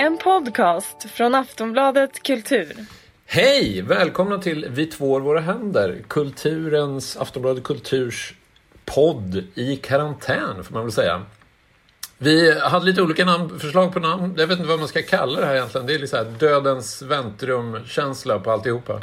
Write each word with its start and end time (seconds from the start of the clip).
En 0.00 0.18
podcast 0.18 1.10
från 1.10 1.34
Aftonbladet 1.34 2.22
Kultur. 2.22 2.76
Hej! 3.26 3.82
Välkomna 3.82 4.38
till 4.38 4.66
Vi 4.70 4.86
tvår 4.86 5.20
våra 5.20 5.40
händer. 5.40 6.02
Kulturens, 6.08 7.16
Aftonbladet 7.16 7.64
Kulturs 7.64 8.34
podd 8.84 9.44
i 9.54 9.76
karantän 9.76 10.64
får 10.64 10.74
man 10.74 10.82
väl 10.82 10.92
säga. 10.92 11.22
Vi 12.18 12.60
hade 12.60 12.84
lite 12.84 13.02
olika 13.02 13.24
namn, 13.24 13.58
förslag 13.58 13.92
på 13.92 14.00
namn. 14.00 14.34
Jag 14.38 14.46
vet 14.46 14.58
inte 14.58 14.68
vad 14.68 14.78
man 14.78 14.88
ska 14.88 15.02
kalla 15.02 15.40
det 15.40 15.46
här 15.46 15.54
egentligen. 15.54 15.86
Det 15.86 15.94
är 15.94 15.98
lite 15.98 16.10
så 16.10 16.16
här 16.16 16.32
dödens 16.38 17.02
väntrum-känsla 17.02 18.38
på 18.38 18.50
alltihopa. 18.50 19.00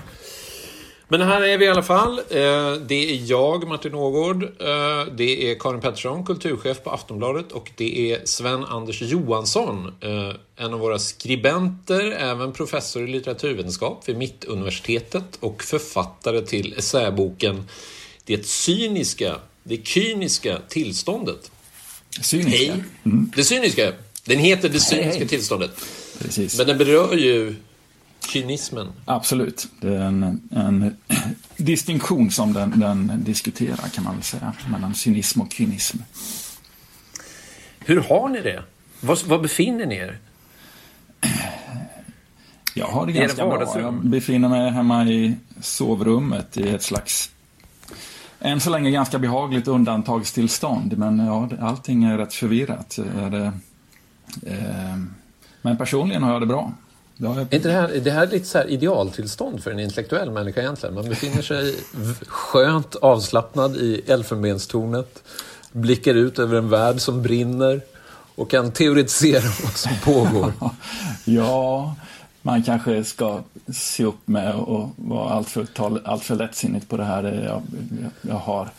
Men 1.09 1.21
här 1.21 1.41
är 1.41 1.57
vi 1.57 1.65
i 1.65 1.69
alla 1.69 1.83
fall. 1.83 2.19
Eh, 2.19 2.73
det 2.87 3.11
är 3.11 3.29
jag, 3.31 3.67
Martin 3.67 3.93
Ågård. 3.93 4.43
Eh, 4.43 5.13
det 5.15 5.51
är 5.51 5.59
Karin 5.59 5.81
Pettersson, 5.81 6.25
kulturchef 6.25 6.83
på 6.83 6.89
Aftonbladet. 6.89 7.51
Och 7.51 7.71
det 7.75 8.11
är 8.11 8.21
Sven-Anders 8.25 9.01
Johansson, 9.01 9.93
eh, 10.01 10.65
en 10.65 10.73
av 10.73 10.79
våra 10.79 10.99
skribenter, 10.99 12.11
även 12.11 12.53
professor 12.53 13.03
i 13.03 13.07
litteraturvetenskap 13.07 14.03
vid 14.09 14.17
Mittuniversitetet 14.17 15.37
och 15.39 15.63
författare 15.63 16.41
till 16.41 16.73
essäboken 16.77 17.67
Det 18.25 18.45
cyniska, 18.45 19.35
det 19.63 19.87
kyniska 19.87 20.57
tillståndet. 20.69 21.51
Cyniska? 22.21 22.57
Hej! 22.57 22.83
Mm. 23.05 23.31
Det 23.35 23.43
cyniska. 23.43 23.93
Den 24.25 24.39
heter 24.39 24.69
Det 24.69 24.79
cyniska 24.79 25.09
hej, 25.09 25.17
hej. 25.19 25.27
tillståndet. 25.27 25.71
Precis. 26.19 26.57
Men 26.57 26.67
den 26.67 26.77
berör 26.77 27.13
ju 27.13 27.55
kynismen. 28.27 28.87
Absolut. 29.05 29.67
Det 29.81 29.95
är 29.95 30.01
en, 30.01 30.41
en 30.51 30.97
distinktion 31.57 32.31
som 32.31 32.53
den, 32.53 32.79
den, 32.79 33.23
diskuterar 33.23 33.89
kan 33.89 34.03
man 34.03 34.15
väl 34.15 34.23
säga, 34.23 34.53
mellan 34.71 34.95
cynism 34.95 35.41
och 35.41 35.53
kynism. 35.53 35.97
Hur 37.79 38.01
har 38.01 38.29
ni 38.29 38.41
det? 38.41 38.63
Var, 39.01 39.27
var 39.27 39.39
befinner 39.39 39.85
ni 39.85 39.95
er? 39.95 40.17
Jag 42.73 42.87
har 42.87 43.05
det 43.05 43.11
ganska 43.11 43.45
det 43.45 43.65
bra. 43.65 43.79
Jag 43.79 43.93
befinner 44.05 44.49
mig 44.49 44.71
hemma 44.71 45.05
i 45.05 45.35
sovrummet 45.61 46.57
i 46.57 46.69
ett 46.69 46.83
slags 46.83 47.31
än 48.39 48.59
så 48.59 48.69
länge 48.69 48.91
ganska 48.91 49.19
behagligt 49.19 49.67
undantagstillstånd, 49.67 50.97
men 50.97 51.19
ja, 51.19 51.49
allting 51.61 52.03
är 52.03 52.17
rätt 52.17 52.33
förvirrat. 52.33 52.99
Det, 53.31 53.51
eh, 54.45 54.97
men 55.61 55.77
personligen 55.77 56.23
har 56.23 56.31
jag 56.31 56.41
det 56.41 56.45
bra. 56.45 56.73
Jag... 57.17 57.41
inte 57.41 57.59
det, 57.59 57.71
här, 57.71 57.99
det 58.03 58.11
här 58.11 58.27
är 58.27 58.31
lite 58.31 58.45
så 58.45 58.63
idealtillstånd 58.63 59.63
för 59.63 59.71
en 59.71 59.79
intellektuell 59.79 60.31
människa 60.31 60.61
egentligen. 60.61 60.95
Man 60.95 61.09
befinner 61.09 61.41
sig 61.41 61.75
skönt 62.27 62.95
avslappnad 62.95 63.77
i 63.77 64.01
elfenbenstornet, 64.07 65.23
blickar 65.71 66.15
ut 66.15 66.39
över 66.39 66.57
en 66.57 66.69
värld 66.69 67.01
som 67.01 67.21
brinner 67.21 67.81
och 68.35 68.49
kan 68.49 68.71
teoretisera 68.71 69.41
vad 69.63 69.73
som 69.73 69.91
pågår. 70.03 70.53
ja, 71.25 71.95
man 72.41 72.63
kanske 72.63 73.03
ska 73.03 73.39
se 73.73 74.03
upp 74.03 74.27
med 74.27 74.55
och 74.55 74.89
vara 74.95 75.29
alltför, 75.29 75.67
allt 76.03 76.23
för 76.23 76.35
lättsinnigt 76.35 76.89
på 76.89 76.97
det 76.97 77.03
här. 77.03 77.23
Jag, 77.45 77.61
jag 78.21 78.35
har 78.35 78.69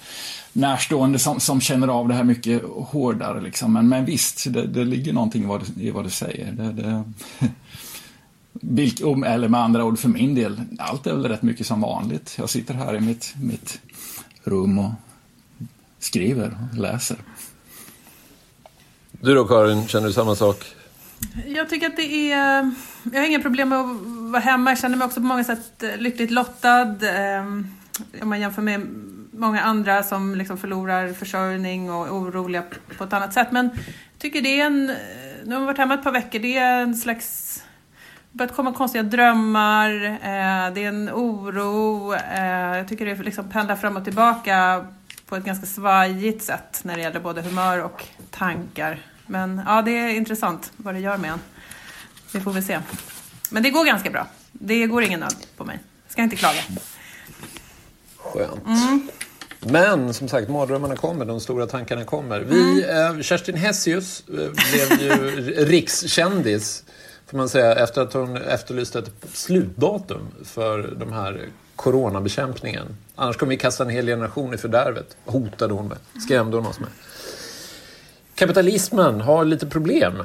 närstående 0.52 1.19
som, 1.19 1.41
som, 1.41 1.61
känner 1.61 1.89
av 1.89 2.08
det 2.08 2.14
här 2.14 2.25
mycket 2.25 2.62
hårdare. 2.64 3.41
Liksom. 3.41 3.73
Men, 3.73 3.89
men 3.89 4.05
visst, 4.05 4.52
det, 4.52 4.67
det 4.67 4.84
ligger 4.84 5.12
någonting 5.12 5.42
i 5.42 5.47
vad 5.47 5.61
du, 5.61 5.83
i 5.83 5.91
vad 5.91 6.05
du 6.05 6.11
säger. 6.11 6.52
Det, 6.52 6.73
det, 6.73 7.05
eller 9.27 9.48
med 9.48 9.61
andra 9.61 9.84
ord 9.84 9.98
för 9.98 10.09
min 10.09 10.34
del, 10.34 10.61
allt 10.78 11.06
är 11.06 11.14
väl 11.14 11.28
rätt 11.28 11.42
mycket 11.42 11.67
som 11.67 11.81
vanligt. 11.81 12.34
Jag 12.39 12.51
sitter 12.51 12.75
här 12.75 12.97
i 12.97 13.01
mitt, 13.01 13.34
mitt 13.42 13.81
rum 14.45 14.78
och 14.78 14.92
skriver 15.98 16.59
och 16.73 16.79
läser. 16.79 17.17
Du 19.20 19.34
då 19.34 19.45
Karin, 19.45 19.89
känner 19.89 20.06
du 20.06 20.12
samma 20.12 20.34
sak? 20.36 20.64
Jag 21.47 21.69
tycker 21.69 21.86
att 21.86 21.97
det 21.97 22.33
är... 22.33 22.75
Jag 23.12 23.20
har 23.20 23.27
inga 23.27 23.41
problem 23.41 23.69
med 23.69 23.79
att 23.79 23.97
vara 24.33 24.42
hemma. 24.42 24.70
Jag 24.70 24.79
känner 24.79 24.97
mig 24.97 25.06
också 25.06 25.20
på 25.20 25.27
många 25.27 25.45
sätt 25.45 25.84
lyckligt 25.98 26.31
lottad. 26.31 26.97
Ehm, 27.03 27.69
om 28.23 28.29
man 28.29 28.41
jämför 28.41 28.62
med 28.62 28.86
många 29.30 29.63
andra 29.63 30.02
som 30.02 30.35
liksom 30.35 30.58
förlorar 30.58 31.13
försörjning 31.13 31.91
och 31.91 32.07
är 32.07 32.11
oroliga 32.11 32.63
på 32.98 33.05
ett 33.05 33.13
annat 33.13 33.33
sätt. 33.33 33.48
Men 33.51 33.70
jag 34.13 34.18
tycker 34.18 34.42
det 34.42 34.61
är 34.61 34.67
en... 34.67 34.86
Nu 35.45 35.55
har 35.55 35.61
vi 35.61 35.67
varit 35.67 35.79
hemma 35.79 35.95
ett 35.95 36.05
par 36.05 36.13
veckor. 36.13 36.39
Det 36.39 36.57
är 36.57 36.83
en 36.83 36.97
slags 36.97 37.63
börjat 38.38 38.56
komma 38.56 38.72
konstiga 38.72 39.02
drömmar, 39.02 40.04
eh, 40.04 40.74
det 40.74 40.84
är 40.84 40.88
en 40.88 41.10
oro. 41.10 42.14
Eh, 42.14 42.76
jag 42.76 42.88
tycker 42.88 43.06
det 43.06 43.14
liksom 43.14 43.50
pendlar 43.50 43.76
fram 43.76 43.96
och 43.96 44.04
tillbaka 44.04 44.86
på 45.26 45.36
ett 45.36 45.44
ganska 45.44 45.66
svajigt 45.66 46.44
sätt 46.44 46.80
när 46.82 46.96
det 46.96 47.02
gäller 47.02 47.20
både 47.20 47.42
humör 47.42 47.82
och 47.82 48.04
tankar. 48.30 49.00
Men 49.26 49.62
ja, 49.66 49.82
det 49.82 49.90
är 49.90 50.08
intressant 50.08 50.72
vad 50.76 50.94
det 50.94 51.00
gör 51.00 51.16
med 51.16 51.30
en. 51.30 51.40
Vi 52.32 52.40
får 52.40 52.52
väl 52.52 52.64
se. 52.64 52.80
Men 53.50 53.62
det 53.62 53.70
går 53.70 53.84
ganska 53.84 54.10
bra. 54.10 54.26
Det 54.52 54.86
går 54.86 55.02
ingen 55.02 55.20
nöd 55.20 55.34
på 55.56 55.64
mig. 55.64 55.78
Ska 56.08 56.22
inte 56.22 56.36
klaga. 56.36 56.60
Skönt. 58.16 58.66
Mm. 58.66 59.08
Men 59.60 60.14
som 60.14 60.28
sagt, 60.28 60.48
mardrömmarna 60.48 60.96
kommer, 60.96 61.24
de 61.24 61.40
stora 61.40 61.66
tankarna 61.66 62.05
kommer. 62.05 62.40
Vi, 62.40 62.84
mm. 62.84 63.16
eh, 63.16 63.22
Kerstin 63.22 63.56
Hessius 63.56 64.24
eh, 64.28 64.34
blev 64.34 65.00
ju 65.00 65.40
rikskändis 65.64 66.84
får 67.30 67.36
man 67.36 67.48
säga, 67.48 67.74
efter 67.74 68.02
att 68.02 68.12
hon 68.12 68.36
efterlyste 68.36 68.98
ett 68.98 69.11
slutdatum 69.33 70.28
för 70.44 70.94
de 70.96 71.12
här 71.12 71.48
coronabekämpningen. 71.77 72.86
Annars 73.14 73.36
kommer 73.36 73.50
vi 73.50 73.56
kasta 73.56 73.84
en 73.84 73.90
hel 73.90 74.06
generation 74.06 74.55
i 74.55 74.56
fördärvet, 74.56 75.16
hotade 75.24 75.74
hon 75.74 75.88
med, 75.88 75.98
skrämde 76.27 76.56
hon 76.56 76.67
oss 76.67 76.80
med. 76.80 76.88
Kapitalismen 78.34 79.20
har 79.20 79.44
lite 79.44 79.67
problem. 79.67 80.24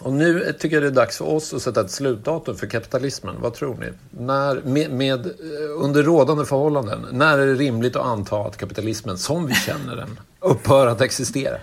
Och 0.00 0.12
nu 0.12 0.56
tycker 0.58 0.76
jag 0.76 0.82
det 0.82 0.86
är 0.86 0.90
dags 0.90 1.18
för 1.18 1.28
oss 1.28 1.54
att 1.54 1.62
sätta 1.62 1.80
ett 1.80 1.90
slutdatum 1.90 2.56
för 2.56 2.66
kapitalismen. 2.66 3.34
Vad 3.40 3.54
tror 3.54 3.76
ni? 3.76 3.86
När, 4.10 4.60
med, 4.64 4.90
med, 4.90 5.32
under 5.78 6.02
rådande 6.02 6.44
förhållanden, 6.44 7.06
när 7.12 7.38
är 7.38 7.46
det 7.46 7.54
rimligt 7.54 7.96
att 7.96 8.06
anta 8.06 8.36
att 8.36 8.56
kapitalismen, 8.56 9.18
som 9.18 9.46
vi 9.46 9.54
känner 9.54 9.96
den, 9.96 10.20
upphör 10.40 10.86
att 10.86 11.00
existera? 11.00 11.56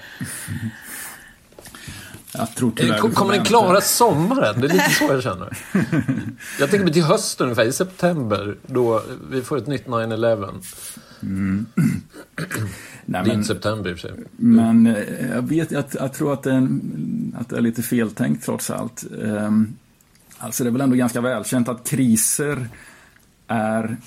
Jag 2.40 2.56
tror 2.56 2.72
tyvärr 2.76 2.98
Kommer 2.98 3.34
den 3.34 3.46
klara 3.46 3.82
sommaren? 3.82 4.62
Det 4.62 4.68
är 4.68 4.74
lite 4.74 4.90
så 4.90 5.04
jag 5.04 5.24
känner. 5.24 5.58
Jag 6.60 6.70
tänker 6.70 6.84
mig 6.84 6.94
till 6.94 7.04
hösten 7.04 7.44
ungefär, 7.44 7.66
i 7.66 7.72
september, 7.72 8.58
då 8.68 9.04
vi 9.32 9.42
får 9.42 9.58
ett 9.58 9.68
nytt 9.68 9.86
9-11. 9.86 10.64
Mm. 11.22 11.66
Nej, 13.06 13.24
det 13.24 13.30
är 13.30 13.34
inte 13.34 13.48
september 13.48 13.90
i 13.90 13.94
och 13.94 14.00
för 14.00 14.08
sig. 14.08 14.18
Men 14.38 14.88
eh, 14.88 15.30
jag, 15.36 15.42
vet, 15.42 15.72
jag, 15.72 15.84
jag 15.92 16.14
tror 16.14 16.34
att 16.34 16.44
det, 16.44 16.52
är, 16.52 16.70
att 17.40 17.50
det 17.50 17.58
är 17.58 17.62
lite 17.62 17.82
feltänkt 17.82 18.46
trots 18.46 18.70
allt. 18.70 19.06
Ehm, 19.24 19.76
alltså 20.38 20.64
det 20.64 20.70
är 20.70 20.72
väl 20.72 20.82
ändå 20.82 20.96
ganska 20.96 21.22
välkänt 21.22 21.70
att 21.70 21.90
kriser 21.90 22.68
är 23.48 23.98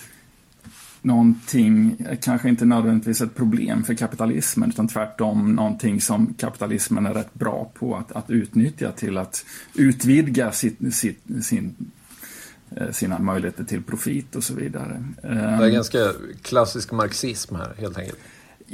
någonting, 1.02 2.06
kanske 2.22 2.48
inte 2.48 2.64
nödvändigtvis 2.64 3.20
ett 3.20 3.34
problem 3.34 3.84
för 3.84 3.94
kapitalismen 3.94 4.68
utan 4.68 4.88
tvärtom 4.88 5.54
någonting 5.54 6.00
som 6.00 6.34
kapitalismen 6.34 7.06
är 7.06 7.14
rätt 7.14 7.34
bra 7.34 7.70
på 7.74 7.96
att, 7.96 8.12
att 8.12 8.30
utnyttja 8.30 8.92
till 8.92 9.18
att 9.18 9.44
utvidga 9.74 10.52
sitt, 10.52 10.94
sitt, 10.94 11.22
sin, 11.42 11.74
eh, 12.76 12.90
sina 12.90 13.18
möjligheter 13.18 13.64
till 13.64 13.82
profit 13.82 14.36
och 14.36 14.44
så 14.44 14.54
vidare. 14.54 15.04
Det 15.22 15.28
är 15.28 15.62
ehm, 15.62 15.72
ganska 15.72 15.98
klassisk 16.42 16.92
marxism 16.92 17.54
här 17.54 17.74
helt 17.78 17.98
enkelt. 17.98 18.18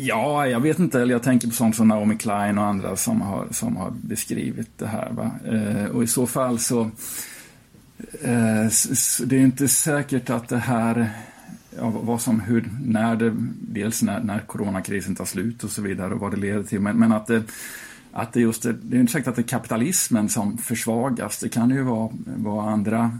Ja, 0.00 0.46
jag 0.46 0.60
vet 0.60 0.78
inte. 0.78 0.98
Jag 0.98 1.22
tänker 1.22 1.48
på 1.48 1.54
sånt 1.54 1.76
som 1.76 1.88
Naomi 1.88 2.16
Klein 2.16 2.58
och 2.58 2.64
andra 2.64 2.96
som 2.96 3.20
har, 3.20 3.46
som 3.50 3.76
har 3.76 3.90
beskrivit 3.90 4.78
det 4.78 4.86
här. 4.86 5.10
Va? 5.10 5.30
Eh, 5.44 5.84
och 5.84 6.02
i 6.02 6.06
så 6.06 6.26
fall 6.26 6.58
så, 6.58 6.80
eh, 8.22 8.66
det 9.24 9.36
är 9.36 9.40
inte 9.40 9.68
säkert 9.68 10.30
att 10.30 10.48
det 10.48 10.58
här 10.58 11.10
ja, 11.76 11.90
vad 11.90 12.20
som, 12.20 12.40
hur, 12.40 12.70
när 12.84 13.16
det, 13.16 13.34
dels 13.60 14.02
när, 14.02 14.20
när 14.20 14.40
coronakrisen 14.40 15.14
tar 15.14 15.24
slut 15.24 15.64
och 15.64 15.70
så 15.70 15.82
vidare 15.82 16.14
och 16.14 16.20
vad 16.20 16.30
det 16.30 16.36
leder 16.36 16.62
till. 16.62 16.80
Men, 16.80 16.98
men 16.98 17.12
att 17.12 17.26
det, 17.26 17.42
att 18.12 18.32
det 18.32 18.40
just 18.40 18.62
det, 18.62 18.72
det 18.72 18.96
är 18.96 19.00
inte 19.00 19.12
säkert 19.12 19.28
att 19.28 19.36
det 19.36 19.42
är 19.42 19.48
kapitalismen 19.48 20.28
som 20.28 20.58
försvagas. 20.58 21.40
Det 21.40 21.48
kan 21.48 21.70
ju 21.70 21.82
vara, 21.82 22.10
vara 22.36 22.70
andra, 22.70 23.18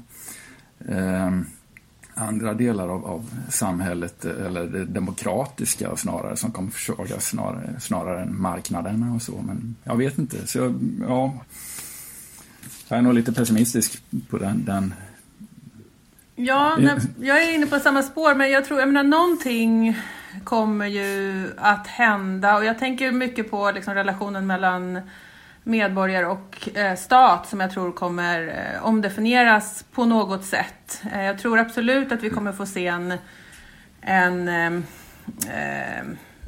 eh, 0.88 1.38
andra 2.14 2.54
delar 2.54 2.88
av, 2.88 3.06
av, 3.06 3.30
samhället 3.48 4.24
eller 4.24 4.66
det 4.66 4.84
demokratiska 4.84 5.96
snarare 5.96 6.36
som 6.36 6.52
kommer 6.52 6.70
försvagas 6.70 7.26
snarare, 7.26 7.80
snarare 7.80 8.22
än 8.22 8.40
marknaderna 8.40 9.14
och 9.14 9.22
så. 9.22 9.42
Men 9.46 9.76
jag 9.84 9.96
vet 9.96 10.18
inte. 10.18 10.46
Så 10.46 10.74
ja, 11.00 11.34
jag 12.88 12.98
är 12.98 13.02
nog 13.02 13.14
lite 13.14 13.32
pessimistisk 13.32 14.02
på 14.30 14.38
den, 14.38 14.64
den 14.64 14.94
Ja, 16.40 16.79
jag 17.20 17.43
är 17.43 17.55
inne 17.55 17.67
på 17.67 17.79
samma 17.79 18.02
spår, 18.02 18.35
men 18.35 18.50
jag 18.50 18.64
tror, 18.64 18.81
jag 18.81 18.88
menar 18.88 19.02
någonting 19.02 19.96
kommer 20.44 20.87
ju 20.87 21.46
att 21.56 21.87
hända 21.87 22.56
och 22.56 22.64
jag 22.64 22.79
tänker 22.79 23.12
mycket 23.12 23.50
på 23.50 23.70
liksom, 23.70 23.94
relationen 23.94 24.46
mellan 24.46 25.00
medborgare 25.62 26.26
och 26.26 26.69
eh, 26.75 26.96
stat 26.96 27.49
som 27.49 27.61
jag 27.61 27.70
tror 27.70 27.93
kommer 27.93 28.46
eh, 28.49 28.85
omdefinieras 28.85 29.85
på 29.93 30.05
något 30.05 30.44
sätt. 30.44 31.02
Eh, 31.12 31.23
jag 31.23 31.38
tror 31.38 31.58
absolut 31.58 32.12
att 32.12 32.23
vi 32.23 32.31
kommer 32.31 32.52
få 32.52 32.67
se 32.67 32.87
en, 32.87 33.14
en 34.00 34.85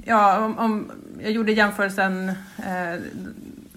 ja, 0.04 0.38
om, 0.38 0.58
om, 0.58 0.90
jag 1.22 1.32
gjorde 1.32 1.52
jämförelsen 1.52 2.32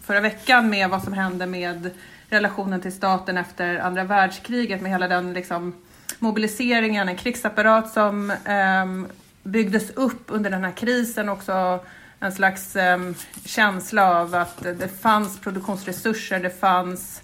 förra 0.01 0.19
veckan 0.19 0.69
med 0.69 0.89
vad 0.89 1.04
som 1.04 1.13
hände 1.13 1.45
med 1.45 1.89
relationen 2.30 2.81
till 2.81 2.94
staten 2.94 3.38
efter 3.38 3.77
andra 3.77 4.04
världskriget 4.04 4.81
med 4.81 4.92
hela 4.92 5.07
den 5.07 5.33
liksom, 5.33 5.74
mobiliseringen, 6.23 7.09
en 7.09 7.15
krigsapparat 7.15 7.93
som 7.93 8.31
ehm, 8.45 9.07
byggdes 9.43 9.89
upp 9.89 10.23
under 10.27 10.49
den 10.49 10.63
här 10.63 10.71
krisen 10.71 11.29
också 11.29 11.79
en 12.19 12.31
slags 12.31 12.75
ehm, 12.75 13.15
känsla 13.45 14.19
av 14.19 14.35
att 14.35 14.61
det 14.61 15.01
fanns 15.01 15.39
produktionsresurser, 15.39 16.39
det 16.39 16.59
fanns 16.59 17.21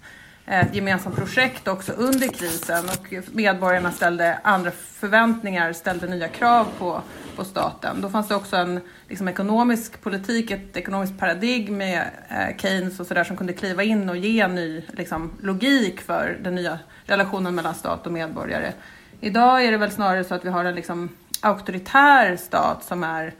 ett 0.50 0.76
gemensamt 0.76 1.16
projekt 1.16 1.68
också 1.68 1.92
under 1.92 2.28
krisen 2.28 2.86
och 2.86 3.14
medborgarna 3.36 3.92
ställde 3.92 4.40
andra 4.44 4.72
förväntningar, 4.72 5.74
ställde 5.74 6.08
nya 6.08 6.28
krav 6.28 6.68
på, 6.80 7.02
på 7.36 7.46
staten. 7.46 8.02
Då 8.02 8.10
fanns 8.10 8.28
det 8.28 8.36
också 8.36 8.56
en 8.56 8.80
liksom, 9.08 9.28
ekonomisk 9.28 10.02
politik, 10.02 10.52
ett 10.52 10.78
ekonomiskt 10.78 11.20
paradigm 11.20 11.78
med 11.78 12.04
eh, 12.30 12.58
Keynes 12.58 13.00
och 13.00 13.08
sådär 13.08 13.24
som 13.24 13.38
kunde 13.38 13.54
kliva 13.54 13.84
in 13.84 14.10
och 14.10 14.18
ge 14.18 14.42
en 14.42 14.56
ny 14.56 14.84
liksom, 14.94 15.32
logik 15.42 16.02
för 16.02 16.38
den 16.42 16.56
nya 16.56 16.80
relationen 17.06 17.56
mellan 17.56 17.76
stat 17.76 18.06
och 18.06 18.12
medborgare. 18.12 18.74
Idag 19.22 19.66
är 19.66 19.72
det 19.72 19.78
väl 19.78 19.92
snarare 19.92 20.24
så 20.24 20.36
att 20.36 20.46
vi 20.46 20.50
har 20.50 20.66
en 20.66 20.76
liksom, 20.76 21.10
auktoritär 21.42 22.36
stat 22.36 22.84
som 22.84 23.04
är 23.04 23.34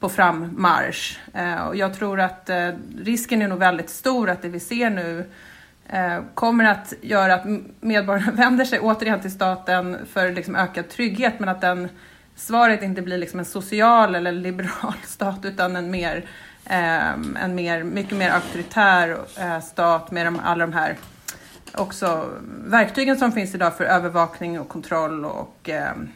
på 0.00 0.08
frammarsch. 0.08 1.18
Eh, 1.34 1.66
och 1.66 1.76
jag 1.76 1.94
tror 1.94 2.20
att 2.20 2.50
eh, 2.50 2.70
risken 2.98 3.42
är 3.42 3.48
nog 3.48 3.58
väldigt 3.58 3.90
stor 3.90 4.30
att 4.30 4.42
det 4.42 4.48
vi 4.48 4.60
ser 4.60 4.90
nu 4.90 5.24
Eh, 5.88 6.20
kommer 6.34 6.64
att 6.64 6.92
göra 7.00 7.34
att 7.34 7.44
medborgarna 7.80 8.32
vänder 8.34 8.64
sig 8.64 8.80
återigen 8.80 9.20
till 9.20 9.32
staten 9.32 10.06
för 10.12 10.32
liksom 10.32 10.56
ökad 10.56 10.88
trygghet 10.88 11.34
men 11.38 11.48
att 11.48 11.60
den 11.60 11.88
svaret 12.34 12.82
inte 12.82 13.02
blir 13.02 13.18
liksom 13.18 13.38
en 13.38 13.44
social 13.44 14.14
eller 14.14 14.32
liberal 14.32 14.94
stat 15.04 15.38
utan 15.42 15.76
en 15.76 15.90
mer, 15.90 16.24
ehm, 16.64 17.38
en 17.42 17.54
mer, 17.54 17.82
mycket 17.82 18.18
mer 18.18 18.30
auktoritär 18.30 19.18
eh, 19.38 19.60
stat 19.60 20.10
med 20.10 20.26
de, 20.26 20.40
alla 20.44 20.66
de 20.66 20.72
här 20.72 20.96
också 21.74 22.28
verktygen 22.64 23.16
som 23.16 23.32
finns 23.32 23.54
idag 23.54 23.76
för 23.76 23.84
övervakning 23.84 24.60
och 24.60 24.68
kontroll 24.68 25.24
och 25.24 25.68
ehm, 25.68 26.08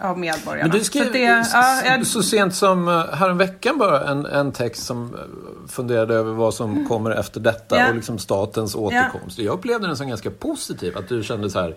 av 0.00 0.18
medborgarna. 0.18 0.68
Men 0.68 0.78
du 0.78 0.84
skrev 0.84 1.04
så, 1.04 1.12
det, 1.12 1.48
ja, 1.52 1.82
jag... 1.84 2.06
så 2.06 2.22
sent 2.22 2.54
som 2.54 2.88
eh, 2.88 3.04
häromveckan 3.12 3.78
bara 3.78 4.08
en, 4.08 4.26
en 4.26 4.52
text 4.52 4.86
som 4.86 5.14
eh, 5.14 5.20
funderade 5.68 6.14
över 6.14 6.32
vad 6.32 6.54
som 6.54 6.72
mm. 6.72 6.88
kommer 6.88 7.10
efter 7.10 7.40
detta 7.40 7.78
ja. 7.78 7.88
och 7.88 7.94
liksom 7.94 8.18
statens 8.18 8.74
återkomst. 8.74 9.38
Ja. 9.38 9.44
Jag 9.44 9.54
upplevde 9.54 9.86
den 9.86 9.96
som 9.96 10.08
ganska 10.08 10.30
positiv. 10.30 10.98
Att 10.98 11.08
du 11.08 11.22
kände 11.22 11.50
så 11.50 11.60
här 11.60 11.76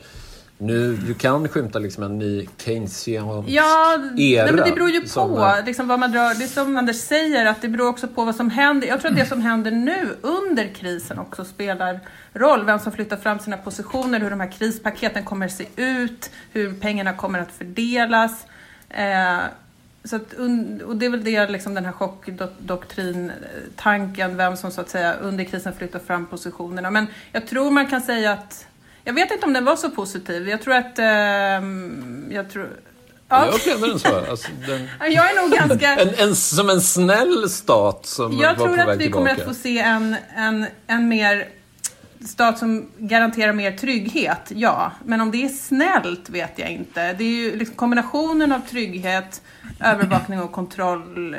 nu, 0.58 0.96
du 0.96 1.14
kan 1.14 1.48
skymta 1.48 1.80
liksom 1.80 2.04
en 2.04 2.20
ny 2.20 2.48
keynesiansk 2.58 3.50
ja, 3.50 4.00
era. 4.18 4.46
Nej, 4.46 4.54
men 4.54 4.66
det 4.66 4.72
beror 4.72 4.90
ju 4.90 5.02
på 5.02 5.08
som, 5.08 5.54
liksom 5.66 5.88
vad 5.88 6.00
man 6.00 6.12
drar. 6.12 6.36
Det 6.36 6.44
är 6.44 6.48
som 6.48 6.78
Anders 6.78 6.96
säger, 6.96 7.46
att 7.46 7.62
det 7.62 7.68
beror 7.68 7.90
också 7.90 8.08
på 8.08 8.26
vad 8.26 8.36
som 8.36 8.50
händer. 8.50 8.88
Jag 8.88 9.02
tror 9.02 9.12
att 9.12 9.18
det 9.18 9.26
som 9.26 9.42
händer 9.42 9.72
nu 9.72 10.16
under 10.22 10.68
krisen 10.68 11.20
också 11.20 11.46
spelar 11.46 12.00
roll. 12.34 12.66
Vem 12.66 12.80
som 12.80 12.92
flyttar 12.92 13.18
fram 13.18 13.40
sina 13.40 13.58
positioner, 13.58 14.20
hur 14.20 14.30
de 14.30 14.40
här 14.40 14.52
krispaketen 14.52 15.26
kommer 15.26 15.46
att 15.46 15.52
se 15.52 15.66
ut, 15.76 16.32
hur 16.52 16.74
pengarna 16.74 17.14
kommer 17.14 17.40
att 17.40 17.52
fördelas. 17.52 18.46
Eh, 18.90 19.40
så 20.04 20.16
att, 20.16 20.34
och 20.86 20.96
det 20.96 21.06
är 21.06 21.10
väl 21.10 21.24
det, 21.24 21.50
liksom 21.50 21.74
den 21.74 21.86
här 21.86 21.92
chockdoktrin-tanken, 21.92 24.38
vem 24.38 24.58
som 24.58 24.72
så 24.72 24.82
att 24.82 24.90
säga 24.90 25.14
under 25.14 25.44
krisen 25.44 25.74
flyttar 25.74 26.00
fram 26.00 26.26
positionerna. 26.26 26.92
Men 26.92 27.08
jag 27.32 27.48
tror 27.48 27.72
man 27.72 27.88
kan 27.88 28.02
säga 28.02 28.32
att 28.32 28.68
jag 29.08 29.14
vet 29.14 29.32
inte 29.32 29.46
om 29.46 29.54
den 29.54 29.66
var 29.66 29.76
så 29.76 29.90
positiv. 29.90 30.50
Jag 30.50 30.62
tror 30.62 30.74
att... 30.74 31.00
Eh, 31.00 31.06
jag 32.36 32.50
tror... 32.52 32.70
Ja. 33.30 33.46
Jag 33.46 33.54
upplevde 33.54 33.88
den 33.88 34.00
så. 34.00 34.18
Alltså, 34.30 34.48
den... 34.68 34.90
Jag 35.14 35.32
är 35.32 35.42
nog 35.42 35.52
ganska... 35.52 35.96
en, 35.96 36.30
en, 36.30 36.36
som 36.36 36.70
en 36.70 36.82
snäll 36.82 37.50
stat 37.50 38.06
som 38.06 38.38
Jag 38.38 38.58
tror 38.58 38.80
att 38.80 38.98
vi 38.98 39.04
tillbaka. 39.04 39.12
kommer 39.12 39.32
att 39.32 39.48
få 39.48 39.54
se 39.54 39.80
en, 39.80 40.16
en, 40.36 40.66
en 40.88 41.08
mer 41.08 41.48
stat 42.26 42.58
som 42.58 42.90
garanterar 42.98 43.54
mer 43.54 43.72
trygghet, 43.72 44.52
ja. 44.56 44.92
Men 45.06 45.22
om 45.22 45.32
det 45.32 45.44
är 45.46 45.50
snällt 45.50 46.30
vet 46.30 46.60
jag 46.60 46.70
inte. 46.70 47.14
Det 47.14 47.24
är 47.24 47.28
ju 47.28 47.56
liksom 47.56 47.76
kombinationen 47.76 48.52
av 48.52 48.60
trygghet, 48.60 49.42
övervakning 49.80 50.42
och 50.42 50.52
kontroll 50.52 51.38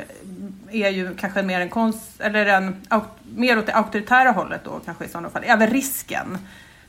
är 0.71 0.89
ju 0.89 1.15
kanske 1.15 1.43
mer 1.43 1.61
en 1.61 1.69
konst, 1.69 2.21
eller 2.21 2.45
en, 2.45 2.75
mer 3.35 3.57
åt 3.57 3.65
det 3.65 3.73
auktoritära 3.73 4.31
hållet 4.31 4.61
då 4.63 4.79
kanske 4.85 5.05
i 5.05 5.09
sådana 5.09 5.29
fall. 5.29 5.43
Även 5.45 5.69
risken. 5.69 6.37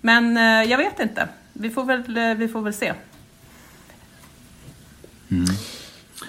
Men 0.00 0.36
eh, 0.36 0.70
jag 0.70 0.78
vet 0.78 1.00
inte. 1.00 1.28
Vi 1.52 1.70
får 1.70 1.84
väl, 1.84 2.16
eh, 2.16 2.34
vi 2.34 2.48
får 2.48 2.62
väl 2.62 2.74
se. 2.74 2.92
Mm. 5.30 5.44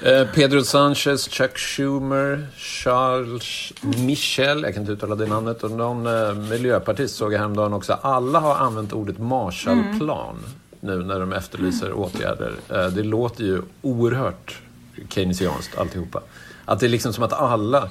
Eh, 0.04 0.28
Pedro 0.34 0.64
Sanchez, 0.64 1.30
Chuck 1.30 1.58
Schumer, 1.58 2.48
Charles 2.56 3.74
Michel, 3.82 4.64
jag 4.64 4.74
kan 4.74 4.84
inte 4.84 4.94
uttala 4.94 5.16
det 5.16 5.26
namnet, 5.26 5.64
och 5.64 5.72
någon 5.72 6.04
miljöpartist 6.50 7.16
såg 7.16 7.34
jag 7.34 7.40
häromdagen 7.40 7.74
också. 7.74 7.94
Alla 7.94 8.40
har 8.40 8.56
använt 8.56 8.94
ordet 8.94 9.20
Marshallplan 9.20 10.30
mm. 10.30 10.50
nu 10.80 11.06
när 11.06 11.20
de 11.20 11.34
efterlyser 11.34 11.86
mm. 11.86 11.98
åtgärder. 11.98 12.54
Det 12.68 13.04
låter 13.04 13.44
ju 13.44 13.62
oerhört 13.82 14.62
keynesianskt 15.10 15.78
alltihopa. 15.78 16.22
Att 16.66 16.80
det 16.80 16.86
är 16.86 16.90
liksom 16.90 17.14
som 17.14 17.24
att 17.24 17.34
alla 17.34 17.90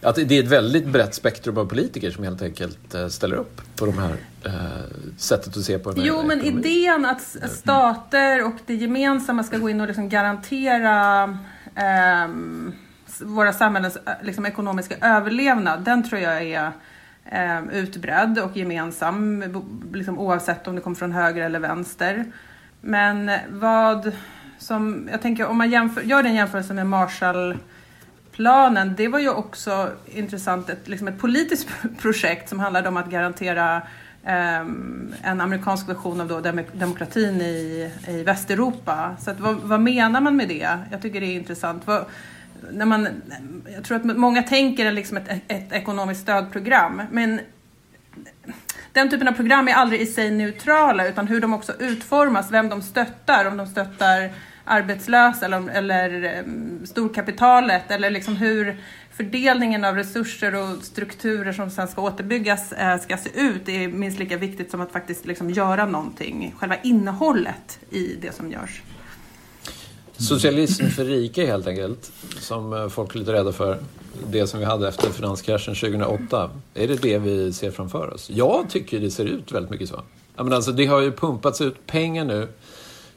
att 0.00 0.14
det 0.14 0.32
är 0.32 0.42
ett 0.42 0.48
väldigt 0.48 0.86
brett 0.86 1.14
spektrum 1.14 1.58
av 1.58 1.66
politiker 1.66 2.10
som 2.10 2.24
helt 2.24 2.42
enkelt 2.42 2.94
ställer 3.08 3.36
upp 3.36 3.60
på 3.76 3.86
de 3.86 3.98
här 3.98 4.16
eh, 4.44 4.52
sättet 5.16 5.56
att 5.56 5.64
se 5.64 5.78
på 5.78 5.90
den 5.90 6.00
här 6.00 6.08
Jo, 6.08 6.22
men 6.26 6.40
idén 6.40 7.04
att 7.04 7.36
stater 7.50 8.44
och 8.44 8.54
det 8.66 8.74
gemensamma 8.74 9.42
ska 9.42 9.58
gå 9.58 9.70
in 9.70 9.80
och 9.80 9.86
liksom 9.86 10.08
garantera 10.08 11.24
eh, 11.74 12.28
våra 13.20 13.52
samhällens 13.52 13.98
liksom, 14.22 14.46
ekonomiska 14.46 14.94
överlevnad, 15.00 15.84
den 15.84 16.08
tror 16.08 16.20
jag 16.20 16.42
är 16.42 16.72
eh, 17.24 17.62
utbredd 17.72 18.38
och 18.38 18.56
gemensam, 18.56 19.44
liksom, 19.92 20.18
oavsett 20.18 20.68
om 20.68 20.74
det 20.74 20.80
kommer 20.80 20.96
från 20.96 21.12
höger 21.12 21.42
eller 21.42 21.58
vänster. 21.58 22.32
Men 22.80 23.30
vad 23.50 24.12
som, 24.58 25.08
jag 25.12 25.22
tänker 25.22 25.46
om 25.46 25.58
man 25.58 25.70
jämför, 25.70 26.02
gör 26.02 26.24
en 26.24 26.34
jämförelse 26.34 26.74
med 26.74 26.86
Marshall 26.86 27.58
planen, 28.32 28.94
det 28.96 29.08
var 29.08 29.18
ju 29.18 29.30
också 29.30 29.90
intressant, 30.06 30.70
ett, 30.70 30.88
liksom 30.88 31.08
ett 31.08 31.18
politiskt 31.18 31.68
projekt 31.98 32.48
som 32.48 32.60
handlade 32.60 32.88
om 32.88 32.96
att 32.96 33.10
garantera 33.10 33.82
Ehm, 34.24 35.14
en 35.22 35.40
amerikansk 35.40 35.88
version 35.88 36.20
av 36.20 36.28
då 36.28 36.40
demokratin 36.72 37.40
i, 37.40 37.90
i 38.08 38.22
Västeuropa. 38.22 39.16
Så 39.20 39.30
att, 39.30 39.40
vad, 39.40 39.56
vad, 39.56 39.80
menar 39.80 40.20
man 40.20 40.36
med 40.36 40.48
det? 40.48 40.78
Jag 40.90 41.02
tycker 41.02 41.20
det 41.20 41.26
är 41.26 41.34
intressant. 41.34 41.86
Vad, 41.86 42.04
när 42.70 42.86
man, 42.86 43.08
jag 43.74 43.84
tror 43.84 43.96
att 43.96 44.04
många 44.04 44.42
tänker 44.42 44.92
liksom 44.92 45.16
ett, 45.16 45.28
ett 45.48 45.72
ekonomiskt 45.72 46.20
stödprogram, 46.20 47.02
men 47.10 47.40
den 48.92 49.10
typen 49.10 49.28
av 49.28 49.32
program 49.32 49.68
är 49.68 49.72
aldrig 49.72 50.00
i 50.00 50.06
sig 50.06 50.30
neutrala, 50.30 51.08
utan 51.08 51.26
hur 51.26 51.40
de 51.40 51.54
också 51.54 51.72
utformas, 51.78 52.50
vem 52.50 52.68
de 52.68 52.82
stöttar, 52.82 53.44
om 53.44 53.56
de 53.56 53.66
stöttar 53.66 54.30
arbetslösa 54.64 55.46
eller, 55.46 55.70
eller 55.70 56.22
ehm, 56.24 56.86
storkapitalet 56.86 57.90
eller 57.90 58.10
liksom 58.10 58.36
hur 58.36 58.76
fördelningen 59.16 59.84
av 59.84 59.94
resurser 59.94 60.54
och 60.54 60.84
strukturer 60.84 61.52
som 61.52 61.70
sen 61.70 61.88
ska 61.88 62.02
återbyggas 62.02 62.72
eh, 62.72 63.00
ska 63.00 63.16
se 63.16 63.30
ut 63.34 63.68
är 63.68 63.88
minst 63.88 64.18
lika 64.18 64.36
viktigt 64.36 64.70
som 64.70 64.80
att 64.80 64.92
faktiskt 64.92 65.26
liksom 65.26 65.50
göra 65.50 65.86
någonting, 65.86 66.54
själva 66.58 66.76
innehållet 66.82 67.78
i 67.90 68.16
det 68.20 68.34
som 68.34 68.50
görs. 68.50 68.82
Socialism 70.16 70.86
för 70.86 71.04
rika 71.04 71.46
helt 71.46 71.66
enkelt, 71.66 72.12
som 72.38 72.72
eh, 72.72 72.88
folk 72.88 73.14
är 73.14 73.18
lite 73.18 73.32
rädda 73.32 73.52
för. 73.52 73.78
Det 74.26 74.46
som 74.46 74.60
vi 74.60 74.66
hade 74.66 74.88
efter 74.88 75.10
finanskraschen 75.10 75.74
2008. 75.74 76.50
Är 76.74 76.88
det 76.88 77.02
det 77.02 77.18
vi 77.18 77.52
ser 77.52 77.70
framför 77.70 78.14
oss? 78.14 78.30
Jag 78.30 78.70
tycker 78.70 79.00
det 79.00 79.10
ser 79.10 79.24
ut 79.24 79.52
väldigt 79.52 79.70
mycket 79.70 79.88
så. 79.88 80.02
alltså, 80.36 80.72
det 80.72 80.86
har 80.86 81.00
ju 81.00 81.12
pumpats 81.12 81.60
ut 81.60 81.86
pengar 81.86 82.24
nu 82.24 82.48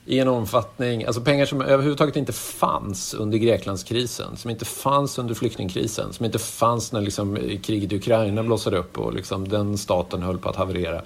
i 0.06 0.20
en 0.20 0.28
omfattning, 0.28 1.06
alltså 1.06 1.22
pengar 1.22 1.46
som 1.46 1.62
överhuvudtaget 1.62 2.16
inte 2.16 2.34
fanns 2.34 3.14
under 3.14 3.38
Greklandskrisen, 3.38 4.38
som 4.38 4.52
inte 4.52 4.66
fanns 4.66 5.20
under 5.20 5.34
flyktingkrisen, 5.34 6.14
som 6.14 6.26
inte 6.26 6.40
fanns 6.40 6.92
när 6.92 7.02
liksom 7.02 7.38
kriget 7.64 7.94
i 7.94 7.96
Ukraina 7.96 8.44
blossade 8.44 8.78
upp 8.78 8.98
och 8.98 9.14
liksom 9.14 9.48
den 9.48 9.78
staten 9.78 10.22
höll 10.22 10.38
på 10.38 10.50
att 10.50 10.56
haverera. 10.56 11.02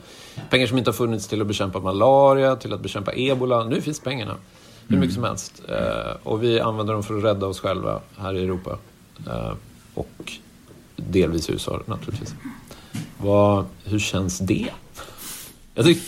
Pengar 0.49 0.67
som 0.67 0.77
inte 0.77 0.89
har 0.89 0.93
funnits 0.93 1.27
till 1.27 1.41
att 1.41 1.47
bekämpa 1.47 1.79
malaria, 1.79 2.55
till 2.55 2.73
att 2.73 2.81
bekämpa 2.81 3.11
ebola. 3.15 3.63
Nu 3.63 3.81
finns 3.81 3.99
pengarna. 3.99 4.35
Hur 4.87 4.97
mycket 4.97 5.13
som 5.13 5.23
helst. 5.23 5.61
Eh, 5.69 6.15
och 6.23 6.43
vi 6.43 6.59
använder 6.59 6.93
dem 6.93 7.03
för 7.03 7.17
att 7.17 7.23
rädda 7.23 7.47
oss 7.47 7.59
själva 7.59 7.99
här 8.17 8.33
i 8.33 8.43
Europa. 8.43 8.77
Eh, 9.27 9.53
och 9.93 10.33
delvis 10.95 11.49
USA 11.49 11.81
naturligtvis. 11.85 12.33
Vad, 13.17 13.65
hur 13.83 13.99
känns 13.99 14.39
det? 14.39 14.69
Jag 15.73 15.85
tycker, 15.85 16.03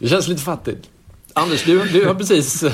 Det 0.00 0.08
känns 0.08 0.28
lite 0.28 0.42
fattigt. 0.42 0.90
Anders, 1.32 1.64
du, 1.64 1.84
du 1.84 2.06
har 2.06 2.14
precis 2.14 2.62
eh, 2.62 2.72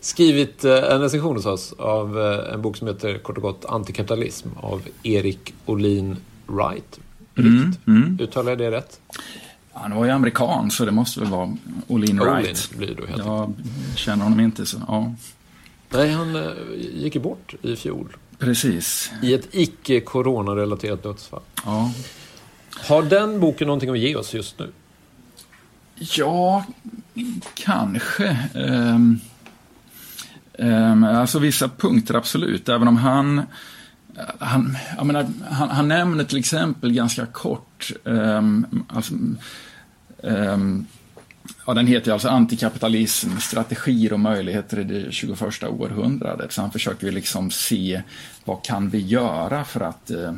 skrivit 0.00 0.64
eh, 0.64 0.72
en 0.72 1.00
recension 1.00 1.36
hos 1.36 1.46
oss 1.46 1.72
av 1.78 2.20
eh, 2.20 2.54
en 2.54 2.62
bok 2.62 2.76
som 2.76 2.88
heter 2.88 3.18
kort 3.18 3.36
och 3.36 3.42
gott 3.42 3.64
Antikapitalism 3.64 4.48
av 4.56 4.82
Erik 5.02 5.54
Olin 5.66 6.16
Wright. 6.46 7.00
Mm, 7.36 7.72
mm. 7.86 8.18
Uttalar 8.20 8.50
jag 8.50 8.58
det 8.58 8.70
rätt? 8.70 9.00
Han 9.72 9.96
var 9.96 10.04
ju 10.04 10.10
amerikan 10.10 10.70
så 10.70 10.84
det 10.84 10.92
måste 10.92 11.20
väl 11.20 11.28
vara 11.28 11.56
Olin 11.86 12.20
Wright. 12.20 12.70
Olin 12.74 12.78
blir 12.78 12.94
då 12.94 13.06
helt 13.06 13.26
Jag 13.26 13.52
känner 13.96 14.24
honom 14.24 14.40
inte 14.40 14.66
så, 14.66 14.78
ja. 14.88 15.14
Nej, 15.90 16.12
han 16.12 16.54
gick 16.94 17.14
ju 17.14 17.20
bort 17.20 17.54
i 17.62 17.76
fjol. 17.76 18.16
Precis. 18.38 19.10
I 19.22 19.34
ett 19.34 19.48
icke 19.50 20.00
coronarelaterat 20.00 21.02
dödsfall. 21.02 21.42
Ja. 21.64 21.92
Har 22.88 23.02
den 23.02 23.40
boken 23.40 23.66
någonting 23.66 23.90
att 23.90 23.98
ge 23.98 24.16
oss 24.16 24.34
just 24.34 24.58
nu? 24.58 24.72
Ja, 25.98 26.64
kanske. 27.54 28.38
Um, 28.54 29.20
um, 30.58 31.04
alltså 31.04 31.38
vissa 31.38 31.68
punkter, 31.68 32.14
absolut. 32.14 32.68
Även 32.68 32.88
om 32.88 32.96
han 32.96 33.42
han, 34.38 34.76
jag 34.96 35.06
menar, 35.06 35.26
han, 35.50 35.70
han 35.70 35.88
nämner 35.88 36.24
till 36.24 36.38
exempel 36.38 36.92
ganska 36.92 37.26
kort, 37.26 37.92
um, 38.04 38.84
alltså, 38.88 39.14
um, 40.22 40.86
ja, 41.66 41.74
den 41.74 41.86
heter 41.86 42.12
alltså 42.12 42.28
Antikapitalism, 42.28 43.36
strategier 43.38 44.12
och 44.12 44.20
möjligheter 44.20 44.78
i 44.78 44.84
det 44.84 45.12
21 45.12 45.42
århundradet. 45.62 46.52
Så 46.52 46.60
han 46.60 46.70
försöker 46.70 47.06
ju 47.06 47.12
liksom 47.12 47.50
se 47.50 48.02
vad 48.44 48.64
kan 48.64 48.90
vi 48.90 48.98
göra 48.98 49.64
för 49.64 49.80
att, 49.80 50.10
uh, 50.10 50.32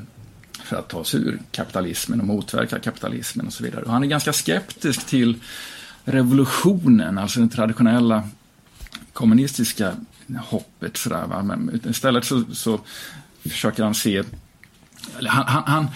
för 0.64 0.76
att 0.76 0.88
ta 0.88 1.04
sig 1.04 1.20
ur 1.20 1.38
kapitalismen 1.50 2.20
och 2.20 2.26
motverka 2.26 2.78
kapitalismen 2.78 3.46
och 3.46 3.52
så 3.52 3.64
vidare. 3.64 3.82
Och 3.82 3.92
han 3.92 4.02
är 4.02 4.06
ganska 4.06 4.32
skeptisk 4.32 5.06
till 5.06 5.34
revolutionen, 6.04 7.18
alltså 7.18 7.40
den 7.40 7.48
traditionella 7.48 8.28
kommunistiska 9.12 9.92
hoppet. 10.38 10.96
Sådär, 10.96 11.26
va? 11.26 11.42
Men 11.42 11.80
istället 11.88 12.24
så, 12.24 12.44
så 12.52 12.80
försöker 13.42 13.84
han 13.84 13.94
se... 13.94 14.22
Han, 15.26 15.46
han, 15.46 15.62
han, 15.66 15.86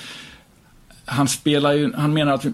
han, 1.05 1.29
spelar 1.29 1.73
ju, 1.73 1.93
han 1.93 2.13
menar 2.13 2.33
att 2.33 2.47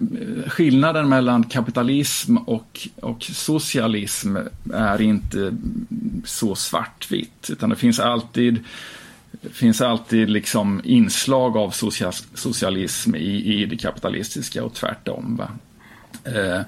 skillnaden 0.47 1.09
mellan 1.09 1.43
kapitalism 1.43 2.37
och, 2.37 2.87
och 3.01 3.23
socialism 3.23 4.37
är 4.73 5.01
inte 5.01 5.57
så 6.25 6.55
svartvitt, 6.55 7.49
utan 7.49 7.69
det 7.69 7.75
finns 7.75 7.99
alltid 7.99 8.63
det 9.31 9.49
finns 9.49 9.81
alltid 9.81 10.29
liksom 10.29 10.81
inslag 10.83 11.57
av 11.57 11.73
socialism 12.33 13.15
i, 13.15 13.61
i 13.61 13.65
det 13.65 13.77
kapitalistiska 13.77 14.63
och 14.63 14.73
tvärtom. 14.73 15.35
Va? 15.35 15.49
Eh, 16.31 16.61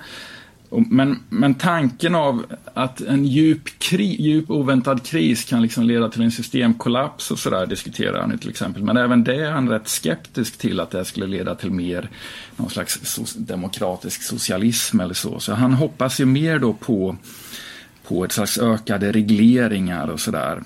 men, 0.89 1.23
men 1.29 1.53
tanken 1.53 2.15
av 2.15 2.45
att 2.73 3.01
en 3.01 3.25
djup, 3.25 3.79
kri, 3.79 4.21
djup 4.21 4.49
oväntad 4.49 5.03
kris 5.03 5.45
kan 5.45 5.61
liksom 5.61 5.83
leda 5.83 6.09
till 6.09 6.21
en 6.21 6.31
systemkollaps 6.31 7.31
och 7.31 7.39
sådär 7.39 7.65
diskuterar 7.65 8.21
han 8.21 8.37
till 8.37 8.49
exempel. 8.49 8.83
Men 8.83 8.97
även 8.97 9.23
det 9.23 9.45
är 9.45 9.51
han 9.51 9.69
rätt 9.69 9.87
skeptisk 9.87 10.57
till 10.57 10.79
att 10.79 10.91
det 10.91 11.05
skulle 11.05 11.27
leda 11.27 11.55
till 11.55 11.71
mer 11.71 12.09
någon 12.55 12.69
slags 12.69 12.99
so 13.03 13.23
demokratisk 13.37 14.23
socialism 14.23 14.99
eller 14.99 15.13
så. 15.13 15.39
Så 15.39 15.53
han 15.53 15.73
hoppas 15.73 16.19
ju 16.19 16.25
mer 16.25 16.59
då 16.59 16.73
på, 16.73 17.15
på 18.07 18.25
ett 18.25 18.31
slags 18.31 18.57
ökade 18.57 19.11
regleringar 19.11 20.07
och 20.07 20.19
sådär. 20.19 20.63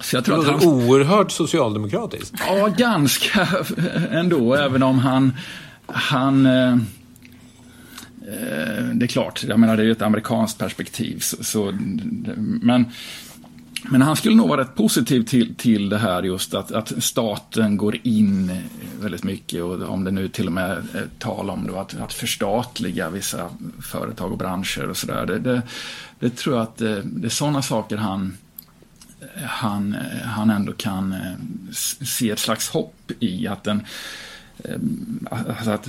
Så 0.00 0.16
jag 0.16 0.24
tror 0.24 0.36
det 0.36 0.50
låter 0.50 0.66
han... 0.66 0.74
oerhört 0.74 1.30
socialdemokratiskt. 1.30 2.34
Ja, 2.46 2.68
ganska 2.76 3.48
ändå, 4.10 4.54
även 4.54 4.82
om 4.82 4.98
han, 4.98 5.32
han 5.86 6.46
eh, 6.46 6.76
Eh, 8.26 8.84
det 8.94 9.04
är 9.04 9.08
klart, 9.08 9.44
jag 9.44 9.60
menar 9.60 9.76
det 9.76 9.82
är 9.82 9.86
ju 9.86 9.92
ett 9.92 10.02
amerikanskt 10.02 10.58
perspektiv. 10.58 11.18
Så, 11.20 11.44
så, 11.44 11.72
men, 12.36 12.84
men 13.82 14.02
han 14.02 14.16
skulle 14.16 14.36
nog 14.36 14.48
vara 14.48 14.60
rätt 14.60 14.74
positiv 14.74 15.22
till, 15.22 15.54
till 15.54 15.88
det 15.88 15.98
här 15.98 16.22
just 16.22 16.54
att, 16.54 16.72
att 16.72 16.92
staten 17.04 17.76
går 17.76 17.96
in 18.02 18.60
väldigt 19.00 19.24
mycket 19.24 19.62
och 19.62 19.82
om 19.82 20.04
det 20.04 20.10
nu 20.10 20.28
till 20.28 20.46
och 20.46 20.52
med 20.52 20.82
tal 21.18 21.50
om 21.50 21.66
då 21.66 21.76
att, 21.76 22.00
att 22.00 22.12
förstatliga 22.12 23.10
vissa 23.10 23.50
företag 23.82 24.32
och 24.32 24.38
branscher 24.38 24.88
och 24.88 24.96
sådär. 24.96 25.26
Det, 25.26 25.38
det, 25.38 25.62
det, 26.18 26.36
tror 26.36 26.54
jag 26.54 26.62
att 26.62 26.76
det, 26.76 27.02
det 27.04 27.26
är 27.26 27.30
sådana 27.30 27.62
saker 27.62 27.96
han, 27.96 28.36
han, 29.44 29.96
han 30.24 30.50
ändå 30.50 30.72
kan 30.72 31.12
eh, 31.12 31.34
se 32.06 32.30
ett 32.30 32.38
slags 32.38 32.68
hopp 32.68 33.12
i. 33.20 33.46
Att 33.46 33.64
den, 33.64 33.86
eh, 34.64 34.78
alltså 35.28 35.70
att 35.70 35.88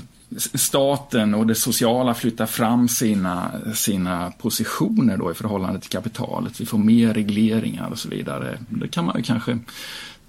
staten 0.54 1.34
och 1.34 1.48
det 1.48 1.56
sociala 1.56 2.14
flyttar 2.14 2.46
fram 2.46 2.88
sina, 2.88 3.52
sina 3.74 4.32
positioner 4.32 5.18
då 5.18 5.32
i 5.32 5.34
förhållande 5.34 5.80
till 5.80 5.90
kapitalet. 5.90 6.62
Vi 6.62 6.66
får 6.66 6.78
mer 6.78 7.14
regleringar 7.14 7.88
och 7.90 8.00
så 8.00 8.10
vidare. 8.10 8.60
Det 8.70 8.88
kan 8.88 9.06
man 9.06 9.18
ju 9.18 9.24
kanske 9.24 9.60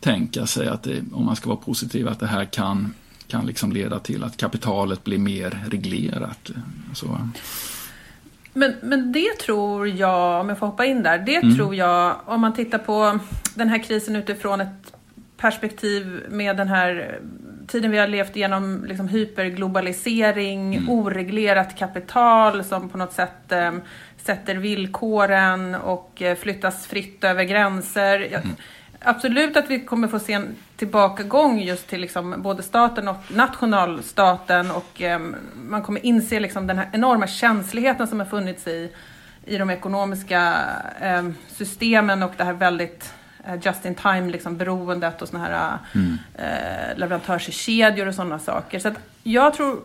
tänka 0.01 0.47
sig 0.47 0.69
att 0.69 0.83
det, 0.83 1.03
om 1.13 1.25
man 1.25 1.37
ska 1.37 1.49
vara 1.49 1.61
positiv, 1.61 2.09
att 2.09 2.21
det 2.21 2.27
här 2.27 2.45
kan, 2.45 2.95
kan 3.27 3.47
liksom 3.47 3.73
leda 3.73 3.99
till 3.99 4.25
att 4.25 4.37
kapitalet 4.37 5.05
blir 5.05 5.19
mer 5.19 5.65
reglerat. 5.71 6.51
Så. 6.95 7.29
Men, 8.59 8.75
men 8.83 9.13
det 9.13 9.39
tror 9.39 9.89
jag, 9.89 10.41
om 10.41 10.49
jag 10.49 10.59
får 10.59 10.67
hoppa 10.67 10.85
in 10.85 11.03
där, 11.03 11.19
det 11.19 11.37
mm. 11.37 11.57
tror 11.57 11.75
jag, 11.75 12.17
om 12.25 12.41
man 12.41 12.55
tittar 12.55 12.79
på 12.79 13.19
den 13.55 13.69
här 13.69 13.83
krisen 13.83 14.17
utifrån 14.17 14.61
ett 14.61 14.95
perspektiv 15.37 16.23
med 16.29 16.57
den 16.57 16.69
här 16.69 17.19
tiden 17.67 17.91
vi 17.91 17.99
har 17.99 18.07
levt 18.07 18.37
igenom 18.37 18.85
liksom 18.89 19.09
hyperglobalisering, 19.09 20.75
mm. 20.75 20.91
oreglerat 20.91 21.79
kapital 21.79 22.65
som 22.65 22.89
på 22.89 22.99
något 22.99 23.13
sätt 23.13 23.53
eh, 23.53 23.73
sätter 24.17 24.55
villkoren 24.55 25.75
och 25.75 26.23
eh, 26.23 26.37
flyttas 26.37 26.87
fritt 26.87 27.25
över 27.25 27.45
gränser. 27.45 28.27
Mm. 28.27 28.49
Absolut 29.01 29.57
att 29.57 29.71
vi 29.71 29.81
kommer 29.81 30.09
få 30.09 30.19
se 30.19 30.33
en 30.33 30.57
tillbakagång 30.79 31.61
just 31.61 31.89
till 31.89 32.01
liksom 32.01 32.43
både 32.43 32.63
staten 32.63 33.09
och 33.09 33.17
nationalstaten 33.29 34.71
och 34.71 35.03
eh, 35.03 35.21
man 35.69 35.83
kommer 35.83 36.07
inse 36.07 36.41
liksom 36.41 36.67
den 36.67 36.79
här 36.79 36.89
enorma 36.93 37.27
känsligheten 37.27 38.07
som 38.07 38.19
har 38.19 38.27
funnits 38.27 38.67
i, 38.67 38.93
i 39.45 39.59
de 39.59 39.71
ekonomiska 39.71 40.55
eh, 41.01 41.29
systemen 41.49 42.23
och 42.23 42.33
det 42.37 42.45
här 42.45 42.53
väldigt 42.53 43.13
Eh, 43.49 43.59
just 43.63 43.85
in 43.85 43.95
time 43.95 44.31
liksom 44.31 44.57
beroendet 44.57 45.23
och 45.23 45.29
såna 45.29 45.45
här 45.45 45.79
mm. 45.95 46.19
eh, 46.35 46.99
leverantörskedjor 46.99 48.07
och 48.07 48.15
sådana 48.15 48.39
saker. 48.39 48.79
Så 48.79 48.93
jag 49.23 49.55
tror 49.55 49.81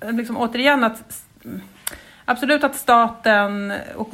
liksom, 0.00 0.36
återigen 0.36 0.84
att 0.84 1.22
Absolut 2.30 2.64
att 2.64 2.74
staten 2.74 3.72
och 3.96 4.10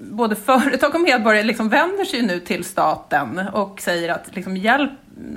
både 0.00 0.36
företag 0.36 0.94
och 0.94 1.00
medborgare 1.00 1.42
liksom 1.42 1.68
vänder 1.68 2.04
sig 2.04 2.22
nu 2.22 2.40
till 2.40 2.64
staten 2.64 3.38
och 3.38 3.80
säger 3.80 4.08
att 4.08 4.36
liksom, 4.36 4.56
hjälp, 4.56 4.90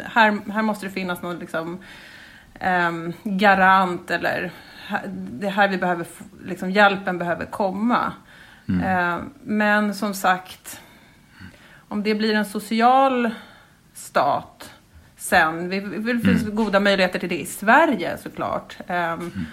här, 0.04 0.52
här 0.52 0.62
måste 0.62 0.86
det 0.86 0.92
finnas 0.92 1.22
någon 1.22 1.40
liksom, 1.40 1.80
eh, 2.60 2.92
garant 3.24 4.12
eller 4.12 4.52
det 5.08 5.48
är 5.48 5.52
här 5.52 5.68
vi 5.68 5.78
behöver, 5.78 6.06
liksom, 6.46 6.72
hjälpen 6.72 7.18
behöver 7.18 7.46
komma. 7.46 8.14
Mm. 8.70 8.84
Eh, 8.84 9.24
men 9.44 9.96
som 9.96 10.14
sagt, 10.14 10.82
om 11.88 12.04
det 12.04 12.16
blir 12.16 12.34
en 12.34 12.46
social 12.46 13.30
stat 13.94 14.72
sen, 15.18 15.70
det 15.70 15.82
finns 16.24 16.44
mm. 16.44 16.56
goda 16.56 16.80
möjligheter 16.80 17.20
till 17.20 17.30
det 17.30 17.42
i 17.42 17.46
Sverige 17.46 18.18
såklart. 18.18 18.78
Um, 18.88 18.96
mm. 18.96 19.46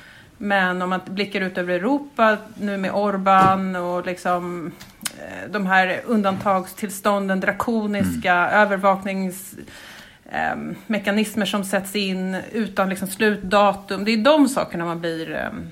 Men 0.43 0.83
om 0.83 0.91
man 0.91 1.01
blickar 1.07 1.41
ut 1.41 1.59
över 1.59 1.75
Europa 1.75 2.37
nu 2.55 2.77
med 2.77 2.93
Orban 2.93 3.77
och 3.77 4.07
liksom 4.07 4.73
eh, 5.19 5.51
de 5.51 5.67
här 5.67 6.01
undantagstillstånden, 6.07 7.41
drakoniska 7.41 8.35
mm. 8.35 8.61
övervakningsmekanismer 8.61 11.47
som 11.47 11.65
sätts 11.65 11.97
in 11.97 12.37
utan 12.53 12.89
liksom 12.89 13.09
slutdatum. 13.09 14.05
Det 14.05 14.11
är 14.11 14.17
de 14.17 14.49
sakerna 14.49 14.85
man 14.85 15.01
blir 15.01 15.47
um, 15.47 15.71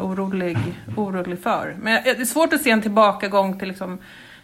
orolig, 0.00 0.58
orolig 0.96 1.42
för. 1.42 1.76
Men 1.82 2.04
det 2.04 2.10
är 2.10 2.24
svårt 2.24 2.52
att 2.52 2.62
se 2.62 2.70
en 2.70 2.82
tillbakagång 2.82 3.58
till 3.58 3.68
liksom 3.68 3.98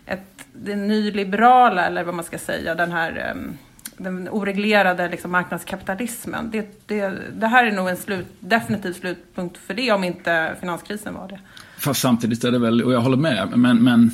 ett, 0.07 0.47
det 0.53 0.77
nyliberala, 0.77 1.87
eller 1.87 2.05
vad 2.05 2.15
man 2.15 2.25
ska 2.25 2.39
säga, 2.39 2.75
den 2.75 2.93
här 2.93 3.35
den 4.03 4.29
oreglerade 4.29 5.09
liksom, 5.09 5.31
marknadskapitalismen. 5.31 6.51
Det, 6.51 6.87
det, 6.87 7.13
det 7.35 7.47
här 7.47 7.67
är 7.67 7.73
nog 7.73 7.89
en 7.89 7.97
slut, 7.97 8.27
definitiv 8.41 8.93
slutpunkt 8.93 9.59
för 9.59 9.75
det, 9.75 9.93
om 9.93 10.05
inte 10.05 10.57
finanskrisen 10.61 11.15
var 11.15 11.29
det. 11.29 11.41
Fast 11.79 12.01
samtidigt 12.01 12.45
är 12.45 12.51
det 12.51 12.59
väl, 12.59 12.83
och 12.83 12.93
jag 12.93 13.01
håller 13.01 13.17
med, 13.17 13.49
men, 13.57 13.85
men 13.85 14.11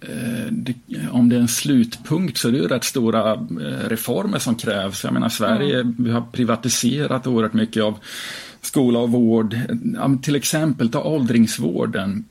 eh, 0.00 0.46
det, 0.50 0.74
om 1.10 1.28
det 1.28 1.36
är 1.36 1.40
en 1.40 1.48
slutpunkt 1.48 2.38
så 2.38 2.48
är 2.48 2.52
det 2.52 2.58
ju 2.58 2.68
rätt 2.68 2.84
stora 2.84 3.32
eh, 3.32 3.88
reformer 3.88 4.38
som 4.38 4.54
krävs. 4.54 5.04
Jag 5.04 5.12
menar 5.12 5.28
Sverige, 5.28 5.80
mm. 5.80 5.94
vi 5.98 6.10
har 6.10 6.20
privatiserat 6.20 7.26
oerhört 7.26 7.52
mycket 7.52 7.82
av 7.82 7.98
skola 8.60 8.98
och 8.98 9.10
vård. 9.10 9.56
Till 10.22 10.36
exempel 10.36 10.88
ta 10.88 11.02
åldringsvården 11.02 12.24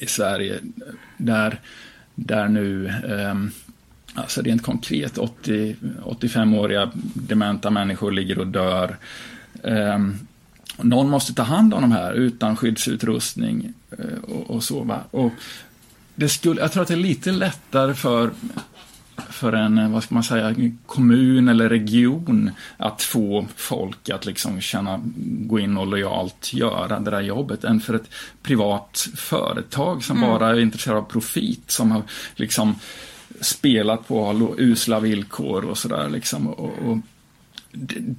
i 0.00 0.06
Sverige 0.06 0.58
där, 1.16 1.60
där 2.14 2.48
nu 2.48 2.92
um, 3.04 3.50
Alltså 4.16 4.42
rent 4.42 4.62
konkret 4.62 5.18
80, 5.18 5.76
85-åriga 6.04 6.90
dementa 7.14 7.70
människor 7.70 8.12
ligger 8.12 8.38
och 8.38 8.46
dör. 8.46 8.96
Um, 9.62 10.18
någon 10.76 11.10
måste 11.10 11.34
ta 11.34 11.42
hand 11.42 11.74
om 11.74 11.82
de 11.82 11.92
här 11.92 12.12
utan 12.12 12.56
skyddsutrustning 12.56 13.72
uh, 13.98 14.18
och, 14.22 14.50
och 14.50 14.62
så. 14.62 14.82
Va? 14.82 15.00
Och 15.10 15.32
det 16.14 16.28
skulle, 16.28 16.60
jag 16.60 16.72
tror 16.72 16.82
att 16.82 16.88
det 16.88 16.94
är 16.94 16.98
lite 16.98 17.32
lättare 17.32 17.94
för 17.94 18.30
för 19.28 19.52
en, 19.52 19.92
vad 19.92 20.02
ska 20.02 20.14
man 20.14 20.24
säga, 20.24 20.54
kommun 20.86 21.48
eller 21.48 21.68
region 21.68 22.50
att 22.76 23.02
få 23.02 23.46
folk 23.56 24.08
att 24.08 24.26
liksom 24.26 24.60
känna, 24.60 25.00
gå 25.24 25.58
in 25.58 25.76
och 25.76 25.86
lojalt 25.86 26.52
göra 26.52 27.00
det 27.00 27.10
där 27.10 27.20
jobbet 27.20 27.64
än 27.64 27.80
för 27.80 27.94
ett 27.94 28.10
privat 28.42 29.08
företag 29.16 30.04
som 30.04 30.16
mm. 30.16 30.30
bara 30.30 30.50
är 30.50 30.60
intresserad 30.60 30.96
av 30.96 31.02
profit, 31.02 31.70
som 31.70 31.90
har 31.90 32.02
liksom 32.34 32.74
spelat 33.40 34.08
på 34.08 34.54
usla 34.58 35.00
villkor 35.00 35.64
och 35.64 35.78
sådär 35.78 36.08
liksom. 36.08 36.48
Och, 36.48 36.78
och 36.78 36.98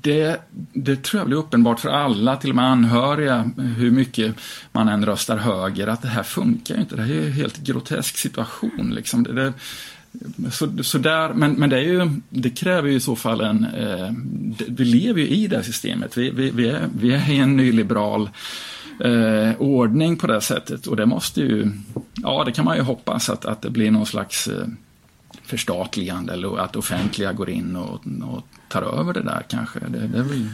det, 0.02 0.42
det 0.74 1.04
tror 1.04 1.20
jag 1.20 1.28
blir 1.28 1.38
uppenbart 1.38 1.80
för 1.80 1.90
alla, 1.90 2.38
till 2.38 2.50
och 2.50 2.56
med 2.56 2.66
anhöriga, 2.66 3.52
hur 3.78 3.92
mycket 3.92 4.36
man 4.72 4.88
än 4.88 5.06
röstar 5.06 5.38
höger, 5.38 5.88
att 5.88 6.02
det 6.02 6.08
här 6.08 6.24
funkar 6.24 6.76
ju 6.76 6.82
inte. 6.82 6.96
Det 6.96 7.02
här 7.02 7.16
är 7.16 7.26
en 7.26 7.32
helt 7.32 7.58
grotesk 7.58 8.18
situation. 8.18 8.92
Liksom. 8.96 9.24
Det, 9.24 9.34
det, 9.34 9.54
så, 10.52 10.84
så 10.84 10.98
där, 10.98 11.34
men, 11.34 11.52
men 11.52 11.70
det, 11.70 11.78
är 11.78 11.84
ju, 11.84 12.10
det 12.30 12.50
kräver 12.50 12.90
ju 12.90 12.96
i 12.96 13.00
så 13.00 13.16
fall 13.16 13.42
en... 13.42 13.64
Eh, 13.66 14.12
vi 14.68 14.86
lever 14.86 15.22
ju 15.22 15.28
i 15.28 15.48
det 15.48 15.56
här 15.56 15.64
systemet. 15.64 16.18
Vi, 16.18 16.30
vi, 16.30 16.52
vi, 16.52 16.70
är, 16.70 16.90
vi 17.00 17.14
är 17.14 17.30
i 17.30 17.38
en 17.38 17.58
nyliberal 17.58 18.30
eh, 19.04 19.62
ordning 19.62 20.18
på 20.18 20.28
det 20.28 20.42
sättet 20.42 20.88
och 20.88 20.96
det 20.96 21.06
måste 21.06 21.42
ju... 21.42 21.72
Ja, 22.14 22.44
det 22.46 22.52
kan 22.52 22.66
man 22.66 22.78
ju 22.78 22.84
hoppas 22.84 23.30
att, 23.30 23.46
att 23.46 23.62
det 23.62 23.70
blir 23.70 23.92
någon 23.92 24.06
slags 24.06 24.48
eh, 24.48 24.68
förstatligande 25.48 26.34
eller 26.34 26.60
att 26.60 26.76
offentliga 26.76 27.34
går 27.34 27.50
in 27.50 27.76
och, 27.76 27.94
och 28.36 28.44
tar 28.68 29.00
över 29.00 29.14
det 29.14 29.22
där 29.22 29.44
kanske. 29.48 29.80
Det, 29.80 30.00
det 30.00 30.24
väl, 30.24 30.48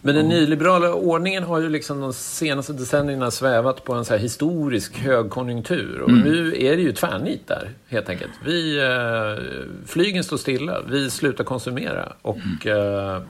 Men 0.00 0.14
den 0.14 0.28
nyliberala 0.28 0.94
ordningen 0.94 1.42
har 1.42 1.60
ju 1.60 1.68
liksom 1.68 2.00
de 2.00 2.12
senaste 2.12 2.72
decennierna 2.72 3.30
svävat 3.30 3.84
på 3.84 3.94
en 3.94 4.04
så 4.04 4.16
historisk 4.16 4.98
högkonjunktur. 4.98 6.00
Och 6.00 6.10
mm. 6.10 6.20
nu 6.20 6.54
är 6.58 6.76
det 6.76 6.82
ju 6.82 6.92
tvärnit 6.92 7.46
där, 7.46 7.70
helt 7.88 8.08
enkelt. 8.08 8.32
Vi, 8.44 8.78
eh, 8.78 9.44
flygen 9.86 10.24
står 10.24 10.36
stilla, 10.36 10.82
vi 10.88 11.10
slutar 11.10 11.44
konsumera 11.44 12.12
och 12.22 12.38
mm. 12.66 12.78
eh, 12.78 13.22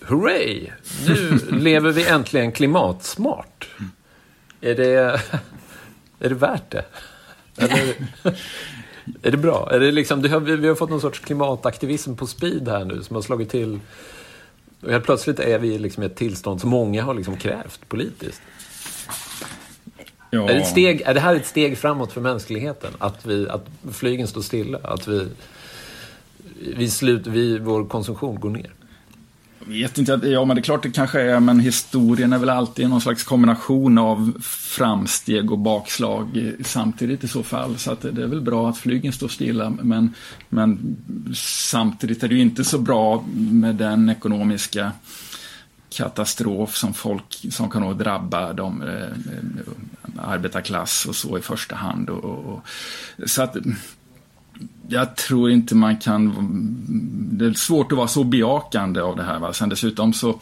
hurray! 0.00 0.66
Nu 1.06 1.38
lever 1.58 1.92
vi 1.92 2.06
äntligen 2.06 2.52
klimatsmart. 2.52 3.68
Mm. 3.78 3.90
Är, 4.60 4.74
det, 4.74 4.94
är 6.20 6.28
det 6.28 6.34
värt 6.34 6.70
det? 6.70 6.84
Eller, 7.58 7.94
är 9.22 9.30
det 9.30 9.36
bra? 9.36 9.68
Är 9.72 9.80
det 9.80 9.92
liksom, 9.92 10.22
det 10.22 10.28
har, 10.28 10.40
vi 10.40 10.68
har 10.68 10.74
fått 10.74 10.90
någon 10.90 11.00
sorts 11.00 11.18
klimataktivism 11.18 12.14
på 12.14 12.26
speed 12.26 12.68
här 12.68 12.84
nu 12.84 13.02
som 13.02 13.16
har 13.16 13.22
slagit 13.22 13.50
till. 13.50 13.80
Och 14.82 14.90
helt 14.90 15.04
plötsligt 15.04 15.40
är 15.40 15.58
vi 15.58 15.78
liksom 15.78 16.02
i 16.02 16.06
ett 16.06 16.16
tillstånd 16.16 16.60
som 16.60 16.70
många 16.70 17.02
har 17.02 17.14
liksom 17.14 17.36
krävt 17.36 17.88
politiskt. 17.88 18.42
Ja. 20.30 20.50
Är, 20.50 20.54
det 20.54 20.64
steg, 20.64 21.00
är 21.00 21.14
det 21.14 21.20
här 21.20 21.34
ett 21.34 21.46
steg 21.46 21.78
framåt 21.78 22.12
för 22.12 22.20
mänskligheten? 22.20 22.90
Att, 22.98 23.26
vi, 23.26 23.48
att 23.48 23.66
flygen 23.92 24.26
står 24.26 24.40
stilla? 24.40 24.78
Att 24.82 25.08
vi, 25.08 25.28
vi 26.76 26.90
slut, 26.90 27.26
vi, 27.26 27.58
vår 27.58 27.84
konsumtion 27.84 28.40
går 28.40 28.50
ner? 28.50 28.70
Jag 29.58 29.66
vet 29.74 29.98
inte, 29.98 30.12
ja 30.12 30.44
men 30.44 30.56
det 30.56 30.60
är 30.60 30.62
klart 30.62 30.82
det 30.82 30.90
kanske 30.90 31.20
är, 31.20 31.40
men 31.40 31.60
historien 31.60 32.32
är 32.32 32.38
väl 32.38 32.48
alltid 32.48 32.90
någon 32.90 33.00
slags 33.00 33.24
kombination 33.24 33.98
av 33.98 34.32
framsteg 34.42 35.52
och 35.52 35.58
bakslag 35.58 36.52
samtidigt 36.64 37.24
i 37.24 37.28
så 37.28 37.42
fall. 37.42 37.78
Så 37.78 37.92
att 37.92 38.00
det 38.00 38.22
är 38.22 38.26
väl 38.26 38.40
bra 38.40 38.68
att 38.68 38.78
flygen 38.78 39.12
står 39.12 39.28
stilla, 39.28 39.70
men, 39.70 40.14
men 40.48 40.96
samtidigt 41.34 42.22
är 42.22 42.28
det 42.28 42.34
ju 42.34 42.40
inte 42.40 42.64
så 42.64 42.78
bra 42.78 43.24
med 43.34 43.74
den 43.74 44.10
ekonomiska 44.10 44.92
katastrof 45.96 46.76
som 46.76 46.94
folk 46.94 47.46
som 47.50 47.70
kan 47.70 47.98
drabba 47.98 48.52
de, 48.52 48.82
eh, 48.82 49.02
eh, 49.02 49.08
arbetarklass 50.18 51.06
och 51.06 51.16
så 51.16 51.38
i 51.38 51.42
första 51.42 51.76
hand. 51.76 52.10
Och, 52.10 52.24
och, 52.24 52.60
så 53.26 53.42
att 53.42 53.56
jag 54.88 55.16
tror 55.16 55.50
inte 55.50 55.74
man 55.74 55.96
kan... 55.96 56.34
Det 57.32 57.46
är 57.46 57.52
svårt 57.52 57.92
att 57.92 57.98
vara 57.98 58.08
så 58.08 58.24
bejakande 58.24 59.00
av 59.00 59.16
det 59.16 59.22
här. 59.22 59.38
Va? 59.38 59.52
Sen 59.52 59.68
dessutom 59.68 60.12
så 60.12 60.38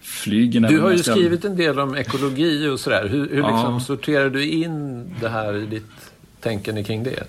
flygen... 0.00 0.62
Du 0.62 0.80
har 0.80 0.90
ju 0.90 0.96
nästan... 0.96 1.14
skrivit 1.14 1.44
en 1.44 1.56
del 1.56 1.78
om 1.78 1.96
ekologi 1.96 2.68
och 2.68 2.80
sådär. 2.80 3.08
Hur, 3.08 3.28
hur 3.28 3.38
ja. 3.38 3.56
liksom 3.56 3.80
sorterar 3.80 4.30
du 4.30 4.46
in 4.46 5.04
det 5.20 5.28
här 5.28 5.56
i 5.56 5.66
ditt 5.66 6.12
tänkande 6.40 6.84
kring 6.84 7.04
det? 7.04 7.24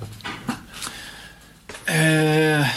Eh, 1.86 2.68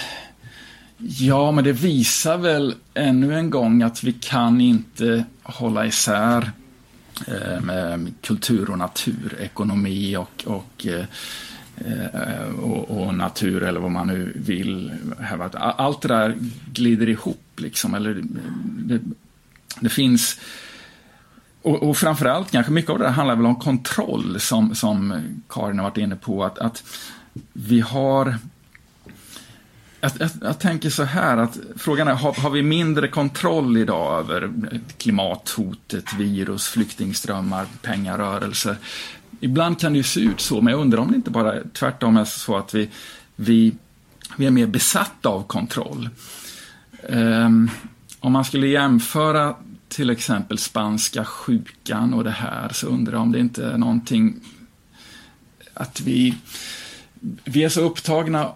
ja, 0.98 1.52
men 1.52 1.64
det 1.64 1.72
visar 1.72 2.36
väl 2.36 2.74
ännu 2.94 3.34
en 3.34 3.50
gång 3.50 3.82
att 3.82 4.04
vi 4.04 4.12
kan 4.12 4.60
inte 4.60 5.24
hålla 5.42 5.86
isär 5.86 6.52
eh, 7.26 7.98
kultur 8.20 8.70
och 8.70 8.78
natur, 8.78 9.36
ekonomi 9.40 10.16
och, 10.16 10.44
och 10.46 10.86
Eh, 10.86 11.04
Eh, 11.76 12.54
och, 12.58 12.90
och, 12.90 13.14
natur 13.14 13.62
eller 13.62 13.80
vad 13.80 13.90
man 13.90 14.06
nu 14.06 14.32
vill. 14.36 14.92
Allt 15.54 16.02
det 16.02 16.08
där 16.08 16.34
glider 16.72 17.08
ihop 17.08 17.42
liksom. 17.56 17.94
Eller 17.94 18.22
det, 18.62 19.00
det 19.80 19.88
finns 19.88 20.40
och, 21.62 21.82
och 21.82 21.96
framförallt 21.96 22.50
kanske 22.50 22.72
mycket 22.72 22.90
av 22.90 22.98
det 22.98 23.08
handlar 23.08 23.36
väl 23.36 23.46
om 23.46 23.56
kontroll 23.56 24.40
som, 24.40 24.74
som 24.74 25.14
Karin 25.48 25.78
har 25.78 25.84
varit 25.84 25.98
inne 25.98 26.16
på. 26.16 26.44
Att, 26.44 26.58
att 26.58 26.84
vi 27.52 27.80
har 27.80 28.38
jag, 30.02 30.12
jag, 30.18 30.30
jag, 30.40 30.58
tänker 30.58 30.90
så 30.90 31.02
här 31.02 31.36
att 31.36 31.58
frågan 31.76 32.08
är, 32.08 32.14
har, 32.14 32.32
har, 32.32 32.50
vi 32.50 32.62
mindre 32.62 33.08
kontroll 33.08 33.76
idag 33.76 34.18
över 34.18 34.50
klimathotet, 34.98 36.14
virus, 36.14 36.68
flyktingströmmar, 36.68 37.66
pengarörelser? 37.82 38.76
Ibland 39.40 39.80
kan 39.80 39.92
det 39.92 39.96
ju 39.96 40.02
se 40.02 40.20
ut 40.20 40.40
så, 40.40 40.60
men 40.60 40.72
jag 40.72 40.80
undrar 40.80 40.98
om 40.98 41.08
det 41.08 41.16
inte 41.16 41.30
bara 41.30 41.54
tvärtom 41.72 42.16
är 42.16 42.24
så 42.24 42.56
att 42.56 42.74
vi, 42.74 42.88
vi, 43.36 43.72
vi 44.36 44.46
är 44.46 44.50
mer 44.50 44.66
besatta 44.66 45.28
av 45.28 45.42
kontroll. 45.42 46.08
Um, 47.08 47.70
om 48.20 48.32
man 48.32 48.44
skulle 48.44 48.66
jämföra 48.66 49.54
till 49.88 50.10
exempel 50.10 50.58
spanska 50.58 51.24
sjukan 51.24 52.14
och 52.14 52.24
det 52.24 52.30
här 52.30 52.68
så 52.72 52.86
undrar 52.86 53.12
jag 53.12 53.22
om 53.22 53.32
det 53.32 53.38
inte 53.38 53.66
är 53.66 53.78
någonting 53.78 54.40
att 55.74 56.00
vi 56.00 56.34
vi 57.44 57.64
är 57.64 57.68
så 57.68 57.80
upptagna, 57.80 58.48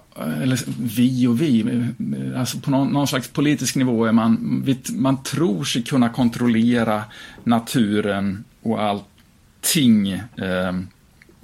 eller 0.43 0.61
vi 0.97 1.27
och 1.27 1.41
vi, 1.41 1.85
alltså 2.37 2.59
på 2.59 2.71
någon, 2.71 2.89
någon 2.89 3.07
slags 3.07 3.29
politisk 3.29 3.77
nivå 3.77 4.05
är 4.05 4.13
man, 4.13 4.65
man 4.93 5.23
tror 5.23 5.65
sig 5.65 5.83
kunna 5.83 6.09
kontrollera 6.09 7.03
naturen 7.45 8.45
och 8.63 8.83
allt 8.83 9.05
allting. 9.67 10.09
Eh, 10.09 10.47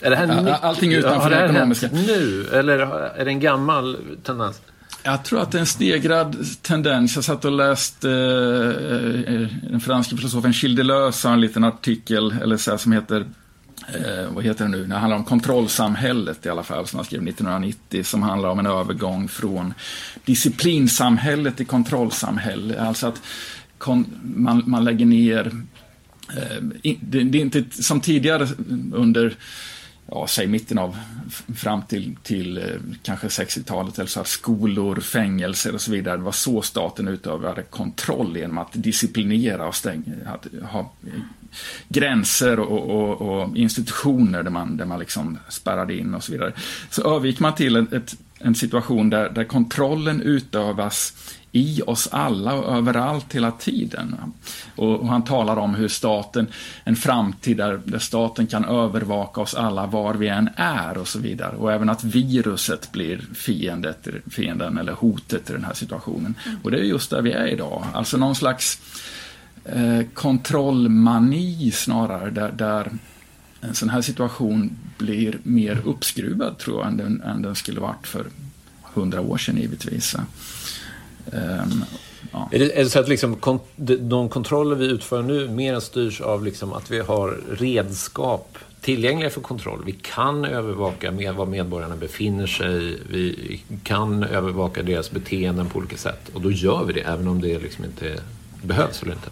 är 0.02 0.10
det 0.10 0.16
här 0.16 0.26
nytt? 0.26 0.54
Allting 0.62 0.92
utanför 0.92 1.30
det, 1.30 1.36
det 1.36 1.44
ekonomiska. 1.44 1.88
nu, 1.92 2.46
eller 2.52 2.78
är 3.16 3.24
det 3.24 3.30
en 3.30 3.40
gammal 3.40 3.96
tendens? 4.22 4.60
Jag 5.02 5.24
tror 5.24 5.40
att 5.40 5.52
det 5.52 5.58
är 5.58 5.60
en 5.60 5.66
stegrad 5.66 6.36
tendens. 6.62 7.14
Jag 7.14 7.24
satt 7.24 7.44
och 7.44 7.52
läste 7.52 8.10
eh, 8.10 9.34
eh 9.34 9.48
den 9.70 9.80
franska 9.80 10.16
filosofen 10.16 10.52
Gilles 10.52 10.76
Deleuze 10.76 11.28
har 11.28 11.34
en 11.34 11.40
liten 11.40 11.64
artikel, 11.64 12.34
eller 12.42 12.56
så 12.56 12.70
här, 12.70 12.78
som 12.78 12.92
heter 12.92 13.26
eh, 13.88 14.32
vad 14.34 14.44
heter 14.44 14.64
det 14.64 14.70
nu? 14.70 14.84
Det 14.84 14.94
handlar 14.94 15.16
om 15.16 15.24
kontrollsamhället 15.24 16.46
i 16.46 16.48
alla 16.48 16.62
fall, 16.62 16.86
som 16.86 16.96
han 16.96 17.06
skrev 17.06 17.28
1990, 17.28 18.04
som 18.04 18.22
handlar 18.22 18.48
om 18.48 18.58
en 18.58 18.66
övergång 18.66 19.28
från 19.28 19.74
disciplinsamhället 20.24 21.56
till 21.56 21.66
kontrollsamhälle. 21.66 22.80
Alltså 22.80 23.06
att 23.06 23.22
man, 24.22 24.62
man 24.66 24.84
lägger 24.84 25.06
ner 25.06 25.52
Eh, 26.36 26.62
det, 27.00 27.18
är 27.18 27.36
inte 27.36 27.64
som 27.70 28.00
tidigare 28.00 28.48
under 28.92 29.36
ja, 30.14 30.26
säg 30.26 30.46
mitten 30.46 30.78
av, 30.78 30.96
fram 31.56 31.82
till, 31.82 32.16
till 32.22 32.58
eh, 32.58 32.64
kanske 33.02 33.26
60-talet, 33.26 33.98
eller 33.98 34.08
så 34.08 34.20
här, 34.20 34.24
skolor, 34.24 35.00
fängelser 35.00 35.74
och 35.74 35.80
så 35.80 35.90
vidare. 35.90 36.16
Det 36.16 36.22
var 36.22 36.32
så 36.32 36.62
staten 36.62 37.08
utövade 37.08 37.62
kontroll 37.62 38.36
genom 38.36 38.58
att 38.58 38.72
disciplinera 38.72 39.68
och 39.68 39.74
stänga, 39.74 40.02
att 40.26 40.46
ha 40.70 40.80
eh, 40.80 41.20
gränser 41.88 42.60
och, 42.60 42.90
och, 42.90 43.20
och, 43.20 43.56
institutioner 43.56 44.42
där 44.42 44.50
man, 44.50 44.76
där 44.76 44.84
man 44.84 44.98
liksom 44.98 45.38
spärrade 45.48 45.98
in 45.98 46.14
och 46.14 46.24
så 46.24 46.32
vidare. 46.32 46.52
Så 46.90 47.16
övergick 47.16 47.40
man 47.40 47.54
till 47.54 47.76
ett, 47.76 48.16
en 48.38 48.54
situation 48.54 49.10
där, 49.10 49.30
där 49.30 49.44
kontrollen 49.44 50.22
utövas 50.22 51.14
i 51.52 51.82
oss 51.86 52.08
alla 52.12 52.54
och 52.54 52.76
överallt 52.76 53.34
hela 53.34 53.50
tiden. 53.50 54.16
Och, 54.76 55.00
och, 55.00 55.08
han 55.08 55.24
talar 55.24 55.56
om 55.56 55.74
hur 55.74 55.88
staten, 55.88 56.46
en 56.84 56.96
framtid 56.96 57.56
där, 57.56 57.80
där, 57.84 57.98
staten 57.98 58.46
kan 58.46 58.64
övervaka 58.64 59.40
oss 59.40 59.54
alla 59.54 59.86
var 59.86 60.14
vi 60.14 60.28
än 60.28 60.48
är 60.56 60.98
och 60.98 61.08
så 61.08 61.18
vidare. 61.18 61.56
Och 61.56 61.72
även 61.72 61.88
att 61.88 62.04
viruset 62.04 62.92
blir 62.92 63.20
fiendet, 63.34 64.08
fienden 64.30 64.78
eller 64.78 64.92
hotet 64.92 65.50
i 65.50 65.52
den 65.52 65.64
här 65.64 65.74
situationen. 65.74 66.34
Mm. 66.46 66.58
Och 66.62 66.70
det 66.70 66.78
är 66.78 66.84
just 66.84 67.10
där 67.10 67.22
vi 67.22 67.32
är 67.32 67.46
idag. 67.46 67.84
Alltså 67.92 68.16
någon 68.16 68.34
slags 68.34 68.80
eh, 69.64 70.02
kontrollmani 70.14 71.70
snarare, 71.70 72.30
där, 72.30 72.52
där 72.52 72.90
en 73.60 73.74
sån 73.74 73.88
här 73.88 74.00
situation 74.00 74.78
blir 74.98 75.38
mer 75.42 75.82
uppskruvad 75.84 76.58
tror 76.58 76.80
jag 76.80 76.88
än 76.88 76.96
den, 76.96 77.22
än 77.22 77.42
den 77.42 77.54
skulle 77.54 77.80
varit 77.80 78.06
för 78.06 78.26
hundra 78.82 79.20
år 79.20 79.38
sedan 79.38 79.56
givetvis. 79.56 80.16
Um, 81.32 81.84
ja. 82.32 82.48
är, 82.52 82.58
det, 82.58 82.78
är, 82.78 82.84
det, 82.84 82.90
så 82.90 83.00
att 83.00 83.08
liksom, 83.08 83.36
kont 83.36 83.62
de 84.00 84.28
kontroller 84.28 84.76
vi 84.76 84.86
utför 84.86 85.22
nu 85.22 85.48
mer 85.48 85.80
styrs 85.80 86.20
av 86.20 86.44
liksom 86.44 86.72
att 86.72 86.90
vi 86.90 87.00
har 87.00 87.40
redskap 87.50 88.58
tillgängliga 88.80 89.30
för 89.30 89.40
kontroll? 89.40 89.82
Vi 89.86 89.92
kan 89.92 90.44
övervaka 90.44 91.10
med 91.10 91.34
var 91.34 91.46
medborgarna 91.46 91.96
befinner 91.96 92.46
sig. 92.46 92.98
Vi 93.10 93.60
kan 93.82 94.22
övervaka 94.22 94.82
deras 94.82 95.10
beteenden 95.10 95.66
på 95.66 95.78
olika 95.78 95.96
sätt. 95.96 96.30
Och 96.34 96.40
då 96.40 96.50
gör 96.50 96.84
vi 96.84 96.92
det, 96.92 97.00
även 97.00 97.28
om 97.28 97.40
det 97.40 97.58
liksom 97.58 97.84
inte 97.84 98.18
behövs 98.62 99.02
eller 99.02 99.12
inte. 99.12 99.30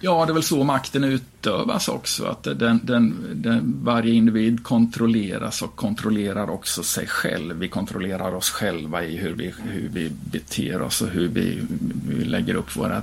Ja, 0.00 0.26
det 0.26 0.32
är 0.32 0.34
väl 0.34 0.42
så 0.42 0.64
makten 0.64 1.04
utövas 1.04 1.88
också. 1.88 2.24
Att 2.24 2.42
den, 2.42 2.80
den, 2.82 3.16
den, 3.34 3.78
varje 3.82 4.14
individ 4.14 4.64
kontrolleras 4.64 5.62
och 5.62 5.76
kontrollerar 5.76 6.50
också 6.50 6.82
sig 6.82 7.06
själv. 7.06 7.56
Vi 7.56 7.68
kontrollerar 7.68 8.34
oss 8.34 8.50
själva 8.50 9.04
i 9.04 9.16
hur 9.16 9.34
vi, 9.34 9.54
hur 9.62 9.88
vi 9.92 10.10
beter 10.24 10.82
oss 10.82 11.02
och 11.02 11.08
hur 11.08 11.28
vi, 11.28 11.62
vi 12.08 12.24
lägger 12.24 12.54
upp 12.54 12.76
våra 12.76 13.02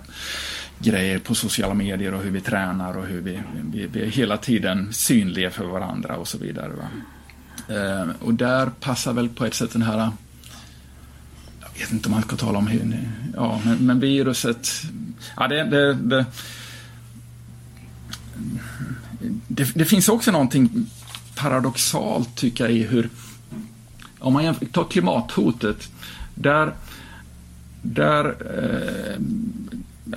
grejer 0.80 1.20
på 1.20 1.36
sociala 1.36 1.74
medier 1.74 2.14
och 2.14 2.22
hur 2.22 2.32
vi 2.32 2.42
tränar 2.42 2.98
och 2.98 3.06
hur 3.06 3.22
vi, 3.22 3.42
vi, 3.74 3.88
vi 3.88 4.02
är 4.02 4.06
hela 4.06 4.38
tiden 4.38 4.94
synliga 4.94 5.52
för 5.52 5.66
varandra 5.66 6.16
och 6.16 6.28
så 6.28 6.38
vidare. 6.38 6.72
Va? 6.74 6.88
Eh, 7.76 8.10
och 8.20 8.34
där 8.34 8.72
passar 8.80 9.14
väl 9.14 9.30
på 9.30 9.46
ett 9.46 9.54
sätt 9.54 9.74
den 9.74 9.82
här 9.82 10.12
jag 11.74 11.80
vet 11.80 11.94
inte 11.94 12.08
om 12.08 12.12
man 12.12 12.22
ska 12.22 12.36
tala 12.36 12.58
om 12.58 12.68
hur, 12.68 13.10
ja, 13.36 13.62
men, 13.66 13.78
men 13.78 14.00
viruset, 14.00 14.70
ja, 15.36 15.48
det, 15.48 15.64
det, 15.64 15.94
det 15.94 16.26
det, 19.48 19.72
det, 19.76 19.86
finns 19.86 20.10
också 20.10 20.32
någonting 20.32 20.86
paradoxalt, 21.36 22.36
tycker 22.36 22.64
jag, 22.64 22.74
i 22.74 22.84
hur... 22.84 23.10
Om 24.20 24.34
man 24.34 24.56
tar 24.56 24.84
klimathotet, 24.84 25.90
där... 26.36 26.74
där 27.82 28.26
eh, 28.26 29.22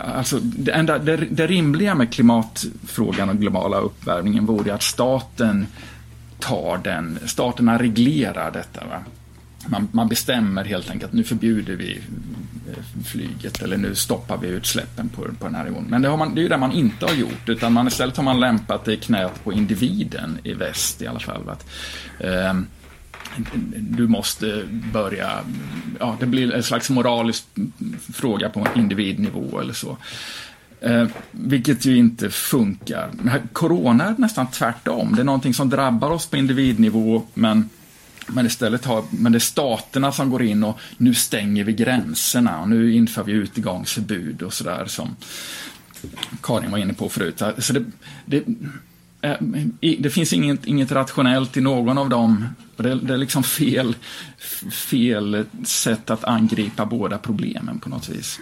alltså 0.00 0.38
det, 0.42 0.72
enda, 0.72 0.98
det, 0.98 1.16
det 1.16 1.46
rimliga 1.46 1.94
med 1.94 2.12
klimatfrågan 2.12 3.28
och 3.28 3.36
globala 3.36 3.78
uppvärmningen 3.78 4.46
vore 4.46 4.74
att 4.74 4.82
staten 4.82 5.66
tar 6.38 6.78
den, 6.84 7.18
staterna 7.26 7.78
reglerar 7.78 8.50
detta. 8.50 8.86
Va? 8.86 9.02
Man, 9.68 9.88
man, 9.92 10.08
bestämmer 10.08 10.64
helt 10.64 10.90
enkelt, 10.90 11.12
nu 11.12 11.24
förbjuder 11.24 11.76
vi 11.76 12.00
eh, 12.68 13.04
flyget 13.04 13.62
eller 13.62 13.76
nu 13.76 13.94
stoppar 13.94 14.38
vi 14.38 14.48
utsläppen 14.48 15.08
på, 15.08 15.22
på 15.22 15.46
den 15.46 15.54
här 15.54 15.64
nivån. 15.64 15.86
Men 15.88 16.02
det, 16.02 16.08
har 16.08 16.16
man, 16.16 16.34
det 16.34 16.40
är 16.40 16.42
ju 16.42 16.48
det 16.48 16.58
man 16.58 16.72
inte 16.72 17.06
har 17.06 17.14
gjort, 17.14 17.48
utan 17.48 17.72
man, 17.72 17.88
istället 17.88 18.16
har 18.16 18.24
man 18.24 18.40
lämpat 18.40 18.84
det 18.84 18.92
i 18.92 18.96
knät 18.96 19.44
på 19.44 19.52
individen 19.52 20.38
i 20.44 20.54
väst 20.54 21.02
i 21.02 21.06
alla 21.06 21.20
fall. 21.20 21.48
Att, 21.48 21.66
eh, 22.20 22.54
du 23.74 24.08
måste 24.08 24.64
börja, 24.92 25.30
ja, 26.00 26.16
det 26.20 26.26
blir 26.26 26.54
en 26.54 26.62
slags 26.62 26.90
moralisk 26.90 27.44
fråga 28.12 28.48
på 28.48 28.66
individnivå 28.74 29.60
eller 29.60 29.72
så. 29.72 29.98
Eh, 30.80 31.06
vilket 31.30 31.84
ju 31.84 31.96
inte 31.96 32.30
funkar. 32.30 33.10
Corona 33.52 34.04
är 34.04 34.14
nästan 34.18 34.46
tvärtom. 34.46 35.14
Det 35.14 35.22
är 35.22 35.24
någonting 35.24 35.54
som 35.54 35.70
drabbar 35.70 36.10
oss 36.10 36.26
på 36.26 36.36
individnivå, 36.36 37.22
men 37.34 37.68
men 38.26 38.46
istället 38.46 38.84
har, 38.84 39.04
men 39.10 39.32
det 39.32 39.38
är 39.38 39.40
staterna 39.40 40.12
som 40.12 40.30
går 40.30 40.42
in 40.42 40.64
och 40.64 40.78
nu 40.96 41.14
stänger 41.14 41.64
vi 41.64 41.72
gränserna 41.72 42.60
och 42.60 42.68
nu 42.68 42.94
inför 42.94 43.24
vi 43.24 43.32
utegångsförbud 43.32 44.42
och 44.42 44.52
sådär 44.52 44.86
som 44.86 45.16
Karin 46.42 46.70
var 46.70 46.78
inne 46.78 46.94
på 46.94 47.08
förut. 47.08 47.42
Så 47.58 47.72
det, 47.72 47.84
det, 48.24 48.44
det 49.98 50.10
finns 50.10 50.32
inget, 50.32 50.66
inget 50.66 50.92
rationellt 50.92 51.56
i 51.56 51.60
någon 51.60 51.98
av 51.98 52.08
dem. 52.08 52.48
Det, 52.76 52.94
det 52.94 53.14
är 53.14 53.18
liksom 53.18 53.42
fel, 53.42 53.96
fel 54.72 55.46
sätt 55.64 56.10
att 56.10 56.24
angripa 56.24 56.86
båda 56.86 57.18
problemen 57.18 57.78
på 57.78 57.88
något 57.88 58.08
vis. 58.08 58.40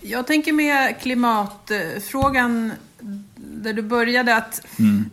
Jag 0.00 0.26
tänker 0.26 0.52
med 0.52 1.00
klimatfrågan 1.00 2.72
där 3.36 3.72
du 3.72 3.82
började 3.82 4.36
att 4.36 4.60
mm 4.78 5.10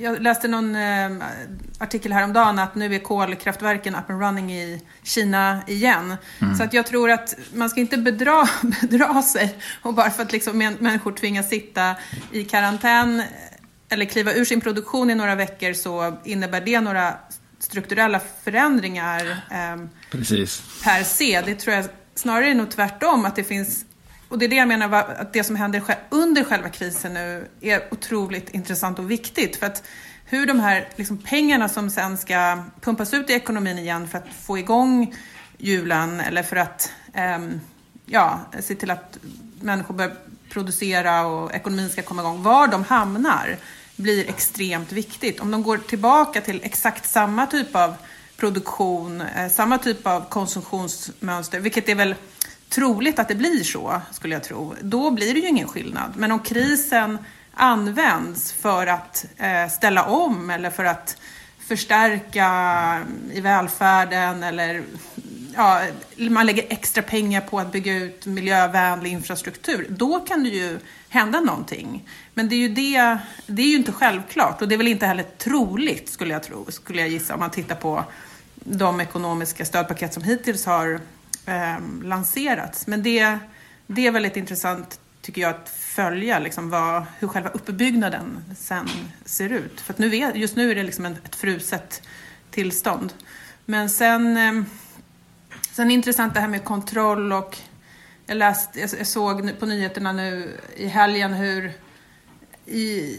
jag 0.00 0.22
läste 0.22 0.48
någon 0.48 0.76
eh, 0.76 1.10
artikel 1.78 2.12
häromdagen 2.12 2.58
att 2.58 2.74
nu 2.74 2.94
är 2.94 2.98
kolkraftverken 2.98 3.94
up 3.94 4.10
and 4.10 4.22
running 4.22 4.52
i 4.52 4.82
Kina 5.02 5.60
igen. 5.66 6.16
Mm. 6.38 6.56
Så 6.56 6.62
att 6.62 6.72
jag 6.72 6.86
tror 6.86 7.10
att 7.10 7.34
man 7.54 7.70
ska 7.70 7.80
inte 7.80 7.98
bedra, 7.98 8.48
bedra 8.80 9.22
sig 9.22 9.58
och 9.82 9.94
bara 9.94 10.10
för 10.10 10.22
att 10.22 10.32
liksom 10.32 10.58
människor 10.58 11.12
tvingas 11.12 11.48
sitta 11.48 11.94
i 12.32 12.44
karantän 12.44 13.22
eller 13.88 14.04
kliva 14.04 14.32
ur 14.32 14.44
sin 14.44 14.60
produktion 14.60 15.10
i 15.10 15.14
några 15.14 15.34
veckor 15.34 15.72
så 15.72 16.18
innebär 16.24 16.60
det 16.60 16.80
några 16.80 17.14
strukturella 17.58 18.20
förändringar 18.44 19.26
eh, 19.50 19.76
per 20.84 21.04
se. 21.04 21.40
Det 21.40 21.54
tror 21.54 21.76
jag 21.76 21.84
snarare 22.14 22.50
är 22.50 22.54
nog 22.54 22.70
tvärtom, 22.70 23.24
att 23.24 23.36
det 23.36 23.44
finns 23.44 23.84
och 24.28 24.38
det 24.38 24.44
är 24.44 24.48
det 24.48 24.56
jag 24.56 24.68
menar, 24.68 24.92
att 24.92 25.32
det 25.32 25.44
som 25.44 25.56
händer 25.56 25.82
under 26.08 26.44
själva 26.44 26.68
krisen 26.68 27.14
nu 27.14 27.48
är 27.60 27.82
otroligt 27.90 28.50
intressant 28.50 28.98
och 28.98 29.10
viktigt. 29.10 29.56
För 29.56 29.66
att 29.66 29.82
hur 30.24 30.46
de 30.46 30.60
här 30.60 30.88
liksom, 30.96 31.18
pengarna 31.18 31.68
som 31.68 31.90
sen 31.90 32.18
ska 32.18 32.62
pumpas 32.80 33.14
ut 33.14 33.30
i 33.30 33.32
ekonomin 33.32 33.78
igen 33.78 34.08
för 34.08 34.18
att 34.18 34.28
få 34.42 34.58
igång 34.58 35.14
hjulen 35.58 36.20
eller 36.20 36.42
för 36.42 36.56
att 36.56 36.92
eh, 37.14 37.38
ja, 38.06 38.40
se 38.60 38.74
till 38.74 38.90
att 38.90 39.18
människor 39.60 39.94
börjar 39.94 40.16
producera 40.50 41.26
och 41.26 41.54
ekonomin 41.54 41.90
ska 41.90 42.02
komma 42.02 42.22
igång. 42.22 42.42
Var 42.42 42.68
de 42.68 42.84
hamnar 42.84 43.56
blir 43.96 44.28
extremt 44.28 44.92
viktigt. 44.92 45.40
Om 45.40 45.50
de 45.50 45.62
går 45.62 45.78
tillbaka 45.78 46.40
till 46.40 46.60
exakt 46.62 47.10
samma 47.10 47.46
typ 47.46 47.76
av 47.76 47.94
produktion, 48.36 49.20
eh, 49.20 49.50
samma 49.50 49.78
typ 49.78 50.06
av 50.06 50.28
konsumtionsmönster, 50.28 51.60
vilket 51.60 51.88
är 51.88 51.94
väl 51.94 52.14
troligt 52.68 53.18
att 53.18 53.28
det 53.28 53.34
blir 53.34 53.64
så, 53.64 54.00
skulle 54.12 54.34
jag 54.34 54.44
tro, 54.44 54.74
då 54.80 55.10
blir 55.10 55.34
det 55.34 55.40
ju 55.40 55.48
ingen 55.48 55.68
skillnad. 55.68 56.12
Men 56.16 56.32
om 56.32 56.38
krisen 56.38 57.18
används 57.54 58.52
för 58.52 58.86
att 58.86 59.26
eh, 59.36 59.68
ställa 59.68 60.04
om 60.04 60.50
eller 60.50 60.70
för 60.70 60.84
att 60.84 61.16
förstärka 61.58 62.46
mm, 62.46 63.32
i 63.32 63.40
välfärden 63.40 64.42
eller 64.42 64.82
ja, 65.54 65.82
man 66.16 66.46
lägger 66.46 66.64
extra 66.68 67.02
pengar 67.02 67.40
på 67.40 67.58
att 67.58 67.72
bygga 67.72 67.94
ut 67.94 68.26
miljövänlig 68.26 69.12
infrastruktur, 69.12 69.86
då 69.88 70.20
kan 70.20 70.42
det 70.42 70.48
ju 70.48 70.78
hända 71.08 71.40
någonting. 71.40 72.08
Men 72.34 72.48
det 72.48 72.54
är 72.54 72.58
ju, 72.58 72.68
det, 72.68 73.18
det 73.46 73.62
är 73.62 73.66
ju 73.66 73.76
inte 73.76 73.92
självklart 73.92 74.62
och 74.62 74.68
det 74.68 74.74
är 74.74 74.76
väl 74.76 74.88
inte 74.88 75.06
heller 75.06 75.24
troligt, 75.38 76.08
skulle 76.08 76.32
jag, 76.32 76.42
tro, 76.42 76.66
skulle 76.68 77.00
jag 77.00 77.10
gissa, 77.10 77.34
om 77.34 77.40
man 77.40 77.50
tittar 77.50 77.74
på 77.74 78.04
de 78.54 79.00
ekonomiska 79.00 79.64
stödpaket 79.64 80.14
som 80.14 80.22
hittills 80.22 80.66
har 80.66 81.00
eh, 81.48 82.04
lanserats. 82.04 82.86
Men 82.86 83.02
det, 83.02 83.38
det 83.86 84.06
är 84.06 84.10
väldigt 84.10 84.36
intressant, 84.36 85.00
tycker 85.22 85.42
jag, 85.42 85.50
att 85.50 85.68
följa 85.68 86.38
liksom 86.38 86.70
vad, 86.70 87.04
hur 87.18 87.28
själva 87.28 87.50
uppbyggnaden 87.50 88.44
sen 88.58 88.88
ser 89.24 89.52
ut. 89.52 89.80
För 89.80 89.92
att 89.92 89.98
nu 89.98 90.16
är, 90.16 90.34
just 90.34 90.56
nu 90.56 90.70
är 90.70 90.74
det 90.74 90.82
liksom 90.82 91.04
ett 91.04 91.36
fruset 91.36 92.02
tillstånd. 92.50 93.12
Men 93.64 93.90
sen, 93.90 94.36
eh, 94.36 94.62
sen 95.72 95.90
intressant 95.90 96.34
det 96.34 96.40
här 96.40 96.48
med 96.48 96.64
kontroll 96.64 97.32
och 97.32 97.58
jag, 98.26 98.36
läste, 98.36 98.80
jag 98.80 99.06
såg 99.06 99.58
på 99.58 99.66
nyheterna 99.66 100.12
nu 100.12 100.56
i 100.76 100.86
helgen 100.86 101.32
hur 101.32 101.72
i, 102.66 103.16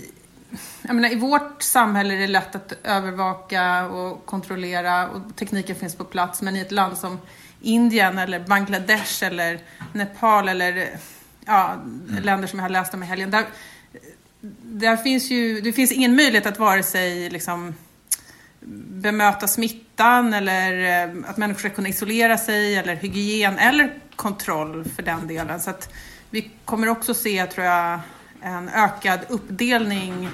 jag 0.82 0.96
menar, 0.96 1.12
I 1.12 1.16
vårt 1.16 1.62
samhälle 1.62 2.14
är 2.14 2.20
det 2.20 2.28
lätt 2.28 2.56
att 2.56 2.74
övervaka 2.84 3.88
och 3.88 4.26
kontrollera 4.26 5.10
och 5.10 5.36
tekniken 5.36 5.76
finns 5.76 5.96
på 5.96 6.04
plats. 6.04 6.42
Men 6.42 6.56
i 6.56 6.60
ett 6.60 6.72
land 6.72 6.98
som 6.98 7.20
Indien 7.62 8.18
eller 8.18 8.40
Bangladesh 8.40 9.24
eller 9.24 9.60
Nepal 9.94 10.50
eller 10.50 10.90
ja, 11.46 11.74
mm. 11.74 12.24
länder 12.24 12.48
som 12.48 12.60
jag 12.60 12.64
har 12.64 12.70
läst 12.70 12.94
om 12.94 13.04
i 13.04 13.06
helgen. 13.06 13.32
Där, 13.32 13.46
där 14.62 14.98
finns 14.98 15.32
ju, 15.32 15.62
det 15.62 15.74
finns 15.74 15.92
ingen 15.92 16.16
möjlighet 16.16 16.46
att 16.46 16.60
vare 16.60 16.84
sig 16.84 17.30
liksom, 17.30 17.76
bemöta 19.02 19.48
smittan 19.48 20.34
eller 20.34 21.04
eh, 21.04 21.30
att 21.30 21.38
människor 21.38 21.60
ska 21.60 21.70
kunna 21.70 21.90
isolera 21.90 22.38
sig 22.38 22.76
eller 22.76 22.96
hygien 22.96 23.58
eller 23.58 23.94
kontroll 24.16 24.86
för 24.96 25.04
den 25.04 25.28
delen. 25.28 25.60
Så 25.60 25.70
att 25.70 25.94
vi 26.30 26.52
kommer 26.66 26.90
också 26.90 27.14
se, 27.14 27.46
tror 27.46 27.66
jag, 27.66 28.00
en 28.42 28.70
ökad 28.70 29.20
uppdelning 29.30 30.30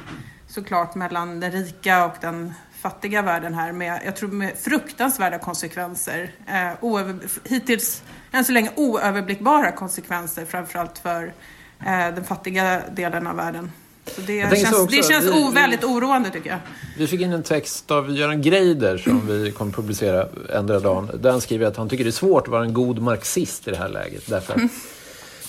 såklart 0.47 0.95
mellan 0.95 1.39
den 1.39 1.51
rika 1.51 2.05
och 2.05 2.15
den 2.21 2.53
fattiga 2.85 3.21
världen 3.21 3.53
här 3.53 3.71
med, 3.71 4.01
jag 4.05 4.15
tror 4.15 4.29
med 4.29 4.53
fruktansvärda 4.57 5.39
konsekvenser. 5.39 6.31
Eh, 6.47 6.71
oöver, 6.81 7.15
hittills, 7.43 8.03
än 8.31 8.45
så 8.45 8.51
länge 8.51 8.71
oöverblickbara 8.75 9.71
konsekvenser 9.71 10.45
framförallt 10.45 10.97
för 10.97 11.33
eh, 11.79 12.15
den 12.15 12.23
fattiga 12.23 12.81
delen 12.95 13.27
av 13.27 13.35
världen. 13.35 13.71
Så 14.05 14.21
det 14.21 14.57
känns, 14.57 14.73
också, 14.73 14.85
det 14.85 15.03
känns 15.05 15.25
vi, 15.25 15.51
väldigt 15.53 15.83
oroande 15.83 16.29
tycker 16.29 16.49
jag. 16.49 16.59
Vi 16.97 17.07
fick 17.07 17.21
in 17.21 17.33
en 17.33 17.43
text 17.43 17.91
av 17.91 18.11
Göran 18.11 18.41
Greider 18.41 18.97
som 18.97 19.27
vi 19.27 19.51
kommer 19.51 19.71
publicera 19.71 20.27
ändra 20.53 20.79
dagen. 20.79 21.09
Där 21.19 21.31
han 21.31 21.41
skriver 21.41 21.65
att 21.65 21.77
han 21.77 21.89
tycker 21.89 22.03
det 22.03 22.09
är 22.09 22.11
svårt 22.11 22.43
att 22.43 22.51
vara 22.51 22.63
en 22.63 22.73
god 22.73 23.01
marxist 23.01 23.67
i 23.67 23.71
det 23.71 23.77
här 23.77 23.89
läget. 23.89 24.27
Därför 24.27 24.53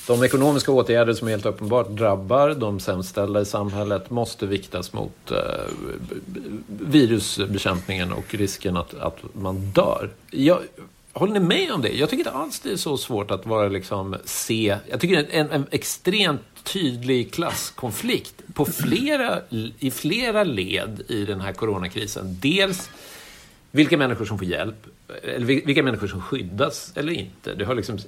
de 0.07 0.23
ekonomiska 0.23 0.73
åtgärder 0.73 1.13
som 1.13 1.29
helt 1.29 1.47
uppenbart 1.47 1.89
drabbar 1.89 2.55
de 2.55 2.81
sämst 2.81 3.09
ställda 3.09 3.41
i 3.41 3.45
samhället 3.45 4.11
måste 4.11 4.47
viktas 4.47 4.93
mot 4.93 5.31
eh, 5.31 5.39
virusbekämpningen 6.69 8.13
och 8.13 8.35
risken 8.35 8.77
att, 8.77 8.95
att 8.95 9.19
man 9.33 9.71
dör. 9.71 10.11
Jag, 10.31 10.59
håller 11.13 11.33
ni 11.33 11.41
med 11.41 11.73
om 11.73 11.83
det? 11.83 11.89
Jag 11.89 12.11
tycker 12.11 12.21
inte 12.21 12.39
alls 12.39 12.61
det 12.61 12.71
är 12.71 12.77
så 12.77 12.97
svårt 12.97 13.31
att 13.31 13.47
vara 13.47 13.69
liksom 13.69 14.17
se... 14.25 14.77
Jag 14.91 15.01
tycker 15.01 15.17
det 15.17 15.37
är 15.37 15.41
en, 15.41 15.51
en 15.51 15.67
extremt 15.71 16.43
tydlig 16.63 17.33
klasskonflikt 17.33 18.43
på 18.55 18.65
flera, 18.65 19.41
i 19.79 19.91
flera 19.91 20.45
led 20.45 21.03
i 21.09 21.25
den 21.25 21.41
här 21.41 21.53
coronakrisen. 21.53 22.39
Dels 22.41 22.91
vilka 23.71 23.97
människor 23.97 24.25
som 24.25 24.39
får 24.39 24.47
hjälp, 24.47 24.87
eller 25.23 25.47
vilka 25.47 25.83
människor 25.83 26.07
som 26.07 26.23
skyddas 26.23 26.93
eller 26.95 27.13
inte. 27.13 27.55
Det 27.55 27.65
har 27.65 27.75
liksom, 27.75 27.99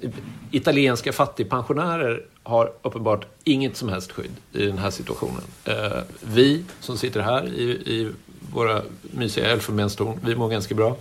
italienska 0.51 1.13
fattigpensionärer 1.13 2.23
har 2.43 2.73
uppenbart 2.81 3.25
inget 3.43 3.77
som 3.77 3.89
helst 3.89 4.11
skydd 4.11 4.31
i 4.53 4.65
den 4.65 4.77
här 4.77 4.89
situationen. 4.89 5.41
Eh, 5.65 6.01
vi 6.21 6.63
som 6.79 6.97
sitter 6.97 7.21
här 7.21 7.47
i, 7.47 7.63
i 7.69 8.11
våra 8.53 8.81
mysiga 9.01 9.51
elfenbenstorn, 9.51 10.19
vi 10.25 10.35
mår 10.35 10.49
ganska 10.49 10.75
bra. 10.75 10.97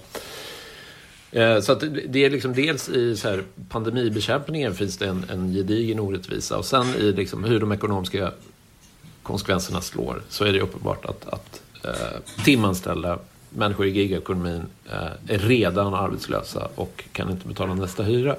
Eh, 1.32 1.60
så 1.60 1.72
att 1.72 1.84
det 2.08 2.24
är 2.24 2.30
liksom 2.30 2.54
dels 2.54 2.88
i 2.88 3.16
så 3.16 3.28
här, 3.28 3.42
pandemibekämpningen 3.68 4.74
finns 4.74 4.96
det 4.96 5.06
en, 5.06 5.24
en 5.30 5.52
gedigen 5.52 6.00
orättvisa 6.00 6.58
och 6.58 6.64
sen 6.64 6.86
i 6.94 7.12
liksom 7.12 7.44
hur 7.44 7.60
de 7.60 7.72
ekonomiska 7.72 8.32
konsekvenserna 9.22 9.80
slår 9.80 10.22
så 10.28 10.44
är 10.44 10.52
det 10.52 10.60
uppenbart 10.60 11.04
att, 11.04 11.28
att 11.28 11.62
eh, 11.84 12.44
timanställda 12.44 13.18
människor 13.50 13.86
i 13.86 13.90
gigekonomin 13.90 14.62
eh, 14.90 15.34
är 15.34 15.38
redan 15.38 15.94
arbetslösa 15.94 16.68
och 16.74 17.04
kan 17.12 17.30
inte 17.30 17.48
betala 17.48 17.74
nästa 17.74 18.02
hyra. 18.02 18.36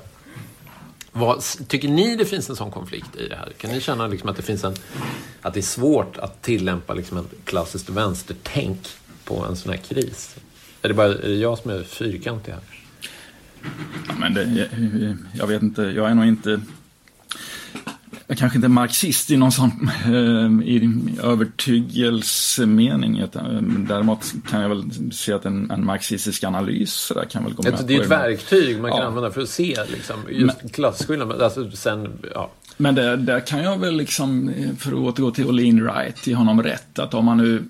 Vad, 1.12 1.44
tycker 1.68 1.88
ni 1.88 2.16
det 2.16 2.26
finns 2.26 2.50
en 2.50 2.56
sån 2.56 2.72
konflikt 2.72 3.16
i 3.16 3.28
det 3.28 3.36
här? 3.36 3.50
Kan 3.58 3.72
ni 3.72 3.82
känna 3.82 4.08
liksom 4.08 4.30
att 4.30 4.36
det 4.36 4.44
finns 4.44 4.64
en 4.64 4.76
att 5.42 5.54
det 5.54 5.60
är 5.60 5.62
svårt 5.62 6.18
att 6.18 6.42
tillämpa 6.42 6.94
liksom 6.94 7.18
ett 7.18 7.46
klassiskt 7.46 7.90
vänstertänk 7.90 8.88
på 9.24 9.46
en 9.46 9.56
sån 9.56 9.72
här 9.72 9.80
kris? 9.80 10.36
Är 10.82 10.88
det 10.88 10.94
bara 10.94 11.08
är 11.08 11.28
det 11.28 11.36
jag 11.36 11.58
som 11.58 11.72
är 11.72 11.84
fyrkantig 11.84 12.52
här? 12.52 12.62
Ja, 14.08 14.14
men 14.20 14.34
det, 14.34 14.44
jag, 14.44 14.68
jag 15.34 15.48
vet 15.48 15.62
inte, 15.62 15.82
jag 15.82 16.10
är 16.10 16.16
nog 16.16 16.26
inte 16.26 16.62
jag 18.30 18.38
kanske 18.38 18.58
inte 18.58 18.68
är 18.68 18.70
marxist 18.70 19.32
i 19.32 19.38
någon 19.38 19.52
sån 19.52 19.90
eh, 20.06 20.68
i 20.68 20.92
övertygelsemening. 21.24 23.20
Utan, 23.20 23.86
däremot 23.90 24.34
kan 24.50 24.62
jag 24.62 24.70
väl 24.70 24.84
se 25.12 25.34
att 25.34 25.46
en, 25.46 25.72
en 25.72 25.86
marxistisk 25.86 26.44
analys 26.44 27.12
där 27.16 27.26
kan 27.26 27.44
väl 27.44 27.54
gå 27.54 27.64
med 27.64 27.74
Det 27.88 27.96
är 27.96 28.02
ett 28.02 28.08
verktyg 28.08 28.82
man 28.82 28.92
kan 28.92 29.00
ja. 29.00 29.06
använda 29.06 29.32
för 29.32 29.42
att 29.42 29.50
se 29.50 29.78
liksom, 29.92 30.16
just 30.30 30.72
klasskillnaden. 30.74 31.42
Alltså, 31.42 31.72
sen, 31.72 32.20
ja. 32.34 32.52
Men 32.78 32.96
där, 32.96 33.18
där 33.18 33.40
kan 33.40 33.64
jag 33.64 33.78
väl 33.78 33.98
liksom, 33.98 34.54
för 34.80 34.92
att 34.92 34.98
återgå 34.98 35.32
till 35.32 35.46
Olin 35.46 35.84
Wright, 35.84 36.28
ge 36.28 36.36
honom 36.36 36.64
rätt. 36.64 37.00
Att 37.00 37.14
om 37.14 37.26
man 37.26 37.38
nu 37.38 37.64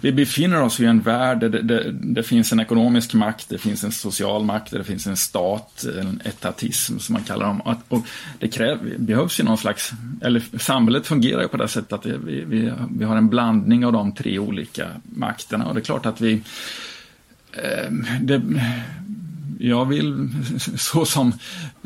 vi 0.00 0.12
befinner 0.12 0.62
oss 0.62 0.80
i 0.80 0.84
en 0.84 1.00
värld 1.00 1.40
där 1.40 1.48
det, 1.48 1.62
det, 1.62 1.92
det, 1.92 2.22
finns 2.22 2.52
en 2.52 2.60
ekonomisk 2.60 3.14
makt, 3.14 3.48
det 3.48 3.58
finns 3.58 3.84
en 3.84 3.92
social 3.92 4.44
makt, 4.44 4.70
det 4.70 4.84
finns 4.84 5.06
en 5.06 5.16
stat, 5.16 5.84
en 6.00 6.22
etatism 6.24 6.98
som 6.98 7.12
man 7.12 7.22
kallar 7.22 7.46
dem. 7.46 7.60
Och 7.88 8.06
det 8.38 8.48
kräv, 8.48 8.78
behövs 8.98 9.40
ju 9.40 9.44
någon 9.44 9.58
slags, 9.58 9.92
eller 10.20 10.58
samhället 10.58 11.06
fungerar 11.06 11.42
ju 11.42 11.48
på 11.48 11.56
det 11.56 11.68
sättet 11.68 11.92
att 11.92 12.06
vi, 12.06 12.44
vi, 12.44 12.72
vi 12.98 13.04
har 13.04 13.16
en 13.16 13.28
blandning 13.28 13.86
av 13.86 13.92
de 13.92 14.12
tre 14.12 14.38
olika 14.38 14.88
makterna 15.04 15.66
och 15.66 15.74
det 15.74 15.80
är 15.80 15.84
klart 15.84 16.06
att 16.06 16.20
vi 16.20 16.42
eh, 17.52 17.90
det, 18.20 18.42
jag 19.58 19.84
vill, 19.84 20.28
så 20.78 21.04
som, 21.04 21.32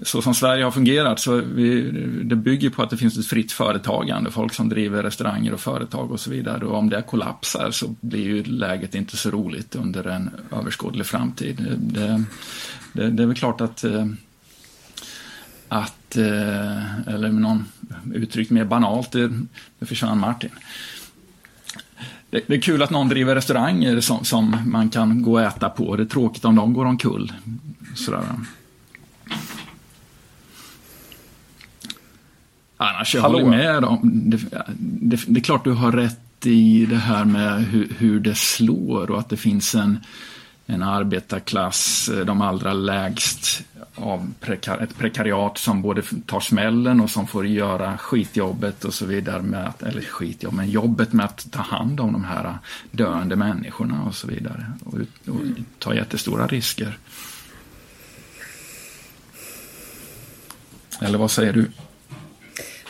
så 0.03 0.23
som 0.23 0.35
Sverige 0.35 0.65
har 0.65 0.71
fungerat, 0.71 1.21
så 1.21 1.37
vi, 1.37 1.91
det 2.25 2.37
bygger 2.37 2.71
på 2.71 2.83
att 2.83 2.91
det 2.91 2.97
finns 2.97 3.19
ett 3.19 3.27
fritt 3.27 3.53
företagande, 3.53 4.31
folk 4.31 4.55
som 4.55 4.69
driver 4.69 5.03
restauranger 5.03 5.55
och 5.55 5.61
företag 5.61 6.11
och 6.11 6.21
så 6.21 6.31
vidare. 6.31 6.65
Och 6.65 6.79
om 6.79 6.91
det 6.91 7.03
kollapsar 7.03 7.71
så 7.71 7.95
blir 8.01 8.25
ju 8.25 8.43
läget 8.45 8.95
inte 8.95 9.17
så 9.17 9.31
roligt 9.31 9.75
under 9.75 10.07
en 10.07 10.31
överskådlig 10.53 11.07
framtid. 11.07 11.77
Det, 11.79 12.25
det, 12.93 13.11
det 13.11 13.23
är 13.23 13.27
väl 13.27 13.37
klart 13.37 13.61
att 13.61 13.85
eh, 13.85 14.07
att, 15.69 16.17
eh, 16.17 17.09
eller 17.09 17.31
med 17.31 17.43
någon 17.43 17.65
uttryck 18.15 18.51
mer 18.51 18.65
banalt, 18.65 19.13
det, 19.13 19.31
det 19.79 19.87
försvann 19.87 20.19
Martin 20.19 20.51
det, 22.33 22.41
det, 22.47 22.55
är 22.55 22.61
kul 22.61 22.83
att 22.83 22.91
någon 22.91 23.09
driver 23.09 23.35
restauranger 23.35 24.01
som, 24.01 24.25
som, 24.25 24.57
man 24.67 24.91
kan 24.91 25.23
gå 25.23 25.33
och 25.33 25.43
äta 25.43 25.69
på. 25.69 25.97
Det 25.97 26.03
är 26.03 26.07
tråkigt 26.07 26.45
om 26.45 26.57
de 26.57 26.73
går 26.73 26.85
omkull. 26.85 27.33
Sådär. 27.95 28.23
Annars, 32.77 33.15
jag 33.15 33.23
Hallå. 33.23 33.39
håller 33.39 33.57
med. 33.57 33.85
Om, 33.85 34.01
det, 34.03 34.37
det, 34.79 35.21
det, 35.27 35.41
är 35.41 35.45
klart 35.45 35.65
du 35.65 35.73
har 35.73 35.93
rätt 35.93 36.47
i 36.47 36.87
det 36.87 36.97
här 36.97 37.25
med 37.25 37.65
hur, 37.65 37.89
hur 37.99 38.21
det 38.21 38.35
slår 38.35 39.11
och 39.11 39.19
att 39.19 39.29
det 39.29 39.37
finns 39.37 39.75
en, 39.75 39.99
en 40.67 40.83
arbetarklass, 40.83 42.09
eh, 42.09 42.25
de 42.25 42.41
allra 42.41 42.73
lägst 42.73 43.63
av 43.95 44.33
prekar, 44.41 44.79
ett 44.79 44.99
prekariat 44.99 45.59
som 45.59 45.83
både 45.83 46.03
tar 46.27 46.41
smällen 46.41 47.01
och 47.01 47.11
som 47.11 47.27
får 47.27 47.47
göra 47.47 47.99
skitjobbet 47.99 48.85
och 48.85 48.95
så 48.95 49.07
vidare. 49.07 49.43
Med 49.43 49.67
att, 49.67 49.83
eller 49.83 50.01
skitjobb, 50.01 50.55
men 50.55 50.71
jobbet 50.71 51.13
med 51.13 51.27
att 51.27 51.53
ta 51.53 51.63
hand 51.63 52.01
om 52.01 52.13
de 52.13 52.25
här 52.25 52.59
döende 52.91 53.37
människorna 53.37 54.03
och 54.03 54.15
så 54.15 54.27
vidare. 54.27 54.73
Och, 54.85 54.95
och 55.35 55.41
ta 55.79 55.95
jättestora 55.95 56.47
risker. 56.47 56.99
Eller 61.01 61.19
vad 61.19 61.31
säger 61.31 61.53
du? 61.53 61.71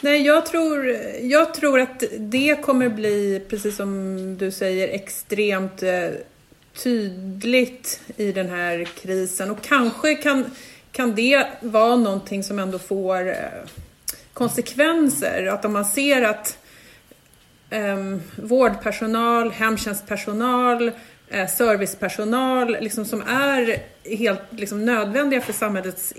Nej, 0.01 0.23
jag 0.23 0.47
tror, 0.47 0.87
jag 1.23 1.55
tror 1.55 1.81
att 1.81 2.03
det 2.19 2.63
kommer 2.63 2.89
bli, 2.89 3.43
precis 3.49 3.77
som 3.77 4.17
du 4.39 4.51
säger, 4.51 4.89
extremt 4.89 5.83
eh, 5.83 5.91
tydligt 6.75 8.01
i 8.17 8.33
den 8.33 8.49
här 8.49 8.85
krisen. 8.85 9.51
Och 9.51 9.63
kanske 9.63 10.15
kan 10.15 10.45
kan 10.93 11.15
det 11.15 11.47
vara 11.61 11.97
någonting 11.97 12.43
som 12.43 12.59
ändå 12.59 12.79
får 12.79 13.29
eh, 13.29 13.37
konsekvenser? 14.33 15.47
Att 15.47 15.65
om 15.65 15.73
man 15.73 15.85
ser 15.85 16.23
att 16.23 16.59
um, 17.71 18.23
vårdpersonal, 18.37 19.51
hemtjänstpersonal, 19.51 20.91
eh, 21.29 21.49
servicepersonal 21.49 22.77
liksom 22.81 23.05
som 23.05 23.23
är 23.23 23.83
helt 24.17 24.41
liksom, 24.51 24.85
nödvändiga 24.85 25.41
för 25.41 25.53
samhällets 25.53 26.13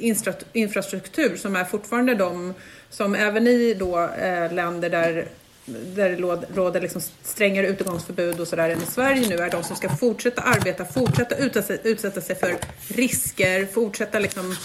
infrastruktur 0.54 1.36
som 1.36 1.56
är 1.56 1.64
fortfarande 1.64 2.16
de 2.16 2.54
som 2.90 3.16
även 3.16 3.48
i 3.48 3.74
då, 3.74 4.00
eh, 4.00 4.54
länder 4.54 4.90
där 4.90 5.26
där 5.66 6.10
det 6.10 6.16
råder 6.56 6.82
liksom 6.82 7.02
strängare 7.24 7.68
utegångsförbud 7.68 8.40
och 8.40 8.48
sådär 8.48 8.70
än 8.70 8.82
i 8.82 8.86
Sverige 8.86 9.30
nu 9.30 9.36
är 9.36 9.50
de 9.50 9.64
som 9.64 9.76
ska 9.76 9.90
fortsätta 9.90 10.42
arbeta, 10.42 10.86
fortsätta 10.86 11.36
utsätta 11.84 12.22
sig 12.22 12.36
för 12.36 12.56
risker, 12.88 13.66
fortsätta 13.66 14.20
liksom 14.20 14.56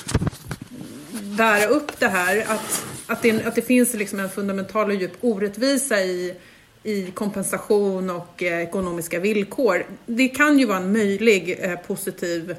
bära 1.38 1.66
upp 1.66 1.98
det 1.98 2.08
här. 2.08 2.44
Att, 2.48 2.84
att, 3.06 3.22
det, 3.22 3.46
att 3.46 3.54
det 3.54 3.62
finns 3.62 3.94
liksom 3.94 4.20
en 4.20 4.30
fundamental 4.30 4.88
och 4.88 4.94
djup 4.94 5.12
orättvisa 5.20 6.00
i, 6.00 6.34
i 6.82 7.10
kompensation 7.10 8.10
och 8.10 8.42
eh, 8.42 8.62
ekonomiska 8.62 9.20
villkor. 9.20 9.86
Det 10.06 10.28
kan 10.28 10.58
ju 10.58 10.66
vara 10.66 10.78
en 10.78 10.92
möjlig 10.92 11.58
eh, 11.60 11.76
positiv 11.76 12.56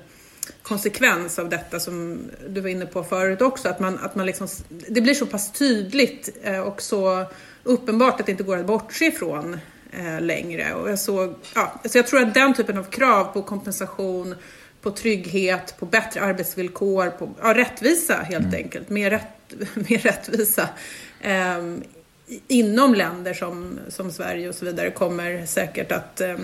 konsekvens 0.62 1.39
av 1.39 1.49
detta 1.49 1.80
som 1.80 2.21
du 2.49 2.62
var 2.62 2.69
inne 2.69 2.86
på 2.86 3.04
förut 3.04 3.41
också. 3.41 3.69
Att 3.69 3.80
man, 3.80 3.97
att 3.97 4.15
man 4.15 4.25
liksom, 4.25 4.47
det 4.69 5.02
blir 5.02 5.13
så 5.13 5.25
pass 5.25 5.52
tydligt 5.52 6.38
eh, 6.43 6.60
och 6.60 6.82
så 6.82 7.25
uppenbart 7.63 8.19
att 8.19 8.26
det 8.26 8.32
inte 8.32 8.43
går 8.43 8.58
att 8.58 8.65
bortse 8.65 9.06
ifrån 9.06 9.60
eh, 9.91 10.22
längre. 10.22 10.74
Och 10.74 10.89
jag, 10.89 11.00
såg, 11.00 11.36
ja, 11.56 11.82
så 11.86 11.98
jag 11.98 12.08
tror 12.08 12.22
att 12.22 12.34
den 12.34 12.54
typen 12.54 12.78
av 12.78 12.84
krav 12.84 13.24
på 13.24 13.41
kompensation, 13.41 14.36
på 14.82 14.91
trygghet, 14.91 15.76
på 15.80 15.86
bättre 15.86 16.22
arbetsvillkor, 16.22 17.10
på 17.10 17.30
ja, 17.41 17.54
rättvisa 17.54 18.15
helt 18.15 18.45
mm. 18.45 18.56
enkelt, 18.56 18.89
mer, 18.89 19.10
rätt, 19.10 19.54
mer 19.89 19.98
rättvisa 19.98 20.69
eh, 21.22 21.58
inom 22.48 22.93
länder 22.93 23.34
som, 23.34 23.80
som 23.89 24.12
Sverige 24.12 24.50
och 24.50 24.56
så 24.56 24.65
vidare 24.65 24.91
kommer 24.91 25.45
säkert 25.45 25.91
att 25.91 26.22
eh, 26.22 26.36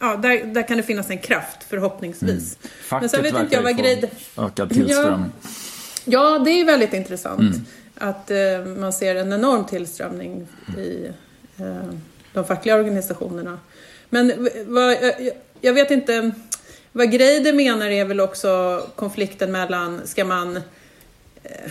Ja, 0.00 0.16
där, 0.16 0.44
där 0.44 0.68
kan 0.68 0.76
det 0.76 0.82
finnas 0.82 1.10
en 1.10 1.18
kraft 1.18 1.64
förhoppningsvis. 1.68 2.28
Mm. 2.28 2.72
Facket 2.82 3.02
Men 3.02 3.08
sen 3.08 3.22
vet 3.22 3.42
inte 3.42 3.54
jag 3.54 3.62
vad 3.62 3.78
grej... 3.78 4.10
ökad 4.38 4.70
tillströmning. 4.70 5.30
Ja, 6.04 6.32
ja, 6.32 6.38
det 6.38 6.50
är 6.50 6.64
väldigt 6.64 6.92
intressant. 6.92 7.40
Mm 7.40 7.64
att 8.02 8.30
eh, 8.30 8.64
man 8.76 8.92
ser 8.92 9.16
en 9.16 9.32
enorm 9.32 9.64
tillströmning 9.64 10.48
i 10.78 11.06
eh, 11.58 11.90
de 12.32 12.44
fackliga 12.44 12.76
organisationerna. 12.76 13.58
Men 14.08 14.48
vad, 14.66 14.92
jag, 14.92 15.14
jag 15.60 15.74
vet 15.74 15.90
inte, 15.90 16.32
vad 16.92 17.12
Greider 17.12 17.52
menar 17.52 17.86
är 17.86 18.04
väl 18.04 18.20
också 18.20 18.82
konflikten 18.96 19.52
mellan, 19.52 20.06
ska 20.06 20.24
man, 20.24 20.56
eh, 21.42 21.70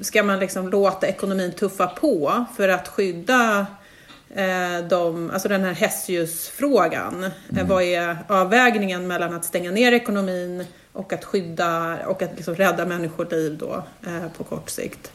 ska 0.00 0.22
man 0.22 0.38
liksom 0.38 0.68
låta 0.68 1.06
ekonomin 1.06 1.52
tuffa 1.52 1.86
på 1.86 2.44
för 2.56 2.68
att 2.68 2.88
skydda 2.88 3.66
eh, 4.34 4.88
de, 4.88 5.30
alltså 5.30 5.48
den 5.48 5.64
här 5.64 5.74
Hessius-frågan. 5.74 7.26
Mm. 7.52 7.68
Vad 7.68 7.82
är 7.82 8.16
avvägningen 8.28 9.06
mellan 9.06 9.34
att 9.34 9.44
stänga 9.44 9.70
ner 9.70 9.92
ekonomin 9.92 10.64
och 10.92 11.12
att 11.12 11.24
skydda 11.24 11.98
och 12.06 12.22
att 12.22 12.30
liksom 12.36 12.54
rädda 12.54 12.86
människoliv 12.86 13.58
då 13.58 13.82
eh, 14.06 14.28
på 14.36 14.44
kort 14.44 14.70
sikt? 14.70 15.12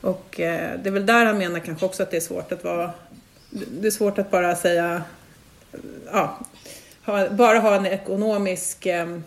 Och 0.00 0.40
eh, 0.40 0.78
det 0.82 0.88
är 0.88 0.92
väl 0.92 1.06
där 1.06 1.24
han 1.24 1.38
menar 1.38 1.60
kanske 1.60 1.86
också 1.86 2.02
att 2.02 2.10
det 2.10 2.16
är 2.16 2.20
svårt 2.20 2.52
att 2.52 2.64
vara... 2.64 2.90
Det 3.50 3.86
är 3.86 3.90
svårt 3.90 4.18
att 4.18 4.30
bara 4.30 4.56
säga... 4.56 5.02
Ja, 6.12 6.38
ha, 7.04 7.30
bara 7.30 7.58
ha 7.58 7.74
en 7.74 7.86
ekonomisk... 7.86 8.86
Ehm, 8.86 9.24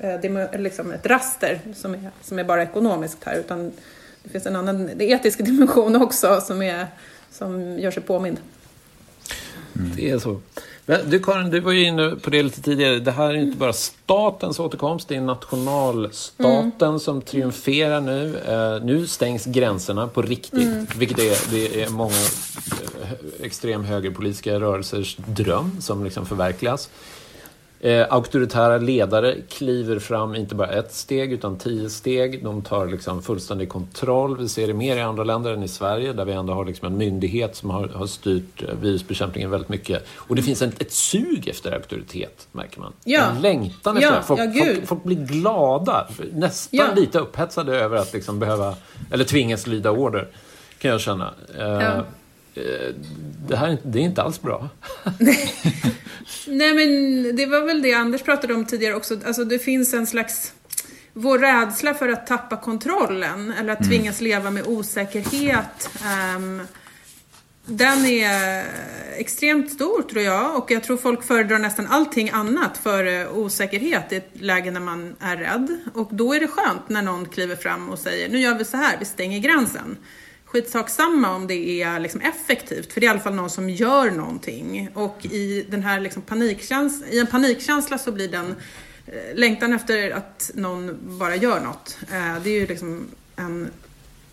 eh, 0.00 0.14
eh 0.14 0.60
liksom 0.60 0.92
ett 0.92 1.06
raster 1.06 1.60
som 1.74 1.94
är, 1.94 2.10
som 2.22 2.38
är 2.38 2.44
bara 2.44 2.62
ekonomiskt 2.62 3.24
här. 3.24 3.36
Utan 3.38 3.72
det 4.22 4.28
finns 4.28 4.46
en 4.46 4.56
annan 4.56 4.90
det 4.96 5.04
etisk 5.04 5.38
dimension 5.44 6.02
också 6.02 6.40
som, 6.40 6.62
är, 6.62 6.86
som 7.30 7.78
gör 7.78 7.90
sig 7.90 8.02
påmind. 8.02 8.40
Mm. 9.76 9.90
Det 9.96 10.10
är 10.10 10.18
så. 10.18 10.40
Du 10.86 11.18
Karin, 11.18 11.50
du 11.50 11.60
var 11.60 11.72
ju 11.72 11.84
inne 11.84 12.10
på 12.10 12.30
det 12.30 12.42
lite 12.42 12.62
tidigare. 12.62 12.98
Det 12.98 13.10
här 13.10 13.30
är 13.30 13.34
inte 13.34 13.56
bara 13.56 13.72
statens 13.72 14.60
återkomst, 14.60 15.08
det 15.08 15.16
är 15.16 15.20
nationalstaten 15.20 16.88
mm. 16.88 16.98
som 16.98 17.22
triumferar 17.22 18.00
nu. 18.00 18.40
Uh, 18.48 18.84
nu 18.84 19.06
stängs 19.06 19.44
gränserna 19.44 20.06
på 20.08 20.22
riktigt, 20.22 20.62
mm. 20.62 20.86
vilket 20.96 21.18
är, 21.18 21.50
det 21.50 21.82
är 21.82 21.88
många 21.88 22.10
uh, 22.10 23.12
extrem 23.42 23.84
högerpolitiska 23.84 24.60
rörelsers 24.60 25.16
dröm 25.16 25.80
som 25.80 26.04
liksom 26.04 26.26
förverkligas. 26.26 26.90
Eh, 27.84 28.06
auktoritära 28.10 28.78
ledare 28.78 29.36
kliver 29.48 29.98
fram 29.98 30.34
inte 30.34 30.54
bara 30.54 30.68
ett 30.68 30.94
steg 30.94 31.32
utan 31.32 31.58
tio 31.58 31.90
steg. 31.90 32.44
De 32.44 32.62
tar 32.62 32.86
liksom 32.86 33.22
fullständig 33.22 33.68
kontroll. 33.68 34.38
Vi 34.38 34.48
ser 34.48 34.66
det 34.66 34.74
mer 34.74 34.96
i 34.96 35.00
andra 35.00 35.24
länder 35.24 35.52
än 35.52 35.62
i 35.62 35.68
Sverige 35.68 36.12
där 36.12 36.24
vi 36.24 36.32
ändå 36.32 36.52
har 36.52 36.64
liksom 36.64 36.86
en 36.86 36.96
myndighet 36.96 37.56
som 37.56 37.70
har, 37.70 37.88
har 37.88 38.06
styrt 38.06 38.62
eh, 38.62 38.74
virusbekämpningen 38.80 39.50
väldigt 39.50 39.68
mycket. 39.68 40.06
Och 40.14 40.36
det 40.36 40.42
finns 40.42 40.62
ett, 40.62 40.82
ett 40.82 40.92
sug 40.92 41.48
efter 41.48 41.72
auktoritet, 41.72 42.48
märker 42.52 42.80
man. 42.80 42.92
Ja. 43.04 43.30
En 43.30 43.42
längtan 43.42 43.96
efter 43.96 44.14
ja, 44.14 44.22
folk, 44.22 44.40
ja, 44.40 44.64
folk, 44.64 44.86
folk, 44.86 45.04
blir 45.04 45.26
glada, 45.26 46.08
nästan 46.32 46.78
ja. 46.78 46.94
lite 46.96 47.18
upphetsade 47.18 47.76
över 47.76 47.96
att 47.96 48.12
liksom 48.12 48.38
behöva, 48.38 48.74
eller 49.10 49.24
tvingas 49.24 49.66
lyda 49.66 49.90
order, 49.90 50.28
kan 50.78 50.90
jag 50.90 51.00
känna. 51.00 51.34
Eh, 51.58 52.00
det 53.48 53.56
här 53.56 53.78
det 53.84 53.98
är 53.98 54.02
inte 54.02 54.22
alls 54.22 54.42
bra. 54.42 54.68
Nej, 56.46 56.74
men 56.74 57.36
det 57.36 57.46
var 57.46 57.60
väl 57.60 57.82
det 57.82 57.92
Anders 57.92 58.22
pratade 58.22 58.54
om 58.54 58.64
tidigare 58.64 58.94
också. 58.94 59.16
Alltså, 59.26 59.44
det 59.44 59.58
finns 59.58 59.94
en 59.94 60.06
slags... 60.06 60.52
Vår 61.14 61.38
rädsla 61.38 61.94
för 61.94 62.08
att 62.08 62.26
tappa 62.26 62.56
kontrollen 62.56 63.52
eller 63.58 63.72
att 63.72 63.80
mm. 63.80 63.90
tvingas 63.90 64.20
leva 64.20 64.50
med 64.50 64.66
osäkerhet. 64.66 65.90
Um, 66.36 66.62
den 67.64 68.06
är 68.06 68.64
extremt 69.16 69.72
stor 69.72 70.02
tror 70.02 70.22
jag 70.22 70.56
och 70.56 70.70
jag 70.70 70.84
tror 70.84 70.96
folk 70.96 71.24
föredrar 71.24 71.58
nästan 71.58 71.86
allting 71.86 72.30
annat 72.30 72.78
för 72.78 73.28
osäkerhet 73.28 74.12
i 74.12 74.16
ett 74.16 74.30
läge 74.32 74.70
när 74.70 74.80
man 74.80 75.16
är 75.20 75.36
rädd. 75.36 75.80
Och 75.94 76.08
då 76.10 76.34
är 76.34 76.40
det 76.40 76.48
skönt 76.48 76.88
när 76.88 77.02
någon 77.02 77.28
kliver 77.28 77.56
fram 77.56 77.88
och 77.88 77.98
säger 77.98 78.28
nu 78.28 78.38
gör 78.38 78.58
vi 78.58 78.64
så 78.64 78.76
här, 78.76 78.96
vi 78.98 79.04
stänger 79.04 79.38
gränsen 79.38 79.96
skitsaksamma 80.52 81.34
om 81.34 81.46
det 81.46 81.82
är 81.82 82.00
liksom 82.00 82.20
effektivt, 82.20 82.92
för 82.92 83.00
det 83.00 83.06
är 83.06 83.08
i 83.08 83.10
alla 83.10 83.20
fall 83.20 83.34
någon 83.34 83.50
som 83.50 83.70
gör 83.70 84.10
någonting. 84.10 84.88
Och 84.94 85.26
i, 85.26 85.66
den 85.70 85.82
här 85.82 86.00
liksom 86.00 86.22
panikkäns 86.22 87.02
i 87.10 87.18
en 87.18 87.26
panikkänsla 87.26 87.98
så 87.98 88.12
blir 88.12 88.28
den 88.28 88.54
eh, 89.06 89.34
längtan 89.34 89.72
efter 89.72 90.10
att 90.10 90.50
någon 90.54 90.98
bara 91.18 91.36
gör 91.36 91.60
något. 91.60 91.98
Eh, 92.12 92.42
det 92.42 92.50
är 92.50 92.60
ju 92.60 92.66
liksom 92.66 93.06
en 93.36 93.70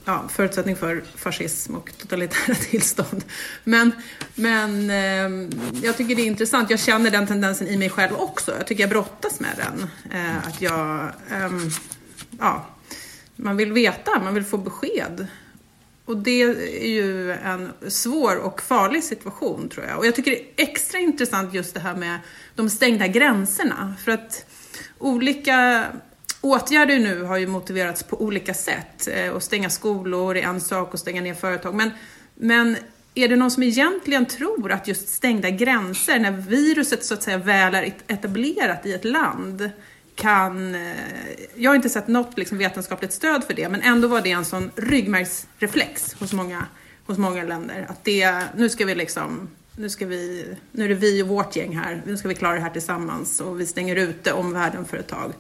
ja, 0.06 0.24
förutsättning 0.30 0.76
för 0.76 1.04
fascism 1.16 1.76
och 1.76 1.92
totalitära 1.98 2.56
tillstånd. 2.70 3.24
Men, 3.64 3.92
men 4.36 4.90
ehm, 4.90 5.50
jag 5.84 5.98
tycker 5.98 6.16
det 6.16 6.22
är 6.22 6.28
intressant. 6.28 6.70
Jag 6.70 6.80
känner 6.80 7.12
den 7.12 7.28
tendensen 7.28 7.68
i 7.68 7.78
mig 7.78 7.90
själv 7.90 8.16
också. 8.16 8.52
Jag 8.58 8.68
tycker 8.68 8.84
jag 8.84 8.90
brottas 8.90 9.40
med 9.40 9.52
den. 9.58 9.90
Eh, 10.12 10.48
att 10.48 10.62
jag, 10.62 11.12
ehm, 11.32 11.70
ja, 12.40 12.66
man 13.36 13.58
vill 13.58 13.72
veta, 13.72 14.20
man 14.20 14.34
vill 14.34 14.46
få 14.46 14.58
besked. 14.58 15.28
Och 16.10 16.18
det 16.18 16.42
är 16.42 16.88
ju 16.88 17.32
en 17.32 17.72
svår 17.88 18.38
och 18.38 18.62
farlig 18.62 19.04
situation 19.04 19.70
tror 19.70 19.86
jag. 19.86 19.98
Och 19.98 20.06
jag 20.06 20.16
tycker 20.16 20.32
det 20.32 20.38
är 20.38 20.70
extra 20.70 21.00
intressant 21.00 21.54
just 21.54 21.74
det 21.74 21.80
här 21.80 21.96
med 21.96 22.20
de 22.56 22.70
stängda 22.70 23.08
gränserna. 23.08 23.96
För 24.04 24.12
att 24.12 24.46
olika 24.98 25.86
åtgärder 26.42 27.00
nu 27.00 27.24
har 27.24 27.38
ju 27.38 27.48
motiverats 27.48 28.04
på 28.04 28.22
olika 28.22 28.54
sätt. 28.54 29.08
Eh, 29.08 29.36
att 29.36 29.44
stänga 29.44 29.70
skolor 29.70 30.38
är 30.38 30.42
en 30.42 30.62
sak 30.62 30.94
och 30.94 31.00
stänga 31.00 31.22
ner 31.22 31.34
företag. 31.34 31.76
Men, 31.76 31.92
men 32.36 32.78
är 33.16 33.28
det 33.28 33.36
någon 33.36 33.52
som 33.52 33.64
egentligen 33.64 34.26
tror 34.26 34.72
att 34.72 34.88
just 34.88 35.10
stängda 35.10 35.50
gränser, 35.50 36.20
när 36.20 36.32
viruset 36.32 37.06
så 37.06 37.14
att 37.14 37.24
säga 37.24 37.38
väl 37.38 37.76
är 37.76 37.94
etablerat 38.08 38.86
i 38.86 38.94
ett 38.94 39.06
land, 39.06 39.70
kan... 40.20 40.76
Eh, 40.76 40.82
jag 41.56 41.72
har 41.72 41.76
inte 41.76 41.90
sett 41.90 42.08
något 42.08 42.38
liksom 42.38 42.58
vetenskapligt 42.58 43.14
stöd 43.14 43.44
för 43.44 43.54
det, 43.54 43.70
men 43.70 43.82
ändå 43.82 44.08
var 44.08 44.22
det 44.22 44.32
en 44.32 44.46
sån 44.46 44.72
ryggmärgsreflex 44.76 46.14
hos 46.14 46.34
många, 46.34 46.66
hos 47.06 47.18
många 47.18 47.44
länder. 47.44 47.86
Att 47.90 48.04
det, 48.04 48.44
nu 48.56 48.70
ska 48.70 48.86
vi 48.86 48.96
liksom... 48.96 49.50
Nu, 49.76 49.90
ska 49.90 50.06
vi, 50.06 50.46
nu 50.72 50.86
är 50.86 50.90
det 50.90 50.96
vi 50.96 51.24
och 51.24 51.28
vårt 51.28 51.56
gäng 51.56 51.78
här, 51.78 52.02
nu 52.06 52.18
ska 52.18 52.28
vi 52.28 52.36
klara 52.36 52.54
det 52.56 52.62
här 52.62 52.70
tillsammans 52.70 53.42
och 53.42 53.60
vi 53.60 53.66
stänger 53.66 53.96
ute 53.96 54.34
omvärlden 54.34 54.86
för 54.86 54.98
ett 54.98 55.08
tag. 55.08 55.34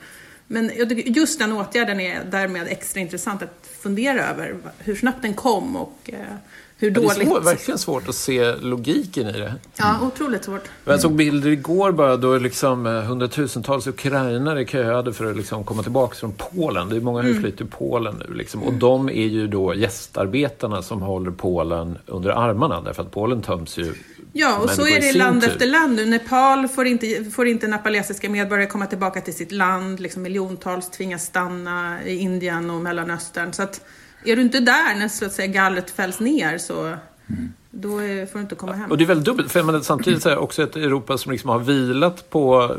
Men 0.47 0.71
just 1.05 1.39
den 1.39 1.51
åtgärden 1.51 1.99
är 1.99 2.23
därmed 2.23 2.67
extra 2.67 2.99
intressant 2.99 3.41
att 3.41 3.69
fundera 3.81 4.29
över 4.29 4.55
hur 4.77 4.95
snabbt 4.95 5.21
den 5.21 5.33
kom 5.33 5.75
och 5.75 5.99
eh, 6.13 6.35
hur 6.79 6.91
dåligt... 6.91 7.15
Det 7.15 7.21
är 7.21 7.25
svår, 7.25 7.41
verkligen 7.41 7.77
svårt 7.77 8.09
att 8.09 8.15
se 8.15 8.55
logiken 8.55 9.27
i 9.27 9.31
det. 9.31 9.53
Ja, 9.77 9.99
otroligt 10.01 10.45
svårt. 10.45 10.63
Jag 10.85 11.01
såg 11.01 11.15
bilder 11.15 11.49
igår 11.49 11.91
bara 11.91 12.17
då 12.17 12.37
liksom 12.37 12.85
eh, 12.85 12.93
hundratusentals 12.93 13.87
ukrainare 13.87 14.65
köade 14.65 15.13
för 15.13 15.25
att 15.25 15.37
liksom 15.37 15.63
komma 15.63 15.83
tillbaka 15.83 16.15
från 16.15 16.33
Polen. 16.33 16.89
Det 16.89 16.95
är 16.95 17.01
många 17.01 17.21
husflytt 17.21 17.57
till 17.57 17.67
Polen 17.67 18.23
nu. 18.27 18.33
Liksom. 18.33 18.63
Och 18.63 18.73
de 18.73 19.09
är 19.09 19.27
ju 19.27 19.47
då 19.47 19.75
gästarbetarna 19.75 20.81
som 20.81 21.01
håller 21.01 21.31
Polen 21.31 21.97
under 22.05 22.29
armarna 22.29 22.81
därför 22.81 23.03
att 23.03 23.11
Polen 23.11 23.41
töms 23.41 23.77
ju 23.77 23.93
Ja, 24.33 24.57
och 24.57 24.69
så 24.69 24.87
är 24.87 24.99
det 24.99 25.17
land 25.17 25.43
efter 25.43 25.65
land 25.65 25.95
nu. 25.95 26.05
Nepal 26.05 26.67
får 26.67 26.87
inte, 26.87 27.31
får 27.35 27.47
inte 27.47 27.67
nepalesiska 27.67 28.29
medborgare 28.29 28.67
komma 28.67 28.85
tillbaka 28.85 29.21
till 29.21 29.33
sitt 29.33 29.51
land. 29.51 29.99
Liksom 29.99 30.21
miljontals 30.21 30.89
tvingas 30.89 31.25
stanna 31.25 32.03
i 32.05 32.17
Indien 32.17 32.69
och 32.69 32.81
Mellanöstern. 32.81 33.53
Så 33.53 33.63
att 33.63 33.81
är 34.25 34.35
du 34.35 34.41
inte 34.41 34.59
där 34.59 34.95
när 34.95 35.07
så 35.07 35.25
att 35.25 35.33
säga, 35.33 35.47
gallret 35.47 35.89
fälls 35.89 36.19
ner 36.19 36.57
så 36.57 36.81
mm. 36.83 37.53
då 37.69 37.89
får 37.99 38.33
du 38.33 38.39
inte 38.39 38.55
komma 38.55 38.73
hem. 38.73 38.91
Och 38.91 38.97
det 38.97 39.03
är 39.03 39.05
väldigt 39.05 39.25
dubbelt, 39.25 39.51
för 39.51 39.63
man 39.63 39.83
samtidigt 39.83 40.25
är 40.25 40.37
också 40.37 40.63
ett 40.63 40.75
Europa 40.75 41.17
som 41.17 41.31
liksom 41.31 41.49
har 41.49 41.59
vilat 41.59 42.29
på 42.29 42.75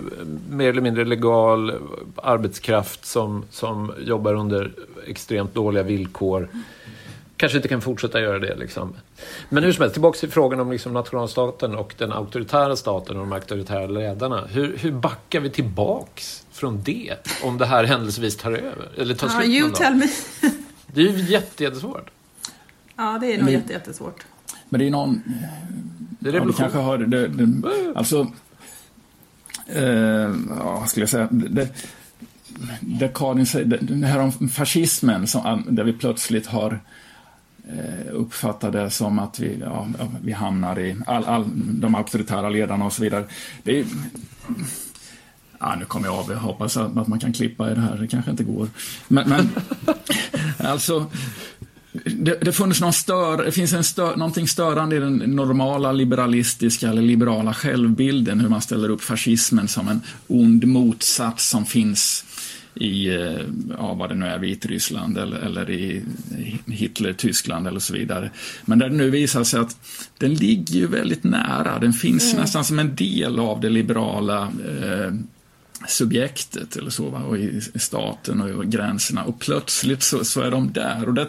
mer 0.51 0.69
eller 0.69 0.83
mindre 0.83 1.05
legal 1.05 1.75
arbetskraft 2.17 3.07
som, 3.07 3.45
som 3.51 3.93
jobbar 4.01 4.35
under 4.35 4.73
extremt 5.07 5.55
dåliga 5.55 5.83
villkor. 5.83 6.49
Kanske 7.37 7.59
inte 7.59 7.69
kan 7.69 7.81
fortsätta 7.81 8.21
göra 8.21 8.39
det. 8.39 8.57
Liksom. 8.57 8.95
Men 9.49 9.65
hur 9.65 9.73
som 9.73 9.83
helst, 9.83 9.95
tillbaka 9.95 10.19
till 10.19 10.31
frågan 10.31 10.61
om 10.61 10.73
liksom 10.73 10.93
nationalstaten 10.93 11.75
och 11.75 11.95
den 11.99 12.13
auktoritära 12.13 12.77
staten 12.77 13.17
och 13.17 13.23
de 13.23 13.33
auktoritära 13.33 13.87
ledarna. 13.87 14.45
Hur, 14.51 14.77
hur 14.77 14.93
backar 14.93 15.41
vi 15.41 15.51
tillbaks 15.51 16.47
från 16.53 16.83
det 16.83 17.17
om 17.43 17.59
det 17.59 17.67
här 17.67 17.85
händelsevis 17.85 18.37
tar 18.37 18.53
över? 18.53 18.89
Eller 18.97 19.15
tar 19.15 19.29
slut 19.29 19.49
you 19.49 19.71
tell 19.71 19.95
me. 19.95 20.07
Det 20.95 21.01
är 21.01 21.13
ju 21.13 21.33
jättesvårt. 21.33 22.11
Ja, 22.97 23.19
det 23.21 23.35
är 23.35 23.37
nog 23.37 23.45
men, 23.45 23.63
jättesvårt. 23.69 24.25
Men 24.69 24.81
det 24.81 24.87
är 24.87 24.91
någon... 24.91 25.23
Det 26.19 26.29
är 26.29 26.33
revolution. 26.33 26.65
Ja, 26.65 26.71
kanske 26.71 26.79
har 26.79 26.99
det, 26.99 27.29
det, 27.29 27.95
alltså... 27.97 28.33
Eh, 29.67 29.85
ja, 30.59 30.87
skulle 30.87 31.03
jag 31.03 31.11
säga? 31.11 31.29
Det, 31.31 31.69
det 32.81 33.09
Karin 33.15 33.47
säger, 33.47 33.79
det 33.81 34.07
här 34.07 34.21
om 34.21 34.49
fascismen, 34.49 35.27
som, 35.27 35.65
där 35.69 35.85
vi 35.85 35.93
plötsligt 35.93 36.47
har 36.47 36.81
eh, 37.69 38.13
uppfattat 38.13 38.73
det 38.73 38.91
som 38.91 39.19
att 39.19 39.41
vi, 39.41 39.59
ja, 39.61 39.89
vi 40.23 40.33
hamnar 40.33 40.79
i 40.79 40.97
all, 41.07 41.25
all, 41.25 41.45
de 41.55 41.95
auktoritära 41.95 42.49
ledarna 42.49 42.85
och 42.85 42.93
så 42.93 43.03
vidare. 43.03 43.25
Det 43.63 43.81
är, 43.81 43.85
Ja, 45.63 45.77
nu 45.79 45.85
kommer 45.85 46.07
jag 46.07 46.17
av. 46.17 46.31
Jag 46.31 46.39
hoppas 46.39 46.77
att 46.77 47.09
man 47.09 47.19
kan 47.19 47.33
klippa 47.33 47.71
i 47.71 47.75
det 47.75 47.81
här. 47.81 47.97
Det 47.97 48.07
kanske 48.07 48.31
inte 48.31 48.45
går. 48.45 48.69
Men, 49.09 49.29
men 49.29 49.49
alltså, 50.65 51.11
det, 52.05 52.39
det, 52.41 52.53
funnits 52.53 52.81
någon 52.81 52.93
stör, 52.93 53.45
det 53.45 53.53
finns 53.53 53.73
en 53.73 53.85
stör, 53.85 54.17
någonting 54.17 54.49
störande 54.49 54.97
i 54.97 54.99
den 54.99 55.17
normala 55.17 55.93
liberalistiska 55.93 56.89
eller 56.89 57.03
liberala 57.03 57.55
självbilden, 57.55 58.41
hur 58.41 58.49
man 58.49 58.61
ställer 58.61 58.89
upp 58.89 59.03
fascismen 59.03 59.69
som 59.69 59.89
en 59.89 60.01
ond 60.27 60.65
motsats 60.65 61.49
som 61.49 61.67
finns 61.67 62.25
i, 62.75 63.09
eh, 63.09 63.41
ja, 63.79 63.95
vad 63.95 64.09
det 64.09 64.15
nu 64.15 64.27
är, 64.27 64.39
Vitryssland 64.39 65.19
eller, 65.19 65.37
eller 65.37 65.71
i 65.71 66.03
Hitler-Tyskland 66.67 67.67
eller 67.67 67.81
så 67.81 67.93
vidare. 67.93 68.31
Men 68.65 68.79
där 68.79 68.89
det 68.89 68.97
nu 68.97 69.11
visar 69.11 69.45
sig 69.45 69.61
att 69.61 69.77
den 70.19 70.35
ligger 70.35 70.75
ju 70.75 70.87
väldigt 70.87 71.25
nära, 71.25 71.79
den 71.79 71.93
finns 71.93 72.33
mm. 72.33 72.43
nästan 72.43 72.65
som 72.65 72.79
en 72.79 72.95
del 72.95 73.39
av 73.39 73.61
det 73.61 73.69
liberala 73.69 74.43
eh, 74.43 75.13
subjektet 75.89 76.77
eller 76.77 76.91
så, 76.91 77.11
va? 77.11 77.19
och 77.19 77.39
i 77.39 77.61
staten 77.75 78.41
och 78.41 78.65
i 78.65 78.67
gränserna 78.67 79.25
och 79.25 79.39
plötsligt 79.39 80.03
så, 80.03 80.25
så 80.25 80.41
är 80.41 80.51
de 80.51 80.73
där. 80.73 81.09
Och 81.09 81.15
det, 81.15 81.27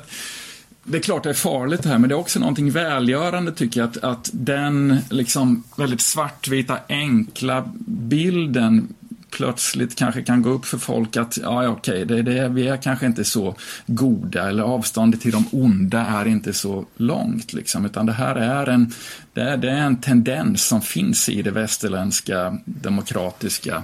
det 0.83 0.97
är 0.97 1.01
klart 1.01 1.23
det 1.23 1.29
är 1.29 1.33
farligt 1.33 1.83
det 1.83 1.89
här, 1.89 1.97
men 1.97 2.09
det 2.09 2.15
är 2.15 2.19
också 2.19 2.39
någonting 2.39 2.71
välgörande 2.71 3.51
tycker 3.51 3.79
jag, 3.79 3.89
att, 3.89 3.97
att 3.97 4.29
den 4.33 4.97
liksom 5.09 5.63
väldigt 5.75 6.01
svartvita, 6.01 6.77
enkla 6.89 7.71
bilden 7.85 8.93
plötsligt 9.31 9.95
kanske 9.95 10.23
kan 10.23 10.41
gå 10.41 10.49
upp 10.49 10.65
för 10.65 10.77
folk 10.77 11.17
att, 11.17 11.37
ja, 11.37 11.67
okej, 11.67 12.05
det, 12.05 12.21
det, 12.21 12.49
vi 12.49 12.67
är 12.67 12.77
kanske 12.77 13.05
inte 13.05 13.23
så 13.23 13.55
goda 13.85 14.49
eller 14.49 14.63
avståndet 14.63 15.21
till 15.21 15.31
de 15.31 15.45
onda 15.51 16.05
är 16.05 16.27
inte 16.27 16.53
så 16.53 16.85
långt, 16.95 17.53
liksom, 17.53 17.85
utan 17.85 18.05
det 18.05 18.13
här 18.13 18.35
är 18.35 18.69
en, 18.69 18.93
det 19.33 19.41
är, 19.41 19.57
det 19.57 19.71
är 19.71 19.81
en 19.81 19.97
tendens 19.97 20.65
som 20.65 20.81
finns 20.81 21.29
i 21.29 21.41
det 21.41 21.51
västerländska 21.51 22.57
demokratiska 22.65 23.83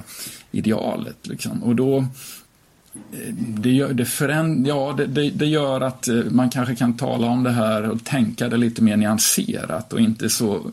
idealet. 0.51 1.27
Liksom. 1.27 1.63
Och 1.63 1.75
då 1.75 1.97
eh, 1.97 3.33
det 3.33 3.71
gör, 3.71 3.93
det, 3.93 4.05
föränd, 4.05 4.67
ja, 4.67 4.93
det, 4.97 5.05
det, 5.05 5.29
det, 5.29 5.45
gör 5.45 5.81
att 5.81 6.07
eh, 6.07 6.15
man 6.15 6.49
kanske 6.49 6.75
kan 6.75 6.97
tala 6.97 7.27
om 7.27 7.43
det 7.43 7.51
här 7.51 7.89
och 7.89 8.03
tänka 8.03 8.49
det 8.49 8.57
lite 8.57 8.81
mer 8.81 8.97
nyanserat 8.97 9.93
och 9.93 9.99
inte 9.99 10.29
så 10.29 10.71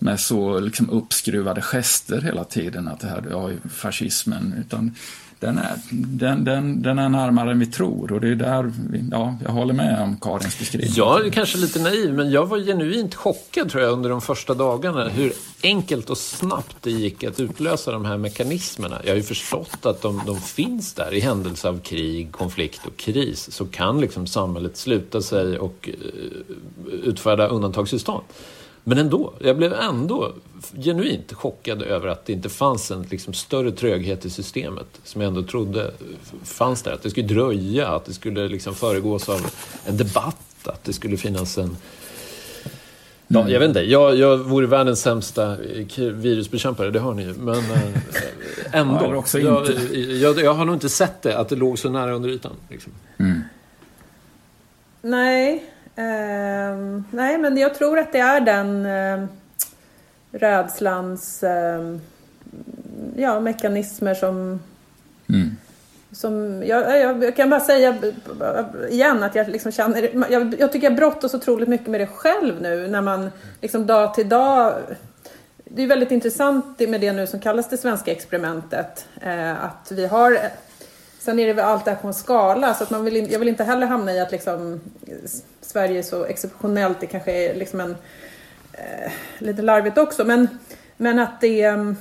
med 0.00 0.20
så 0.20 0.60
liksom 0.60 0.90
uppskruvade 0.90 1.62
gester 1.62 2.20
hela 2.20 2.44
tiden, 2.44 2.88
att 2.88 3.00
det 3.00 3.06
här 3.06 3.24
ja, 3.30 3.50
fascismen, 3.70 4.54
utan 4.60 4.94
den 5.40 5.58
är, 5.58 5.76
den, 5.90 6.44
den, 6.44 6.82
den 6.82 6.98
är 6.98 7.08
närmare 7.08 7.50
än 7.50 7.58
vi 7.58 7.66
tror 7.66 8.12
och 8.12 8.20
det 8.20 8.28
är 8.28 8.34
där, 8.34 8.72
vi, 8.90 9.04
ja, 9.10 9.36
jag 9.44 9.50
håller 9.50 9.74
med 9.74 10.02
om 10.02 10.16
Karins 10.20 10.58
beskrivning. 10.58 10.92
Jag 10.96 11.26
är 11.26 11.30
kanske 11.30 11.58
lite 11.58 11.82
naiv, 11.82 12.14
men 12.14 12.30
jag 12.30 12.46
var 12.46 12.58
genuint 12.58 13.14
chockad 13.14 13.70
tror 13.70 13.82
jag 13.82 13.92
under 13.92 14.10
de 14.10 14.20
första 14.20 14.54
dagarna 14.54 15.08
hur 15.08 15.32
enkelt 15.62 16.10
och 16.10 16.18
snabbt 16.18 16.76
det 16.80 16.90
gick 16.90 17.24
att 17.24 17.40
utlösa 17.40 17.92
de 17.92 18.04
här 18.04 18.16
mekanismerna. 18.16 19.00
Jag 19.04 19.10
har 19.10 19.16
ju 19.16 19.22
förstått 19.22 19.86
att 19.86 20.02
de, 20.02 20.22
de 20.26 20.40
finns 20.40 20.94
där 20.94 21.14
i 21.14 21.20
händelse 21.20 21.68
av 21.68 21.80
krig, 21.80 22.32
konflikt 22.32 22.86
och 22.86 22.96
kris 22.96 23.52
så 23.52 23.66
kan 23.66 24.00
liksom 24.00 24.26
samhället 24.26 24.76
sluta 24.76 25.22
sig 25.22 25.58
och 25.58 25.88
eh, 25.92 27.04
utfärda 27.04 27.46
undantagstillstånd. 27.46 28.24
Men 28.84 28.98
ändå, 28.98 29.32
jag 29.38 29.56
blev 29.56 29.72
ändå 29.72 30.32
genuint 30.82 31.32
chockad 31.32 31.82
över 31.82 32.08
att 32.08 32.26
det 32.26 32.32
inte 32.32 32.48
fanns 32.48 32.90
en 32.90 33.02
liksom, 33.02 33.34
större 33.34 33.72
tröghet 33.72 34.24
i 34.24 34.30
systemet 34.30 34.86
som 35.04 35.20
jag 35.20 35.28
ändå 35.28 35.42
trodde 35.42 35.90
fanns 36.44 36.82
där. 36.82 36.92
Att 36.92 37.02
det 37.02 37.10
skulle 37.10 37.26
dröja, 37.26 37.88
att 37.88 38.04
det 38.04 38.12
skulle 38.12 38.48
liksom, 38.48 38.74
föregås 38.74 39.28
av 39.28 39.46
en 39.84 39.96
debatt, 39.96 40.36
att 40.64 40.84
det 40.84 40.92
skulle 40.92 41.16
finnas 41.16 41.58
en... 41.58 41.76
Ja, 43.32 43.48
jag 43.48 43.60
vet 43.60 43.68
inte, 43.68 43.80
jag, 43.80 44.16
jag 44.16 44.36
vore 44.36 44.66
världens 44.66 45.00
sämsta 45.00 45.56
virusbekämpare, 45.96 46.90
det 46.90 47.00
har 47.00 47.14
ni 47.14 47.22
ju. 47.22 47.34
Men 47.34 47.56
äh, 47.56 47.94
ändå. 48.72 49.24
Ja, 49.32 49.38
jag, 49.38 49.68
jag, 49.94 50.40
jag, 50.40 50.54
har 50.54 50.64
nog 50.64 50.74
inte 50.74 50.88
sett 50.88 51.22
det, 51.22 51.38
att 51.38 51.48
det 51.48 51.56
låg 51.56 51.78
så 51.78 51.90
nära 51.90 52.12
under 52.12 52.28
ytan. 52.28 52.52
Liksom. 52.68 52.92
Mm. 53.18 53.42
Nej, 55.02 55.64
Uh, 56.00 57.02
nej, 57.10 57.38
men 57.38 57.56
jag 57.56 57.74
tror 57.74 57.98
att 57.98 58.12
det 58.12 58.18
är 58.18 58.40
den 58.40 58.86
uh, 58.86 59.26
rädslans 60.32 61.42
uh, 61.42 61.98
ja, 63.16 63.40
mekanismer 63.40 64.14
som... 64.14 64.60
Mm. 65.28 65.56
som 66.12 66.62
jag, 66.66 67.00
jag, 67.00 67.24
jag, 67.24 67.36
kan 67.36 67.50
bara 67.50 67.60
säga 67.60 67.98
igen 68.88 69.22
att 69.22 69.34
jag 69.34 69.48
liksom 69.48 69.72
känner... 69.72 70.30
Jag, 70.32 70.54
jag 70.58 70.72
tycker 70.72 70.86
jag 70.86 70.96
brottas 70.96 71.34
otroligt 71.34 71.68
mycket 71.68 71.86
med 71.88 72.00
det 72.00 72.06
själv 72.06 72.62
nu 72.62 72.88
när 72.88 73.02
man 73.02 73.30
liksom 73.60 73.86
dag 73.86 74.14
till 74.14 74.28
dag... 74.28 74.74
Det 75.64 75.82
är 75.82 75.86
väldigt 75.86 76.10
intressant 76.10 76.80
med 76.80 77.00
det 77.00 77.12
nu 77.12 77.26
som 77.26 77.40
kallas 77.40 77.68
det 77.68 77.76
svenska 77.76 78.12
experimentet. 78.12 79.08
Eh, 79.22 79.64
att 79.64 79.92
vi 79.92 80.06
har 80.06 80.38
Sen 81.18 81.38
är 81.38 81.46
det 81.46 81.52
väl 81.52 81.64
allt 81.64 81.84
det 81.84 81.90
här 81.90 81.98
på 81.98 82.08
en 82.08 82.14
skala 82.14 82.74
så 82.74 82.84
att 82.84 82.90
man 82.90 83.04
vill, 83.04 83.32
jag 83.32 83.38
vill 83.38 83.48
inte 83.48 83.64
heller 83.64 83.86
hamna 83.86 84.12
i 84.12 84.20
att 84.20 84.32
liksom 84.32 84.80
Sverige 85.70 85.98
är 85.98 86.02
så 86.02 86.24
exceptionellt. 86.24 87.00
Det 87.00 87.06
kanske 87.06 87.32
är 87.32 87.54
liksom 87.54 87.80
en 87.80 87.96
eh, 88.72 89.12
lite 89.38 89.62
larvigt 89.62 89.98
också 89.98 90.24
men, 90.24 90.48
men 90.96 91.18
att 91.18 91.40
det 91.40 91.62
mm, 91.62 91.96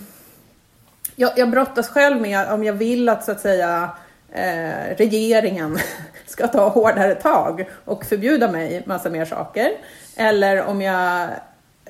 jag, 1.15 1.32
jag 1.36 1.49
brottas 1.49 1.89
själv 1.89 2.22
med 2.22 2.51
om 2.51 2.63
jag 2.63 2.74
vill 2.74 3.09
att 3.09 3.26
så 3.26 3.32
att 3.32 3.41
säga 3.41 3.89
eh, 4.32 4.95
regeringen 4.97 5.80
ska 6.28 6.47
ta 6.47 6.70
hårdare 6.70 7.15
tag 7.15 7.70
och 7.86 8.05
förbjuda 8.05 8.51
mig 8.51 8.84
massa 8.86 9.09
mer 9.09 9.26
saker. 9.26 9.72
Eller 10.15 10.63
om 10.65 10.82
jag 10.82 11.30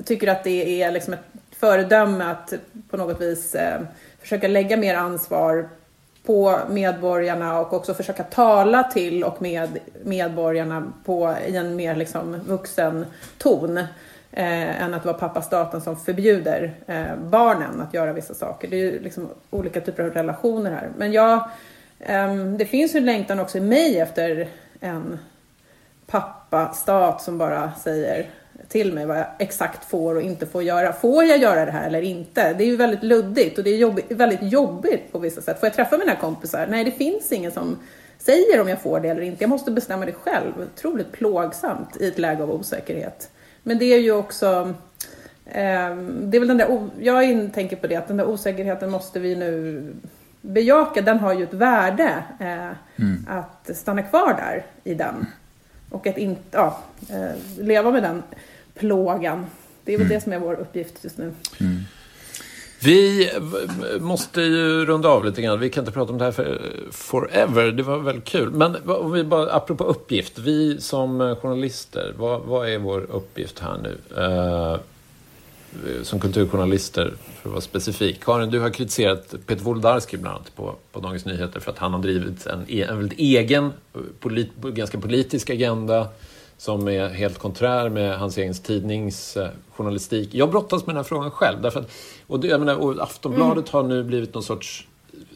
tycker 0.06 0.28
att 0.28 0.44
det 0.44 0.82
är 0.82 0.92
liksom 0.92 1.14
ett 1.14 1.26
föredöme 1.60 2.26
att 2.26 2.54
på 2.90 2.98
något 2.98 3.22
vis 3.22 3.56
eh, 3.56 3.82
försöka 4.22 4.48
lägga 4.48 4.78
mer 4.78 4.96
ansvar 4.96 5.70
på 6.26 6.60
medborgarna 6.70 7.60
och 7.60 7.74
också 7.74 7.94
försöka 7.94 8.24
tala 8.24 8.84
till 8.84 9.24
och 9.24 9.42
med 9.42 9.80
medborgarna 10.04 10.92
på, 11.06 11.36
i 11.48 11.56
en 11.56 11.76
mer 11.76 11.96
liksom 11.96 12.40
vuxen 12.48 13.06
ton 13.38 13.78
eh, 14.32 14.84
än 14.84 14.94
att 14.94 15.06
vara 15.06 15.18
pappa 15.18 15.42
staten 15.42 15.82
som 15.82 15.98
förbjuder 15.98 16.74
eh, 16.88 17.16
barnen 17.24 17.82
att 17.82 17.94
göra 17.94 18.14
vissa 18.14 18.34
saker. 18.34 18.68
Det 18.68 18.76
är 18.76 18.92
ju 18.92 19.00
liksom 19.00 19.30
olika 19.50 19.82
typer 19.82 20.04
av 20.04 20.10
relationer 20.10 20.72
här. 20.72 20.90
Men 20.98 21.12
jag, 21.12 21.50
eh, 22.00 22.36
det 22.36 22.66
finns 22.66 22.96
ju 22.96 22.98
en 22.98 23.06
längtan 23.06 23.40
också 23.40 23.58
i 23.58 23.62
mig 23.62 24.00
efter 24.00 24.48
en 24.80 25.20
pappa 26.08 26.74
stat 26.74 27.22
som 27.22 27.38
bara 27.38 27.72
säger 27.84 28.30
till 28.70 28.94
mig 28.94 29.06
vad 29.06 29.18
jag 29.18 29.28
exakt 29.40 29.86
får 29.86 30.16
och 30.16 30.22
inte 30.22 30.46
får 30.46 30.64
göra. 30.64 30.94
Får 30.94 31.24
jag 31.24 31.38
göra 31.38 31.66
det 31.66 31.72
här 31.72 31.88
eller 31.88 32.02
inte? 32.02 32.54
Det 32.54 32.64
är 32.64 32.68
ju 32.68 32.76
väldigt 32.76 33.04
luddigt 33.04 33.58
och 33.58 33.64
det 33.64 33.70
är 33.70 33.78
jobbigt, 33.78 34.12
väldigt 34.12 34.44
jobbigt 34.44 35.12
på 35.12 35.20
vissa 35.20 35.42
sätt. 35.42 35.60
Får 35.60 35.68
jag 35.68 35.74
träffa 35.74 35.98
mina 35.98 36.16
kompisar? 36.16 36.68
Nej, 36.70 36.84
det 36.84 36.92
finns 36.92 37.32
ingen 37.32 37.52
som 37.52 37.78
säger 38.18 38.62
om 38.62 38.68
jag 38.68 38.82
får 38.82 39.00
det 39.00 39.10
eller 39.10 39.22
inte. 39.22 39.44
Jag 39.44 39.50
måste 39.50 39.72
bestämma 39.72 40.06
det 40.06 40.14
själv. 40.14 40.52
Otroligt 40.76 41.12
plågsamt 41.12 41.98
i 42.00 42.08
ett 42.08 42.20
läge 42.20 42.44
av 42.44 42.52
osäkerhet. 42.52 43.30
Men 43.64 43.78
det 43.78 43.86
är 43.86 44.00
ju 44.00 44.12
också 44.12 44.74
eh, 45.46 45.96
det 46.22 46.38
är 46.38 46.40
väl 46.40 46.48
den 46.48 46.58
där, 46.58 46.90
jag 47.00 47.54
tänker 47.54 47.76
på 47.76 47.88
det, 47.88 47.96
att 47.96 48.08
den 48.08 48.18
där 48.18 48.28
osäkerheten 48.28 48.90
måste 48.90 49.20
vi 49.20 49.36
nu 49.36 49.84
bejaka. 50.42 51.02
Den 51.02 51.20
har 51.20 51.34
ju 51.34 51.44
ett 51.44 51.54
värde 51.54 52.24
eh, 52.40 53.04
mm. 53.06 53.26
att 53.28 53.78
stanna 53.78 54.04
kvar 54.04 54.34
där 54.34 54.66
i 54.84 54.94
den. 54.94 55.26
Och 55.90 56.08
att 56.08 56.18
inte, 56.18 56.42
ja, 56.52 56.80
eh, 57.10 57.64
leva 57.64 57.92
med 57.92 58.04
den 58.04 58.24
plågan. 58.80 59.46
Det 59.84 59.94
är 59.94 59.98
väl 59.98 60.06
mm. 60.06 60.18
det 60.18 60.24
som 60.24 60.34
är 60.34 60.40
vår 60.40 60.54
uppgift 60.54 61.04
just 61.04 61.18
nu. 61.18 61.34
Mm. 61.60 61.84
Vi 62.82 63.30
måste 64.00 64.42
ju 64.42 64.86
runda 64.86 65.10
av 65.10 65.26
lite 65.26 65.42
grann. 65.42 65.60
Vi 65.60 65.70
kan 65.70 65.82
inte 65.82 65.92
prata 65.92 66.12
om 66.12 66.18
det 66.18 66.26
här 66.26 66.32
för 66.32 66.72
forever. 66.92 67.72
Det 67.72 67.84
var 67.84 67.98
väldigt 67.98 68.26
kul. 68.26 68.52
Men 68.52 68.76
om 68.90 69.12
vi 69.12 69.24
bara, 69.24 69.52
apropå 69.52 69.84
uppgift. 69.84 70.40
Vi 70.40 70.82
som 70.82 71.36
journalister, 71.42 72.14
vad, 72.18 72.42
vad 72.42 72.70
är 72.70 72.78
vår 72.78 73.02
uppgift 73.12 73.60
här 73.60 73.78
nu? 73.84 74.22
Uh, 74.24 74.78
som 76.04 76.20
kulturjournalister, 76.20 77.14
för 77.42 77.50
att 77.50 77.54
vara 77.54 77.62
specifik. 77.62 78.24
Karin, 78.24 78.50
du 78.50 78.60
har 78.60 78.70
kritiserat 78.70 79.36
Peter 79.46 79.64
Wolodarski 79.64 80.18
bland 80.18 80.36
annat 80.36 80.56
på, 80.56 80.76
på 80.92 81.00
Dagens 81.00 81.26
Nyheter 81.26 81.60
för 81.60 81.72
att 81.72 81.78
han 81.78 81.94
har 81.94 82.02
drivit 82.02 82.46
en, 82.46 82.66
en 82.70 82.98
väldigt 82.98 83.20
egen, 83.20 83.74
polit, 84.20 84.56
ganska 84.56 85.00
politisk 85.00 85.50
agenda 85.50 86.08
som 86.60 86.88
är 86.88 87.10
helt 87.10 87.38
konträr 87.38 87.90
med 87.90 88.20
hans 88.20 88.38
egen 88.38 88.54
tidnings 88.54 89.38
journalistik. 89.72 90.30
Jag 90.34 90.52
brottas 90.52 90.86
med 90.86 90.96
den 90.96 90.98
här 90.98 91.04
frågan 91.04 91.32
själv. 91.32 91.62
Därför 91.62 91.80
att, 91.80 91.92
och, 92.28 92.40
det, 92.40 92.48
jag 92.48 92.60
menar, 92.60 92.76
och 92.76 93.04
Aftonbladet 93.04 93.70
mm. 93.70 93.72
har 93.72 93.84
nu 93.84 94.04
blivit 94.04 94.34
någon 94.34 94.44
sorts 94.44 94.88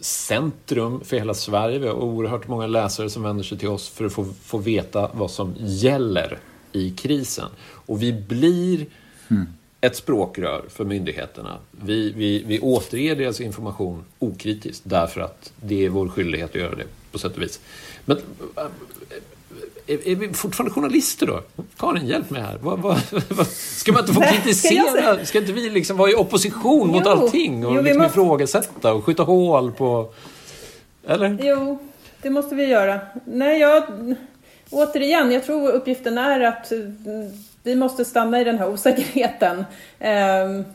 centrum 0.02 1.00
för 1.04 1.18
hela 1.18 1.34
Sverige. 1.34 1.80
Vi 1.80 1.88
har 1.88 1.94
oerhört 1.94 2.48
många 2.48 2.68
läsare 2.68 3.10
som 3.10 3.24
vänder 3.24 3.44
sig 3.44 3.58
till 3.58 3.68
oss 3.68 3.90
för 3.90 4.06
att 4.06 4.14
få, 4.14 4.26
få 4.44 4.58
veta 4.58 5.12
vad 5.14 5.32
som 5.32 5.56
gäller 5.58 6.40
i 6.72 6.92
krisen. 6.92 7.50
Och 7.64 8.02
vi 8.02 8.14
blir 8.14 8.86
mm. 9.28 9.48
ett 9.82 9.96
språkrör 9.96 10.64
för 10.70 10.86
myndigheterna. 10.86 11.58
Vi, 11.72 12.12
vi, 12.12 12.44
vi 12.44 12.60
återger 12.60 13.16
deras 13.16 13.42
information 13.42 14.04
okritiskt 14.20 14.82
därför 14.86 15.22
att 15.22 15.54
det 15.62 15.86
är 15.86 15.90
vår 15.90 16.10
skyldighet 16.10 16.50
att 16.50 16.56
göra 16.56 16.76
det 16.76 16.86
på 17.12 17.20
sätt 17.20 17.36
och 17.36 17.42
vis. 17.42 17.60
Men 18.06 18.18
är, 19.88 20.08
är, 20.08 20.16
vi 20.16 20.34
fortfarande 20.34 20.74
journalister 20.74 21.28
då? 21.28 21.41
Karin, 21.78 22.08
hjälp 22.08 22.30
mig 22.30 22.41
här. 22.41 22.58
Vad, 22.62 22.80
vad, 22.80 22.99
vad, 23.30 23.47
ska 23.47 23.91
man 23.91 24.01
inte 24.01 24.14
få 24.14 24.22
kritisera? 24.32 25.26
Ska 25.26 25.38
inte 25.38 25.54
vi 25.54 25.70
liksom 25.70 25.97
vara 25.97 26.12
i 26.12 26.16
opposition 26.16 26.88
jo. 26.88 26.95
mot 26.95 27.08
allting 27.08 27.66
och 27.66 27.76
jo, 27.76 27.82
liksom 27.82 28.01
måste... 28.01 28.20
ifrågasätta 28.20 28.93
och 28.93 29.06
skjuta 29.06 29.24
hål 29.24 29.72
på... 29.72 30.14
Eller? 31.08 31.38
Jo, 31.41 31.80
det 32.22 32.30
måste 32.30 32.56
vi 32.56 32.66
göra. 32.66 32.99
Nej, 33.26 33.60
jag... 33.60 33.84
Återigen, 34.70 35.32
jag 35.32 35.43
tror 35.45 35.72
uppgiften 35.72 36.18
är 36.18 36.39
att 36.39 36.72
vi 37.64 37.76
måste 37.76 38.06
stanna 38.06 38.41
i 38.41 38.43
den 38.43 38.60
här 38.60 38.70
osäkerheten. 38.70 39.58
Um, 39.58 40.66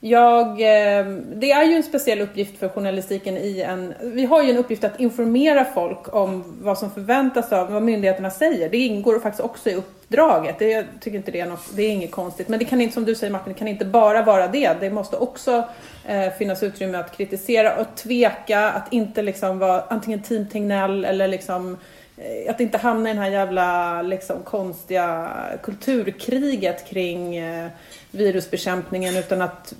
jag, 0.00 0.60
ehm, 0.60 1.40
det 1.40 1.50
är 1.52 1.64
ju 1.64 1.74
en 1.74 1.82
speciell 1.82 2.20
uppgift 2.20 2.58
för 2.58 2.68
journalistiken 2.68 3.36
i 3.36 3.60
en... 3.60 3.94
Vi 4.00 4.24
har 4.24 4.42
ju 4.42 4.50
en 4.50 4.56
uppgift 4.56 4.84
att 4.84 5.00
informera 5.00 5.64
folk 5.64 6.14
om 6.14 6.44
vad 6.62 6.78
som 6.78 6.90
förväntas 6.90 7.52
av 7.52 7.72
vad 7.72 7.82
myndigheterna 7.82 8.30
säger. 8.30 8.70
Det 8.70 8.78
ingår 8.78 9.20
faktiskt 9.20 9.44
också 9.44 9.70
i 9.70 9.74
uppdraget. 9.74 10.58
Det, 10.58 10.70
jag 10.70 10.84
tycker 11.00 11.18
inte 11.18 11.30
det 11.30 11.40
är, 11.40 11.46
något, 11.46 11.76
det 11.76 11.82
är 11.82 11.90
inget 11.90 12.10
konstigt. 12.10 12.48
Men 12.48 12.58
det 12.58 12.64
kan 12.64 12.80
inte, 12.80 12.94
som 12.94 13.04
du 13.04 13.14
säger 13.14 13.32
Martin, 13.32 13.52
det 13.52 13.58
kan 13.58 13.68
inte 13.68 13.84
bara 13.84 14.22
vara 14.22 14.48
det. 14.48 14.76
Det 14.80 14.90
måste 14.90 15.16
också 15.16 15.64
eh, 16.04 16.32
finnas 16.38 16.62
utrymme 16.62 16.98
att 16.98 17.16
kritisera 17.16 17.76
och 17.76 17.86
tveka, 17.96 18.70
att 18.70 18.92
inte 18.92 19.22
liksom 19.22 19.58
vara 19.58 19.84
antingen 19.88 20.22
Team 20.22 20.46
Tegnell 20.46 21.04
eller 21.04 21.28
liksom 21.28 21.72
eh, 21.72 21.78
Eh, 22.16 22.50
att 22.50 22.60
inte 22.60 22.78
hamna 22.78 23.10
i 23.10 23.14
det 23.14 23.20
här 23.20 23.30
jävla 23.30 24.02
liksom, 24.02 24.42
konstiga 24.42 25.32
kulturkriget 25.62 26.88
kring 26.88 27.36
eh, 27.36 27.70
virusbekämpningen 28.10 29.16
utan 29.16 29.42
att 29.42 29.74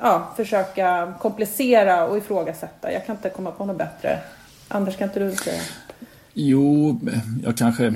ja, 0.00 0.32
försöka 0.36 1.14
komplicera 1.20 2.06
och 2.06 2.18
ifrågasätta. 2.18 2.92
Jag 2.92 3.06
kan 3.06 3.16
inte 3.16 3.30
komma 3.30 3.50
på 3.50 3.64
något 3.64 3.78
bättre. 3.78 4.18
Anders, 4.68 4.96
kan 4.96 5.08
inte 5.08 5.20
du 5.20 5.32
säga? 5.32 5.62
Jo, 6.32 7.00
jag 7.44 7.56
kanske 7.56 7.94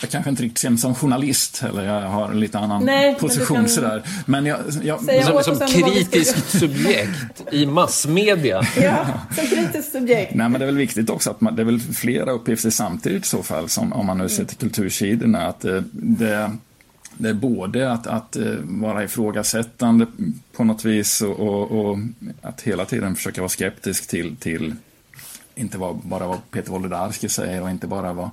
jag 0.00 0.10
kanske 0.10 0.30
inte 0.30 0.42
riktigt 0.42 0.58
ser 0.58 0.70
mig 0.70 0.78
som 0.78 0.94
journalist 0.94 1.62
eller 1.68 1.84
jag 1.84 2.08
har 2.08 2.30
en 2.30 2.40
lite 2.40 2.58
annan 2.58 2.84
Nej, 2.84 3.14
position 3.14 3.56
men 3.56 3.64
kan... 3.64 3.74
sådär. 3.74 4.02
Men 4.26 4.46
jag... 4.46 4.58
jag... 4.82 5.24
Som, 5.44 5.56
som 5.56 5.68
kritiskt 5.68 6.58
subjekt 6.58 7.42
i 7.52 7.66
massmedia. 7.66 8.62
ja, 8.82 9.06
som 9.36 9.46
kritiskt 9.46 9.92
subjekt. 9.92 10.34
Nej, 10.34 10.48
men 10.48 10.58
det 10.60 10.64
är 10.64 10.66
väl 10.66 10.76
viktigt 10.76 11.10
också 11.10 11.30
att 11.30 11.40
man, 11.40 11.56
det 11.56 11.62
är 11.62 11.66
väl 11.66 11.80
flera 11.80 12.30
uppgifter 12.30 12.70
samtidigt 12.70 13.24
i 13.24 13.28
så 13.28 13.42
fall, 13.42 13.68
som, 13.68 13.92
om 13.92 14.06
man 14.06 14.18
nu 14.18 14.28
ser 14.28 14.44
till 14.44 14.56
kultursidorna, 14.56 15.46
att 15.46 15.60
det, 15.60 15.84
det 15.92 16.50
det 17.18 17.28
är 17.28 17.34
både 17.34 17.92
att, 17.92 18.06
att 18.06 18.36
uh, 18.36 18.56
vara 18.62 19.04
ifrågasättande 19.04 20.06
på 20.52 20.64
något 20.64 20.84
vis 20.84 21.22
och, 21.22 21.40
och, 21.40 21.70
och, 21.72 21.98
att 22.42 22.60
hela 22.60 22.84
tiden 22.84 23.14
försöka 23.14 23.40
vara 23.40 23.48
skeptisk 23.48 24.06
till, 24.06 24.36
till 24.36 24.74
inte 25.54 25.78
bara 25.78 26.26
vad 26.26 26.50
Peter 26.50 26.70
Wolodarski 26.70 27.28
säger 27.28 27.62
och 27.62 27.70
inte 27.70 27.86
bara 27.86 28.12
vad 28.12 28.30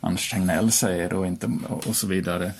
Anders 0.00 0.30
Tegnell 0.30 0.70
säger 0.70 1.12
och, 1.12 1.26
inte, 1.26 1.50
och 1.68 1.96
så 1.96 2.06
vidare. 2.06 2.52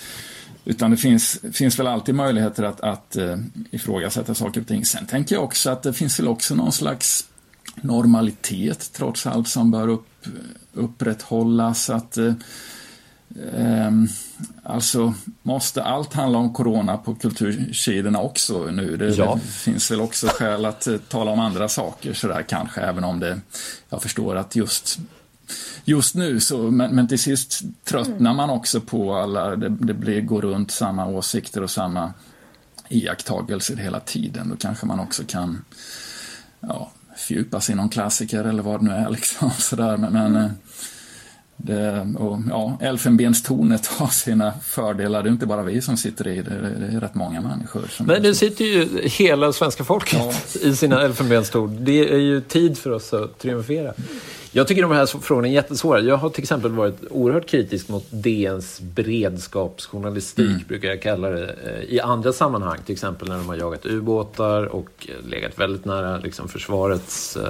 Utan 0.64 0.90
det 0.90 0.96
finns, 0.96 1.40
finns 1.52 1.78
väl 1.78 1.86
alltid 1.86 2.14
möjligheter 2.14 2.62
att, 2.62 2.80
att 2.80 3.16
uh, 3.18 3.38
ifrågasätta 3.70 4.34
saker 4.34 4.60
och 4.60 4.66
ting. 4.66 4.84
Sen 4.84 5.06
tänker 5.06 5.34
jag 5.34 5.44
också 5.44 5.70
att 5.70 5.82
det 5.82 5.92
finns 5.92 6.20
väl 6.20 6.28
också 6.28 6.54
någon 6.54 6.72
slags 6.72 7.26
normalitet 7.74 8.90
trots 8.92 9.26
allt 9.26 9.48
som 9.48 9.70
bör 9.70 9.88
upp, 9.88 10.26
upprätthållas. 10.72 11.90
Att, 11.90 12.18
uh, 12.18 12.34
um, 13.54 14.08
alltså, 14.62 15.14
måste 15.42 15.82
allt 15.82 16.12
handla 16.12 16.38
om 16.38 16.52
corona 16.52 16.96
på 16.96 17.14
kultursidorna 17.14 18.20
också 18.20 18.64
nu? 18.64 18.96
Det, 18.96 19.08
ja. 19.08 19.34
det, 19.34 19.50
finns 19.50 19.90
väl 19.90 20.00
också 20.00 20.26
skäl 20.26 20.64
att 20.64 20.86
uh, 20.88 20.98
tala 20.98 21.30
om 21.30 21.40
andra 21.40 21.68
saker 21.68 22.14
sådär 22.14 22.42
kanske, 22.42 22.80
även 22.80 23.04
om 23.04 23.20
det, 23.20 23.40
jag 23.88 24.02
förstår 24.02 24.36
att 24.36 24.56
just 24.56 24.98
just 25.84 26.14
nu 26.14 26.40
så, 26.40 26.70
men, 26.70 26.94
men 26.94 27.08
till 27.08 27.18
sist 27.18 27.62
tröttnar 27.84 28.34
man 28.34 28.50
också 28.50 28.80
på 28.80 29.14
alla, 29.14 29.56
det, 29.56 29.68
det 29.68 29.94
blir, 29.94 30.20
går 30.20 30.42
runt 30.42 30.70
samma 30.70 31.06
åsikter 31.06 31.62
och 31.62 31.70
samma 31.70 32.12
iakttagelser 32.88 33.76
hela 33.76 34.00
tiden. 34.00 34.48
Då 34.48 34.56
kanske 34.56 34.86
man 34.86 35.00
också 35.00 35.22
kan 35.26 35.64
ja, 36.60 36.90
fördjupa 37.16 37.60
sig 37.60 37.72
i 37.72 37.76
någon 37.76 37.88
klassiker 37.88 38.44
eller 38.44 38.62
vad 38.62 38.80
det 38.80 38.84
nu 38.84 38.90
är. 38.90 39.10
Liksom, 39.16 39.50
sådär. 39.50 39.96
Men, 39.96 40.12
men 40.12 40.36
eh, 40.36 40.50
det, 41.56 42.14
och, 42.18 42.38
ja, 42.50 42.78
elfenbenstornet 42.80 43.86
har 43.98 44.06
sina 44.06 44.52
fördelar. 44.62 45.22
Det 45.22 45.28
är 45.28 45.32
inte 45.32 45.46
bara 45.46 45.62
vi 45.62 45.82
som 45.82 45.96
sitter 45.96 46.28
i 46.28 46.42
det, 46.42 46.74
det 46.78 46.96
är 46.96 47.00
rätt 47.00 47.14
många 47.14 47.40
människor. 47.40 47.86
Som 47.90 48.06
Men 48.06 48.22
det 48.22 48.34
sitter 48.34 48.64
ju 48.64 49.00
hela 49.02 49.52
svenska 49.52 49.84
folket 49.84 50.18
ja. 50.18 50.68
i 50.68 50.76
sina 50.76 51.02
elfenbenstorn. 51.02 51.84
Det 51.84 52.12
är 52.12 52.18
ju 52.18 52.40
tid 52.40 52.78
för 52.78 52.90
oss 52.90 53.12
att 53.12 53.38
triumfera. 53.38 53.92
Jag 54.56 54.68
tycker 54.68 54.82
de 54.82 54.90
här 54.90 55.06
frågorna 55.06 55.48
är 55.48 55.52
jättesvåra. 55.52 56.00
Jag 56.00 56.16
har 56.16 56.30
till 56.30 56.42
exempel 56.42 56.70
varit 56.70 57.04
oerhört 57.10 57.46
kritisk 57.46 57.88
mot 57.88 58.06
DNs 58.10 58.80
beredskapsjournalistik, 58.80 60.50
mm. 60.50 60.64
brukar 60.68 60.88
jag 60.88 61.02
kalla 61.02 61.30
det, 61.30 61.54
eh, 61.64 61.94
i 61.94 62.00
andra 62.00 62.32
sammanhang. 62.32 62.78
Till 62.86 62.92
exempel 62.92 63.28
när 63.28 63.36
de 63.36 63.48
har 63.48 63.56
jagat 63.56 63.86
ubåtar 63.86 64.64
och 64.64 65.08
legat 65.28 65.58
väldigt 65.58 65.84
nära 65.84 66.18
liksom, 66.18 66.48
försvarets 66.48 67.36
eh, 67.36 67.48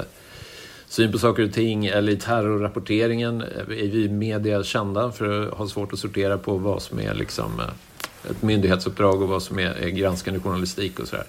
syn 0.88 1.12
på 1.12 1.18
saker 1.18 1.44
och 1.44 1.52
ting. 1.52 1.86
Eller 1.86 2.12
i 2.12 2.16
terrorrapporteringen 2.16 3.40
är 3.40 3.64
vi 3.66 4.08
media 4.08 4.64
kända 4.64 5.12
för 5.12 5.48
att 5.48 5.54
ha 5.54 5.68
svårt 5.68 5.92
att 5.92 5.98
sortera 5.98 6.38
på 6.38 6.56
vad 6.56 6.82
som 6.82 7.00
är 7.00 7.14
liksom, 7.14 7.60
eh, 7.60 8.30
ett 8.30 8.42
myndighetsuppdrag 8.42 9.22
och 9.22 9.28
vad 9.28 9.42
som 9.42 9.58
är, 9.58 9.88
granskande 9.88 10.40
journalistik 10.40 10.98
och 10.98 11.08
sådär. 11.08 11.26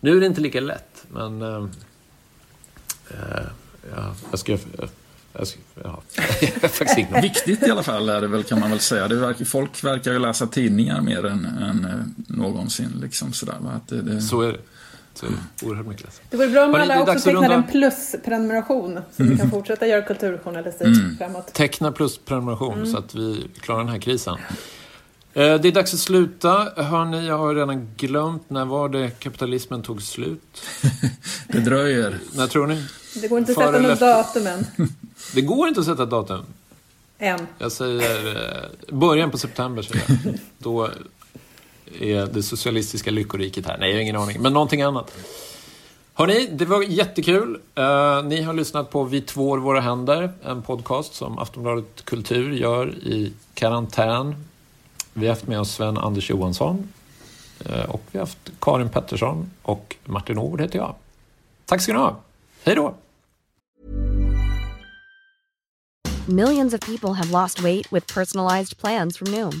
Nu 0.00 0.16
är 0.16 0.20
det 0.20 0.26
inte 0.26 0.40
lika 0.40 0.60
lätt, 0.60 1.04
men 1.08 1.42
äh, 1.42 1.66
ja, 3.96 4.14
jag 4.30 4.38
ska 4.38 4.58
Ja. 5.84 6.02
Viktigt 7.22 7.62
i 7.62 7.70
alla 7.70 7.82
fall 7.82 8.08
är 8.08 8.20
det 8.20 8.26
väl 8.26 8.42
kan 8.42 8.60
man 8.60 8.70
väl 8.70 8.80
säga. 8.80 9.08
Det 9.08 9.14
verkar, 9.14 9.44
folk 9.44 9.84
verkar 9.84 10.12
ju 10.12 10.18
läsa 10.18 10.46
tidningar 10.46 11.00
mer 11.00 11.26
än, 11.26 11.44
än 11.44 11.84
eh, 11.84 12.36
någonsin. 12.36 12.92
Liksom 13.02 13.32
sådär, 13.32 13.56
va? 13.60 13.70
Att 13.70 13.88
det, 13.88 14.02
det... 14.02 14.20
Så 14.20 14.40
är 14.40 14.52
det. 14.52 14.58
Så. 15.14 15.26
Oerhört 15.62 15.86
mycket 15.86 16.04
lätt. 16.04 16.20
Det 16.30 16.36
vore 16.36 16.48
bra 16.48 16.64
om 16.64 16.74
alla 16.74 17.02
också 17.02 17.18
tecknade 17.18 17.54
en 17.54 17.64
plusprenumeration 17.64 19.00
så 19.16 19.22
vi 19.22 19.36
kan 19.36 19.50
fortsätta 19.50 19.86
göra 19.86 20.02
kulturjournalistik 20.02 20.86
mm. 20.86 21.16
framåt. 21.18 21.52
Teckna 21.52 21.92
plusprenumeration 21.92 22.74
mm. 22.74 22.86
så 22.86 22.98
att 22.98 23.14
vi 23.14 23.46
klarar 23.60 23.78
den 23.78 23.88
här 23.88 23.98
krisen. 23.98 24.36
Eh, 25.34 25.60
det 25.60 25.68
är 25.68 25.72
dags 25.72 25.94
att 25.94 26.00
sluta. 26.00 26.82
Hörni, 26.82 27.26
jag 27.26 27.38
har 27.38 27.54
redan 27.54 27.88
glömt. 27.96 28.50
När 28.50 28.64
var 28.64 28.88
det 28.88 29.10
kapitalismen 29.10 29.82
tog 29.82 30.02
slut? 30.02 30.62
det 31.48 31.60
dröjer. 31.60 32.18
När 32.34 32.46
tror 32.46 32.66
ni? 32.66 32.84
Det 33.20 33.28
går 33.28 33.38
inte 33.38 33.52
att 33.52 33.58
sätta 33.58 33.78
något 33.78 34.00
datum 34.00 34.46
än. 34.46 34.66
Det 35.34 35.40
går 35.40 35.68
inte 35.68 35.80
att 35.80 35.86
sätta 35.86 36.06
datum. 36.06 36.44
Än. 37.18 37.46
Jag 37.58 37.72
säger 37.72 38.36
eh, 38.36 38.96
början 38.96 39.30
på 39.30 39.38
september. 39.38 39.82
Säger 39.82 40.04
jag. 40.08 40.34
Då 40.58 40.90
är 42.00 42.26
det 42.26 42.42
socialistiska 42.42 43.10
lyckoriket 43.10 43.66
här. 43.66 43.78
Nej, 43.78 43.88
jag 43.88 43.96
har 43.96 44.02
ingen 44.02 44.16
aning. 44.16 44.42
Men 44.42 44.52
någonting 44.52 44.82
annat. 44.82 45.12
Hörni, 46.14 46.46
det 46.46 46.64
var 46.64 46.82
jättekul. 46.82 47.60
Uh, 47.78 48.24
ni 48.24 48.42
har 48.42 48.52
lyssnat 48.52 48.90
på 48.90 49.04
Vi 49.04 49.20
tvår 49.20 49.58
våra 49.58 49.80
händer, 49.80 50.32
en 50.42 50.62
podcast 50.62 51.14
som 51.14 51.38
Aftonbladet 51.38 52.04
Kultur 52.04 52.52
gör 52.52 52.88
i 52.88 53.32
karantän. 53.54 54.34
Vi 55.12 55.26
har 55.26 55.34
haft 55.34 55.46
med 55.46 55.60
oss 55.60 55.72
Sven-Anders 55.74 56.30
Johansson 56.30 56.88
uh, 57.70 57.90
och 57.90 58.02
vi 58.10 58.18
har 58.18 58.26
haft 58.26 58.50
Karin 58.60 58.88
Pettersson 58.88 59.50
och 59.62 59.96
Martin 60.04 60.38
Ord 60.38 60.60
heter 60.60 60.78
jag. 60.78 60.94
Tack 61.64 61.80
ska 61.80 61.92
ni 61.92 61.98
ha. 61.98 62.16
Hej 62.64 62.74
då! 62.74 62.94
Millions 66.26 66.74
of 66.74 66.80
people 66.80 67.12
have 67.14 67.30
lost 67.30 67.60
weight 67.60 67.92
with 67.92 68.14
personalized 68.14 68.78
plans 68.78 69.18
from 69.18 69.30
Noom. 69.30 69.60